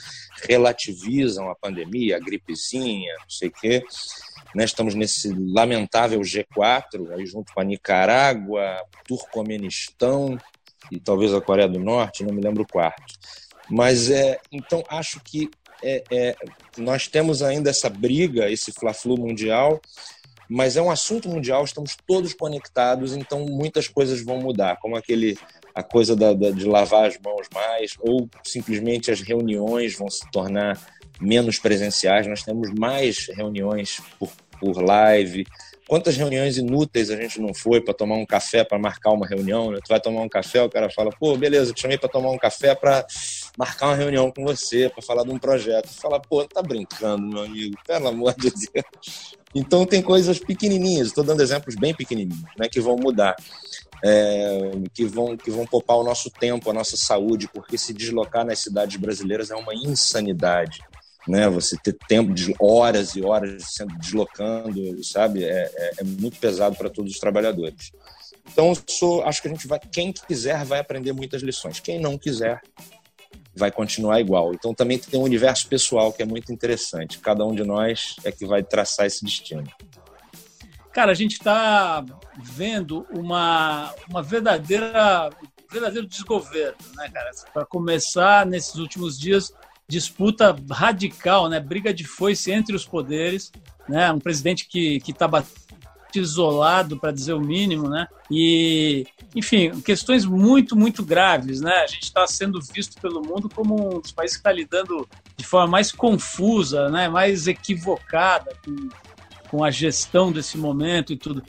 relativizam 0.47 1.49
a 1.49 1.55
pandemia, 1.55 2.15
a 2.15 2.19
gripezinha, 2.19 3.13
não 3.19 3.29
sei 3.29 3.49
o 3.49 3.51
quê. 3.51 3.84
Né, 4.55 4.63
estamos 4.63 4.95
nesse 4.95 5.34
lamentável 5.38 6.21
G4, 6.21 7.12
aí 7.12 7.25
junto 7.25 7.53
com 7.53 7.60
a 7.60 7.63
Nicarágua, 7.65 8.81
Turcomenistão 9.05 10.39
e 10.89 10.97
talvez 10.97 11.34
a 11.34 11.41
Coreia 11.41 11.67
do 11.67 11.79
Norte, 11.79 12.23
não 12.23 12.34
me 12.34 12.41
lembro 12.41 12.63
o 12.63 12.67
quarto. 12.67 13.13
Mas 13.69 14.10
é, 14.10 14.39
então 14.49 14.81
acho 14.88 15.19
que 15.19 15.49
é, 15.84 16.03
é, 16.10 16.36
nós 16.77 17.08
temos 17.08 17.41
ainda 17.41 17.69
essa 17.69 17.89
briga, 17.89 18.49
esse 18.49 18.71
fla-flu 18.71 19.17
mundial, 19.17 19.81
mas 20.49 20.77
é 20.77 20.81
um 20.81 20.91
assunto 20.91 21.29
mundial, 21.29 21.63
estamos 21.63 21.97
todos 22.08 22.34
conectados, 22.34 23.15
então 23.15 23.45
muitas 23.45 23.88
coisas 23.88 24.21
vão 24.23 24.39
mudar, 24.39 24.77
como 24.77 24.95
aquele 24.95 25.38
a 25.73 25.84
coisa 25.84 26.15
da, 26.15 26.34
da, 26.34 26.51
de 26.51 26.65
lavar 26.65 27.08
as 27.08 27.17
mãos 27.19 27.47
mais, 27.53 27.95
ou 27.99 28.29
simplesmente 28.43 29.12
as 29.12 29.21
reuniões 29.21 29.95
vão 29.97 30.10
se 30.10 30.29
tornar 30.31 30.79
menos 31.19 31.60
presenciais. 31.60 32.27
Nós 32.27 32.43
temos 32.43 32.71
mais 32.71 33.27
reuniões 33.27 33.99
por, 34.17 34.31
por 34.58 34.81
live, 34.81 35.45
Quantas 35.88 36.17
reuniões 36.17 36.58
inúteis 36.58 37.12
a 37.12 37.15
gente 37.15 37.39
não 37.39 37.53
foi 37.53 37.79
para 37.79 37.93
tomar 37.93 38.15
um 38.15 38.25
café, 38.25 38.63
para 38.63 38.79
marcar 38.79 39.12
uma 39.12 39.27
reunião? 39.27 39.69
Né? 39.69 39.79
Tu 39.84 39.88
vai 39.88 39.99
tomar 39.99 40.21
um 40.21 40.29
café, 40.29 40.63
o 40.63 40.69
cara 40.69 40.89
fala, 40.89 41.12
pô, 41.12 41.38
beleza, 41.38 41.73
te 41.73 41.81
chamei 41.81 41.97
para 41.97 42.10
tomar 42.10 42.31
um 42.31 42.39
café 42.39 42.73
para 42.73 43.05
marcar 43.55 43.88
uma 43.88 43.95
reunião 43.95 44.31
com 44.31 44.43
você, 44.43 44.89
para 44.89 45.03
falar 45.03 45.23
de 45.23 45.29
um 45.29 45.38
projeto. 45.38 45.88
Tu 45.88 46.01
fala, 46.01 46.19
pô, 46.19 46.43
tá 46.45 46.63
brincando, 46.63 47.27
meu 47.27 47.43
amigo, 47.43 47.77
pelo 47.86 48.08
amor 48.08 48.34
de 48.34 48.49
Deus. 48.49 49.35
Então 49.56 49.86
tem 49.86 50.02
coisas 50.02 50.38
pequenininhas, 50.38 51.08
estou 51.08 51.24
dando 51.24 51.41
exemplos 51.41 51.76
bem 51.76 51.96
pequenininhos, 51.96 52.44
né, 52.60 52.68
que 52.70 52.82
vão 52.82 52.98
mudar. 52.98 53.36
É, 54.04 54.72
que, 54.94 55.06
vão, 55.06 55.36
que 55.36 55.50
vão 55.50 55.65
poupar 55.65 55.98
o 55.98 56.04
nosso 56.04 56.30
tempo, 56.30 56.70
a 56.70 56.74
nossa 56.74 56.96
saúde, 56.98 57.50
porque 57.52 57.78
se 57.78 57.94
deslocar 57.94 58.46
nas 58.46 58.60
cidades 58.60 58.98
brasileiras 58.98 59.50
é 59.50 59.56
uma 59.56 59.74
insanidade 59.74 60.82
né? 61.28 61.50
Você 61.50 61.78
ter 61.78 61.98
tempo 62.08 62.34
de 62.34 62.54
horas 62.60 63.15
e 63.15 63.24
horas 63.24 63.63
sendo 63.70 63.98
deslocando, 63.98 65.04
sabe? 65.04 65.44
É, 65.44 65.72
é, 65.76 65.91
é 66.00 66.04
muito 66.04 66.38
pesado 66.38 66.76
para 66.76 66.89
todos 66.89 67.13
os 67.13 67.20
trabalhadores. 67.20 67.91
Então, 68.52 68.74
sou, 68.88 69.24
acho 69.24 69.41
que 69.41 69.48
a 69.48 69.52
gente 69.52 69.68
vai, 69.68 69.80
quem 69.80 70.13
quiser 70.13 70.63
vai 70.63 70.80
aprender 70.80 71.13
muitas 71.13 71.41
lições. 71.41 71.80
Quem 71.80 72.00
não 72.00 72.18
quiser 72.18 72.62
vai 73.56 73.72
continuar 73.72 74.20
igual. 74.20 74.54
Então, 74.54 74.74
também 74.74 74.98
tem 74.98 75.20
um 75.20 75.24
universo 75.24 75.68
pessoal 75.68 76.12
que 76.12 76.22
é 76.22 76.26
muito 76.26 76.52
interessante. 76.52 77.20
Cada 77.20 77.46
um 77.46 77.56
de 77.56 77.63
nós 77.63 78.15
é 78.24 78.32
que 78.32 78.46
vai 78.46 78.62
traçar 78.62 79.06
esse 79.06 79.24
destino. 79.24 79.63
Cara, 80.91 81.12
a 81.12 81.15
gente 81.15 81.34
está 81.34 82.06
vendo 82.41 83.06
uma, 83.12 83.94
uma 84.10 84.22
verdadeira 84.22 85.30
verdadeiro 85.72 86.08
desgoverno, 86.08 86.78
né, 86.96 87.10
cara? 87.10 87.32
Para 87.54 87.65
começar, 87.65 88.46
nesses 88.46 88.76
últimos 88.76 89.20
dias, 89.20 89.54
disputa 89.88 90.56
radical, 90.72 91.50
né? 91.50 91.60
briga 91.60 91.94
de 91.94 92.06
foice 92.06 92.52
entre 92.52 92.76
os 92.76 92.86
poderes, 92.86 93.52
né? 93.89 94.12
um 94.12 94.20
presidente 94.20 94.68
que 94.68 95.02
está 95.06 95.28
isolado, 96.15 96.98
para 96.98 97.12
dizer 97.12 97.34
o 97.34 97.41
mínimo, 97.41 97.89
né? 97.89 98.08
E, 98.32 99.06
enfim, 99.36 99.82
questões 99.82 100.24
muito, 100.24 100.78
muito 100.78 101.04
graves, 101.04 101.60
né? 101.60 101.74
A 101.84 101.88
gente 101.88 102.04
está 102.04 102.26
sendo 102.26 102.60
visto 102.62 103.00
pelo 103.02 103.21
mundo 103.21 103.50
como 103.50 103.98
um 103.98 104.00
dos 104.00 104.13
países 104.13 104.38
que 104.38 104.39
está 104.39 104.52
lidando 104.52 105.08
de 105.36 105.45
forma 105.45 105.67
mais 105.67 105.91
confusa, 105.91 106.89
né? 106.89 107.10
Mais 107.10 107.45
equivocada 107.45 108.56
com, 108.63 108.89
com 109.50 109.63
a 109.63 109.69
gestão 109.69 110.32
desse 110.32 110.58
momento 110.58 111.12
e 111.12 111.17
tudo. 111.17 111.43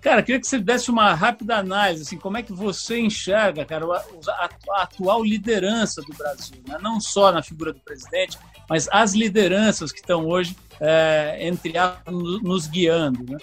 Cara, 0.00 0.22
queria 0.22 0.40
que 0.40 0.46
você 0.46 0.58
desse 0.58 0.90
uma 0.90 1.14
rápida 1.14 1.56
análise, 1.56 2.02
assim, 2.02 2.16
como 2.16 2.36
é 2.36 2.42
que 2.42 2.52
você 2.52 2.98
enxerga, 2.98 3.64
cara, 3.64 3.84
a, 3.86 4.82
atual 4.82 5.24
liderança 5.24 6.00
do 6.02 6.16
Brasil, 6.16 6.56
né? 6.66 6.78
não 6.80 7.00
só 7.00 7.32
na 7.32 7.42
figura 7.42 7.72
do 7.72 7.80
presidente, 7.80 8.38
mas 8.68 8.88
as 8.90 9.12
lideranças 9.12 9.92
que 9.92 10.00
estão 10.00 10.26
hoje 10.26 10.56
é, 10.80 11.38
entre 11.40 11.76
a, 11.76 11.98
nos 12.06 12.66
guiando, 12.66 13.24
né? 13.24 13.38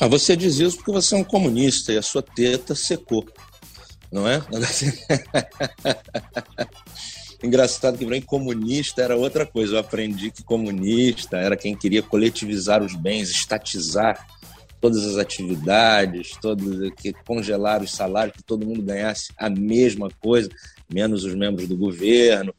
Ah, 0.00 0.08
você 0.08 0.34
diz 0.34 0.58
isso 0.58 0.78
porque 0.78 0.92
você 0.92 1.14
é 1.14 1.18
um 1.18 1.24
comunista 1.24 1.92
e 1.92 1.98
a 1.98 2.02
sua 2.02 2.22
teta 2.22 2.74
secou, 2.74 3.22
não 4.10 4.26
é? 4.26 4.42
Engraçado 7.44 7.98
que 7.98 8.06
mim 8.06 8.22
comunista 8.22 9.02
era 9.02 9.14
outra 9.14 9.44
coisa. 9.44 9.74
Eu 9.74 9.78
aprendi 9.78 10.30
que 10.30 10.42
comunista 10.42 11.36
era 11.36 11.54
quem 11.54 11.76
queria 11.76 12.02
coletivizar 12.02 12.82
os 12.82 12.94
bens, 12.94 13.30
estatizar 13.30 14.26
todas 14.80 15.04
as 15.04 15.18
atividades, 15.18 16.30
todos 16.40 16.90
que 16.96 17.12
congelar 17.26 17.82
os 17.82 17.92
salários, 17.92 18.36
que 18.36 18.42
todo 18.42 18.64
mundo 18.64 18.80
ganhasse 18.80 19.30
a 19.36 19.50
mesma 19.50 20.08
coisa, 20.18 20.48
menos 20.90 21.24
os 21.24 21.34
membros 21.34 21.68
do 21.68 21.76
governo, 21.76 22.54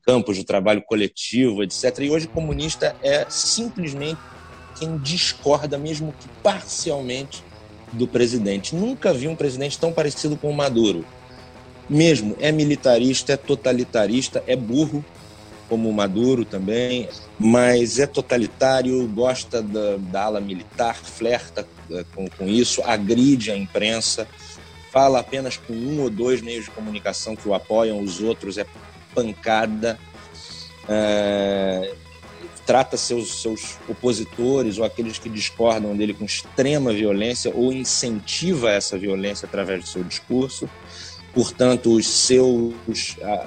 campos 0.00 0.36
de 0.36 0.44
trabalho 0.44 0.80
coletivo, 0.80 1.62
etc. 1.62 1.98
E 1.98 2.10
hoje 2.10 2.26
comunista 2.26 2.96
é 3.02 3.26
simplesmente 3.28 4.18
quem 4.78 4.98
discorda, 4.98 5.78
mesmo 5.78 6.12
que 6.12 6.28
parcialmente, 6.42 7.44
do 7.92 8.06
presidente. 8.06 8.74
Nunca 8.74 9.12
vi 9.12 9.28
um 9.28 9.36
presidente 9.36 9.78
tão 9.78 9.92
parecido 9.92 10.36
com 10.36 10.50
o 10.50 10.54
Maduro. 10.54 11.04
Mesmo 11.88 12.36
é 12.40 12.50
militarista, 12.50 13.32
é 13.32 13.36
totalitarista, 13.36 14.42
é 14.46 14.56
burro, 14.56 15.04
como 15.68 15.88
o 15.88 15.92
Maduro 15.92 16.44
também, 16.44 17.08
mas 17.38 17.98
é 17.98 18.06
totalitário, 18.06 19.06
gosta 19.08 19.62
da, 19.62 19.96
da 19.96 20.22
ala 20.24 20.40
militar, 20.40 20.94
flerta 20.94 21.66
eh, 21.90 22.04
com, 22.14 22.28
com 22.28 22.46
isso, 22.46 22.82
agride 22.82 23.50
a 23.50 23.56
imprensa, 23.56 24.28
fala 24.92 25.20
apenas 25.20 25.56
com 25.56 25.72
um 25.72 26.00
ou 26.02 26.10
dois 26.10 26.40
meios 26.40 26.66
de 26.66 26.70
comunicação 26.70 27.34
que 27.34 27.48
o 27.48 27.54
apoiam, 27.54 28.00
os 28.00 28.20
outros 28.20 28.58
é 28.58 28.66
pancada, 29.14 29.98
é, 30.88 31.94
trata 32.66 32.96
seus, 32.96 33.40
seus 33.40 33.78
opositores 33.88 34.76
ou 34.76 34.84
aqueles 34.84 35.18
que 35.18 35.28
discordam 35.28 35.96
dele 35.96 36.12
com 36.12 36.24
extrema 36.24 36.92
violência 36.92 37.52
ou 37.54 37.72
incentiva 37.72 38.70
essa 38.70 38.98
violência 38.98 39.46
através 39.46 39.84
do 39.84 39.88
seu 39.88 40.02
discurso. 40.02 40.68
Portanto, 41.32 41.94
os 41.94 42.08
seus 42.08 42.74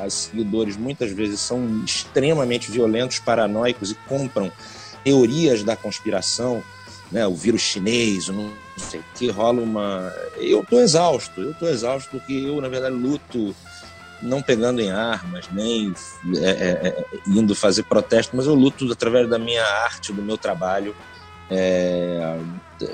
seguidores 0.10 0.78
muitas 0.78 1.12
vezes 1.12 1.42
são 1.42 1.84
extremamente 1.84 2.72
violentos, 2.72 3.20
paranoicos 3.20 3.92
e 3.92 3.96
compram 4.08 4.52
teorias 5.04 5.64
da 5.64 5.76
conspiração, 5.76 6.64
né? 7.12 7.26
o 7.28 7.34
vírus 7.34 7.62
chinês, 7.62 8.28
não 8.30 8.52
sei 8.78 9.00
o 9.00 9.06
que, 9.16 9.30
rola 9.30 9.62
uma. 9.62 10.14
Eu 10.38 10.62
estou 10.62 10.80
exausto, 10.80 11.42
eu 11.42 11.52
estou 11.52 11.68
exausto 11.68 12.12
porque 12.12 12.32
eu, 12.32 12.62
na 12.62 12.70
verdade, 12.70 12.96
luto 12.96 13.56
não 14.22 14.42
pegando 14.42 14.82
em 14.82 14.92
armas, 14.92 15.46
nem 15.52 15.94
é, 16.38 16.50
é, 16.50 16.88
é, 16.88 17.06
indo 17.28 17.56
fazer 17.56 17.84
protesto, 17.84 18.36
mas 18.36 18.46
eu 18.46 18.54
luto 18.54 18.92
através 18.92 19.30
da 19.30 19.40
minha 19.40 19.64
arte, 19.64 20.14
do 20.14 20.22
meu 20.22 20.38
trabalho. 20.38 20.96
É, 21.52 22.38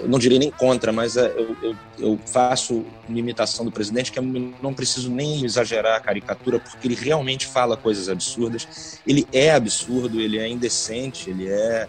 não 0.05 0.17
direi 0.17 0.39
nem 0.39 0.49
contra, 0.49 0.91
mas 0.91 1.17
é, 1.17 1.27
eu, 1.35 1.55
eu, 1.61 1.75
eu, 1.99 2.19
faço 2.25 2.85
uma 3.07 3.19
imitação 3.19 3.65
do 3.65 3.71
presidente 3.71 4.11
que 4.11 4.17
eu 4.17 4.23
não 4.23 4.73
preciso 4.73 5.11
nem 5.11 5.43
exagerar 5.43 5.97
a 5.97 5.99
caricatura, 5.99 6.59
porque 6.59 6.87
ele 6.87 6.95
realmente 6.95 7.45
fala 7.45 7.75
coisas 7.75 8.07
absurdas. 8.07 8.99
Ele 9.05 9.27
é 9.33 9.51
absurdo, 9.51 10.21
ele 10.21 10.37
é 10.37 10.47
indecente, 10.47 11.29
ele 11.29 11.49
é 11.49 11.87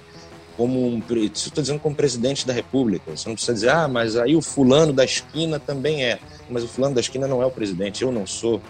como 0.56 0.86
um. 0.86 1.02
Estou 1.32 1.62
dizendo 1.62 1.78
como 1.78 1.94
presidente 1.94 2.46
da 2.46 2.52
República. 2.52 3.14
Você 3.14 3.28
não 3.28 3.34
precisa 3.34 3.54
dizer, 3.54 3.70
ah, 3.70 3.86
mas 3.86 4.16
aí 4.16 4.34
o 4.34 4.42
fulano 4.42 4.92
da 4.92 5.04
esquina 5.04 5.60
também 5.60 6.04
é. 6.04 6.18
Mas 6.48 6.64
o 6.64 6.68
fulano 6.68 6.94
da 6.94 7.00
esquina 7.00 7.28
não 7.28 7.42
é 7.42 7.46
o 7.46 7.50
presidente, 7.50 8.02
eu 8.02 8.10
não 8.10 8.26
sou. 8.26 8.60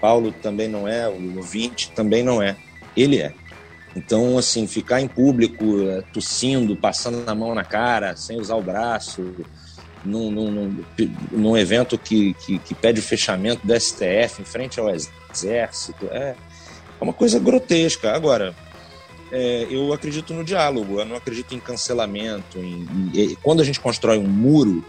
Paulo 0.00 0.32
também 0.32 0.68
não 0.68 0.86
é, 0.86 1.08
o 1.08 1.36
ouvinte 1.36 1.90
também 1.92 2.22
não 2.22 2.42
é. 2.42 2.56
Ele 2.96 3.18
é. 3.18 3.32
Então, 3.94 4.36
assim, 4.36 4.66
ficar 4.66 5.00
em 5.00 5.08
público, 5.08 5.64
eh, 5.88 6.02
tossindo, 6.12 6.76
passando 6.76 7.26
a 7.26 7.34
mão 7.34 7.54
na 7.54 7.64
cara, 7.64 8.14
sem 8.14 8.38
usar 8.38 8.54
o 8.56 8.62
braço, 8.62 9.34
num, 10.04 10.30
num, 10.30 10.84
num 11.32 11.56
evento 11.56 11.98
que, 11.98 12.34
que, 12.34 12.58
que, 12.58 12.74
pede 12.74 13.00
o 13.00 13.02
fechamento 13.02 13.66
do 13.66 13.80
STF 13.80 14.40
em 14.40 14.44
frente 14.44 14.78
ao 14.78 14.88
Exército, 14.90 16.06
é, 16.10 16.36
é 17.00 17.04
uma 17.04 17.12
coisa 17.12 17.38
grotesca. 17.38 18.12
Agora, 18.12 18.54
é, 19.32 19.66
eu 19.68 19.92
acredito 19.92 20.32
no 20.32 20.44
diálogo, 20.44 21.00
eu 21.00 21.04
não 21.04 21.16
acredito 21.16 21.54
em 21.54 21.60
cancelamento. 21.60 22.58
Em, 22.58 22.86
em, 23.14 23.34
quando 23.42 23.60
a 23.60 23.64
gente 23.64 23.80
constrói 23.80 24.18
um 24.18 24.28
muro, 24.28 24.84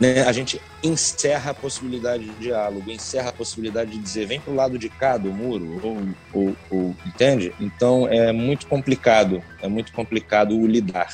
né, 0.00 0.22
a 0.22 0.32
gente 0.32 0.60
encerra 0.82 1.50
a 1.50 1.54
possibilidade 1.54 2.24
de 2.24 2.34
diálogo, 2.36 2.90
encerra 2.90 3.30
a 3.30 3.32
possibilidade 3.32 3.90
de 3.90 3.98
dizer 3.98 4.26
vem 4.26 4.40
para 4.40 4.52
o 4.52 4.56
lado 4.56 4.78
de 4.78 4.88
cá 4.88 5.16
do 5.16 5.32
muro, 5.32 5.80
ou, 5.82 5.98
ou, 6.32 6.56
ou, 6.70 6.96
entende? 7.06 7.52
Então 7.60 8.06
é 8.08 8.32
muito 8.32 8.66
complicado, 8.68 9.42
é 9.60 9.68
muito 9.68 9.92
complicado 9.92 10.56
o 10.56 10.66
lidar 10.66 11.08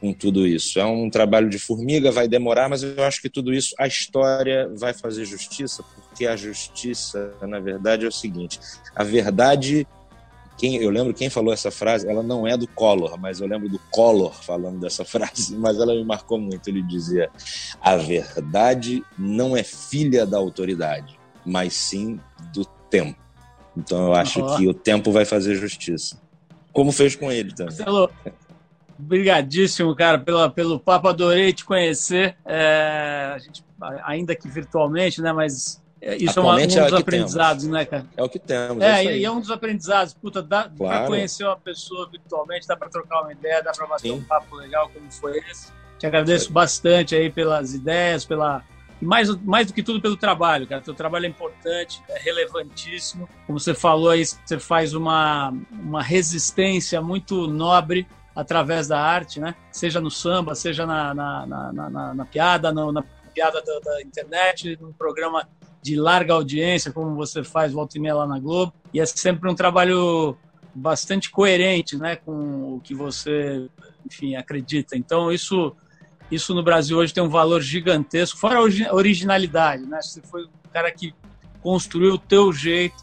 com 0.00 0.12
tudo 0.12 0.46
isso. 0.46 0.78
É 0.78 0.84
um 0.84 1.10
trabalho 1.10 1.48
de 1.48 1.58
formiga, 1.58 2.10
vai 2.10 2.28
demorar, 2.28 2.68
mas 2.68 2.82
eu 2.82 3.02
acho 3.02 3.20
que 3.20 3.28
tudo 3.28 3.52
isso, 3.52 3.74
a 3.78 3.86
história 3.86 4.68
vai 4.76 4.92
fazer 4.92 5.24
justiça, 5.24 5.82
porque 5.94 6.26
a 6.26 6.36
justiça, 6.36 7.34
na 7.42 7.60
verdade, 7.60 8.04
é 8.04 8.08
o 8.08 8.12
seguinte: 8.12 8.60
a 8.94 9.04
verdade 9.04 9.86
quem, 10.58 10.76
eu 10.76 10.90
lembro 10.90 11.14
quem 11.14 11.30
falou 11.30 11.54
essa 11.54 11.70
frase, 11.70 12.08
ela 12.08 12.22
não 12.22 12.44
é 12.44 12.56
do 12.56 12.66
Collor, 12.66 13.16
mas 13.16 13.40
eu 13.40 13.46
lembro 13.46 13.68
do 13.68 13.78
Collor 13.90 14.34
falando 14.34 14.80
dessa 14.80 15.04
frase, 15.04 15.54
mas 15.56 15.78
ela 15.78 15.94
me 15.94 16.04
marcou 16.04 16.38
muito. 16.38 16.68
Ele 16.68 16.82
dizia: 16.82 17.30
a 17.80 17.96
verdade 17.96 19.04
não 19.16 19.56
é 19.56 19.62
filha 19.62 20.26
da 20.26 20.36
autoridade, 20.36 21.18
mas 21.46 21.74
sim 21.74 22.20
do 22.52 22.64
tempo. 22.90 23.18
Então 23.76 24.08
eu 24.08 24.14
acho 24.14 24.44
oh. 24.44 24.56
que 24.56 24.66
o 24.66 24.74
tempo 24.74 25.12
vai 25.12 25.24
fazer 25.24 25.54
justiça. 25.54 26.20
Como 26.72 26.90
fez 26.90 27.14
com 27.14 27.30
ele 27.30 27.54
também. 27.54 27.76
Marcelo, 27.76 28.10
obrigadíssimo, 28.98 29.94
cara, 29.94 30.18
pela, 30.18 30.50
pelo 30.50 30.80
papo. 30.80 31.06
Adorei 31.06 31.52
te 31.52 31.64
conhecer. 31.64 32.36
É, 32.44 33.32
a 33.34 33.38
gente, 33.38 33.64
ainda 34.04 34.34
que 34.34 34.48
virtualmente, 34.48 35.22
né? 35.22 35.32
Mas 35.32 35.80
isso 36.00 36.38
Atualmente 36.38 36.78
é, 36.78 36.82
um, 36.82 36.84
dos 36.84 36.94
é 36.94 37.00
aprendizados, 37.00 37.64
temos. 37.64 37.78
né, 37.78 37.84
cara? 37.84 38.06
É 38.16 38.22
o 38.22 38.28
que 38.28 38.38
temos. 38.38 38.82
É, 38.82 39.04
é 39.04 39.18
e 39.18 39.24
é 39.24 39.30
um 39.30 39.40
dos 39.40 39.50
aprendizados. 39.50 40.14
Puta, 40.14 40.42
dá 40.42 40.64
claro. 40.64 40.98
pra 40.98 41.06
conhecer 41.06 41.44
uma 41.44 41.56
pessoa 41.56 42.08
virtualmente, 42.08 42.66
dá 42.66 42.76
pra 42.76 42.88
trocar 42.88 43.22
uma 43.22 43.32
ideia, 43.32 43.62
dá 43.62 43.72
pra 43.72 43.86
bater 43.86 44.08
Sim. 44.08 44.12
um 44.12 44.22
papo 44.22 44.56
legal 44.56 44.88
como 44.90 45.10
foi 45.10 45.38
esse. 45.50 45.72
Te 45.98 46.06
agradeço 46.06 46.52
bastante 46.52 47.14
aí 47.16 47.30
pelas 47.30 47.74
ideias, 47.74 48.24
pela. 48.24 48.62
E 49.00 49.04
mais, 49.04 49.28
mais 49.42 49.66
do 49.66 49.72
que 49.72 49.82
tudo 49.82 50.00
pelo 50.00 50.16
trabalho, 50.16 50.66
cara. 50.66 50.80
Teu 50.80 50.94
trabalho 50.94 51.26
é 51.26 51.28
importante, 51.28 52.02
é 52.08 52.18
relevantíssimo. 52.18 53.28
Como 53.46 53.58
você 53.58 53.74
falou 53.74 54.10
aí, 54.10 54.24
você 54.24 54.58
faz 54.58 54.94
uma, 54.94 55.52
uma 55.70 56.02
resistência 56.02 57.00
muito 57.00 57.46
nobre 57.48 58.06
através 58.34 58.86
da 58.86 59.00
arte, 59.00 59.40
né? 59.40 59.56
Seja 59.72 60.00
no 60.00 60.10
samba, 60.10 60.54
seja 60.54 60.86
na, 60.86 61.12
na, 61.12 61.46
na, 61.46 61.72
na, 61.72 62.14
na 62.14 62.24
piada, 62.24 62.72
no, 62.72 62.92
na 62.92 63.02
piada 63.34 63.60
da, 63.62 63.78
da 63.80 64.02
internet, 64.02 64.78
no 64.80 64.92
programa 64.92 65.48
de 65.82 65.96
larga 65.96 66.34
audiência, 66.34 66.92
como 66.92 67.14
você 67.14 67.42
faz 67.42 67.72
volta 67.72 67.96
e 67.96 68.00
meia 68.00 68.14
lá 68.14 68.26
na 68.26 68.38
Globo, 68.38 68.72
e 68.92 69.00
é 69.00 69.06
sempre 69.06 69.50
um 69.50 69.54
trabalho 69.54 70.36
bastante 70.74 71.30
coerente, 71.30 71.96
né, 71.96 72.16
com 72.16 72.76
o 72.76 72.80
que 72.80 72.94
você, 72.94 73.68
enfim, 74.06 74.36
acredita. 74.36 74.96
Então 74.96 75.32
isso 75.32 75.74
isso 76.30 76.54
no 76.54 76.62
Brasil 76.62 76.98
hoje 76.98 77.14
tem 77.14 77.22
um 77.22 77.28
valor 77.28 77.62
gigantesco, 77.62 78.38
fora 78.38 78.58
a 78.58 78.94
originalidade, 78.94 79.86
né? 79.86 79.98
Você 80.02 80.20
foi 80.20 80.44
o 80.44 80.50
cara 80.70 80.90
que 80.92 81.14
construiu 81.62 82.14
o 82.14 82.18
teu 82.18 82.52
jeito 82.52 83.02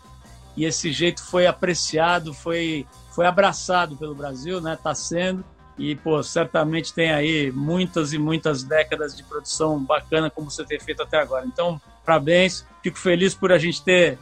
e 0.55 0.63
esse 0.63 0.91
jeito 0.91 1.23
foi 1.23 1.47
apreciado, 1.47 2.33
foi 2.33 2.85
foi 3.11 3.25
abraçado 3.25 3.95
pelo 3.95 4.13
Brasil, 4.13 4.61
né? 4.61 4.77
Tá 4.81 4.93
sendo 4.93 5.43
e 5.77 5.95
pô, 5.95 6.21
certamente 6.23 6.93
tem 6.93 7.11
aí 7.11 7.51
muitas 7.51 8.13
e 8.13 8.17
muitas 8.17 8.63
décadas 8.63 9.15
de 9.15 9.23
produção 9.23 9.83
bacana 9.83 10.29
como 10.29 10.49
você 10.49 10.63
tem 10.63 10.79
feito 10.79 11.01
até 11.01 11.17
agora. 11.17 11.45
Então, 11.45 11.81
parabéns. 12.05 12.65
Fico 12.83 12.97
feliz 12.99 13.33
por 13.33 13.51
a 13.51 13.57
gente 13.57 13.83
ter, 13.83 14.17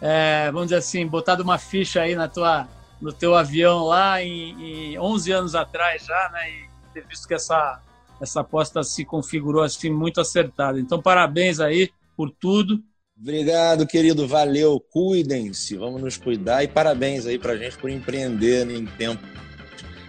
é, 0.00 0.46
vamos 0.46 0.68
dizer 0.68 0.76
assim, 0.76 1.06
botado 1.06 1.42
uma 1.42 1.58
ficha 1.58 2.02
aí 2.02 2.14
na 2.14 2.28
tua, 2.28 2.68
no 3.00 3.12
teu 3.12 3.34
avião 3.34 3.84
lá 3.84 4.22
em, 4.22 4.92
em 4.92 4.98
11 4.98 5.32
anos 5.32 5.54
atrás 5.54 6.04
já, 6.04 6.30
né? 6.32 6.50
E 6.50 6.66
ter 6.94 7.06
visto 7.06 7.26
que 7.26 7.34
essa, 7.34 7.80
essa 8.20 8.40
aposta 8.40 8.82
se 8.82 9.04
configurou 9.04 9.62
assim 9.62 9.90
muito 9.90 10.20
acertada. 10.20 10.78
Então, 10.78 11.02
parabéns 11.02 11.60
aí 11.60 11.90
por 12.16 12.30
tudo. 12.30 12.80
Obrigado, 13.18 13.86
querido. 13.86 14.26
Valeu. 14.28 14.78
Cuidem-se. 14.78 15.76
Vamos 15.76 16.02
nos 16.02 16.16
cuidar 16.16 16.62
e 16.62 16.68
parabéns 16.68 17.26
aí 17.26 17.38
pra 17.38 17.56
gente 17.56 17.76
por 17.78 17.90
empreender 17.90 18.70
em 18.70 18.84
tempo 18.86 19.22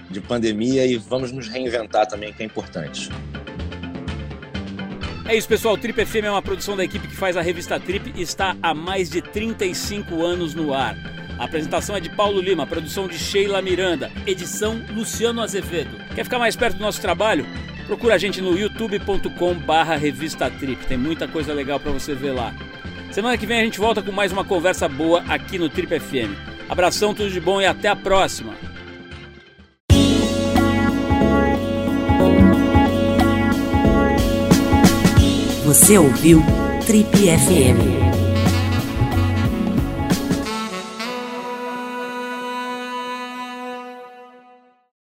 de 0.09 0.21
pandemia 0.21 0.85
e 0.85 0.97
vamos 0.97 1.31
nos 1.31 1.47
reinventar 1.47 2.07
também, 2.07 2.33
que 2.33 2.43
é 2.43 2.45
importante. 2.45 3.09
É 5.27 5.35
isso, 5.35 5.47
pessoal. 5.47 5.77
Trip 5.77 6.05
FM 6.05 6.23
é 6.23 6.31
uma 6.31 6.41
produção 6.41 6.77
da 6.77 6.85
equipe 6.85 7.05
que 7.05 7.15
faz 7.15 7.35
a 7.35 7.41
revista 7.41 7.77
Trip 7.77 8.13
e 8.15 8.21
está 8.21 8.55
há 8.63 8.73
mais 8.73 9.09
de 9.09 9.21
35 9.21 10.23
anos 10.23 10.55
no 10.55 10.73
ar. 10.73 10.95
A 11.37 11.43
apresentação 11.43 11.97
é 11.97 11.99
de 11.99 12.09
Paulo 12.09 12.39
Lima, 12.39 12.65
produção 12.65 13.09
de 13.09 13.19
Sheila 13.19 13.61
Miranda, 13.61 14.09
edição 14.25 14.81
Luciano 14.89 15.41
Azevedo. 15.41 15.97
Quer 16.15 16.23
ficar 16.23 16.39
mais 16.39 16.55
perto 16.55 16.77
do 16.77 16.81
nosso 16.81 17.01
trabalho? 17.01 17.45
Procura 17.85 18.15
a 18.15 18.17
gente 18.17 18.39
no 18.39 18.57
youtube.com 18.57 19.53
barra 19.55 19.97
revista 19.97 20.49
Trip. 20.49 20.85
Tem 20.85 20.97
muita 20.97 21.27
coisa 21.27 21.53
legal 21.53 21.77
para 21.77 21.91
você 21.91 22.15
ver 22.15 22.31
lá. 22.31 22.55
Semana 23.11 23.37
que 23.37 23.45
vem 23.45 23.59
a 23.59 23.63
gente 23.65 23.79
volta 23.79 24.01
com 24.01 24.13
mais 24.13 24.31
uma 24.31 24.45
conversa 24.45 24.87
boa 24.87 25.25
aqui 25.27 25.59
no 25.59 25.67
Trip 25.67 25.99
FM. 25.99 26.31
Abração, 26.69 27.13
tudo 27.13 27.29
de 27.29 27.41
bom 27.41 27.61
e 27.61 27.65
até 27.65 27.89
a 27.89 27.95
próxima! 27.97 28.53
Você 35.67 35.97
ouviu 35.97 36.41
Trip 36.85 37.09
FM. 37.13 38.16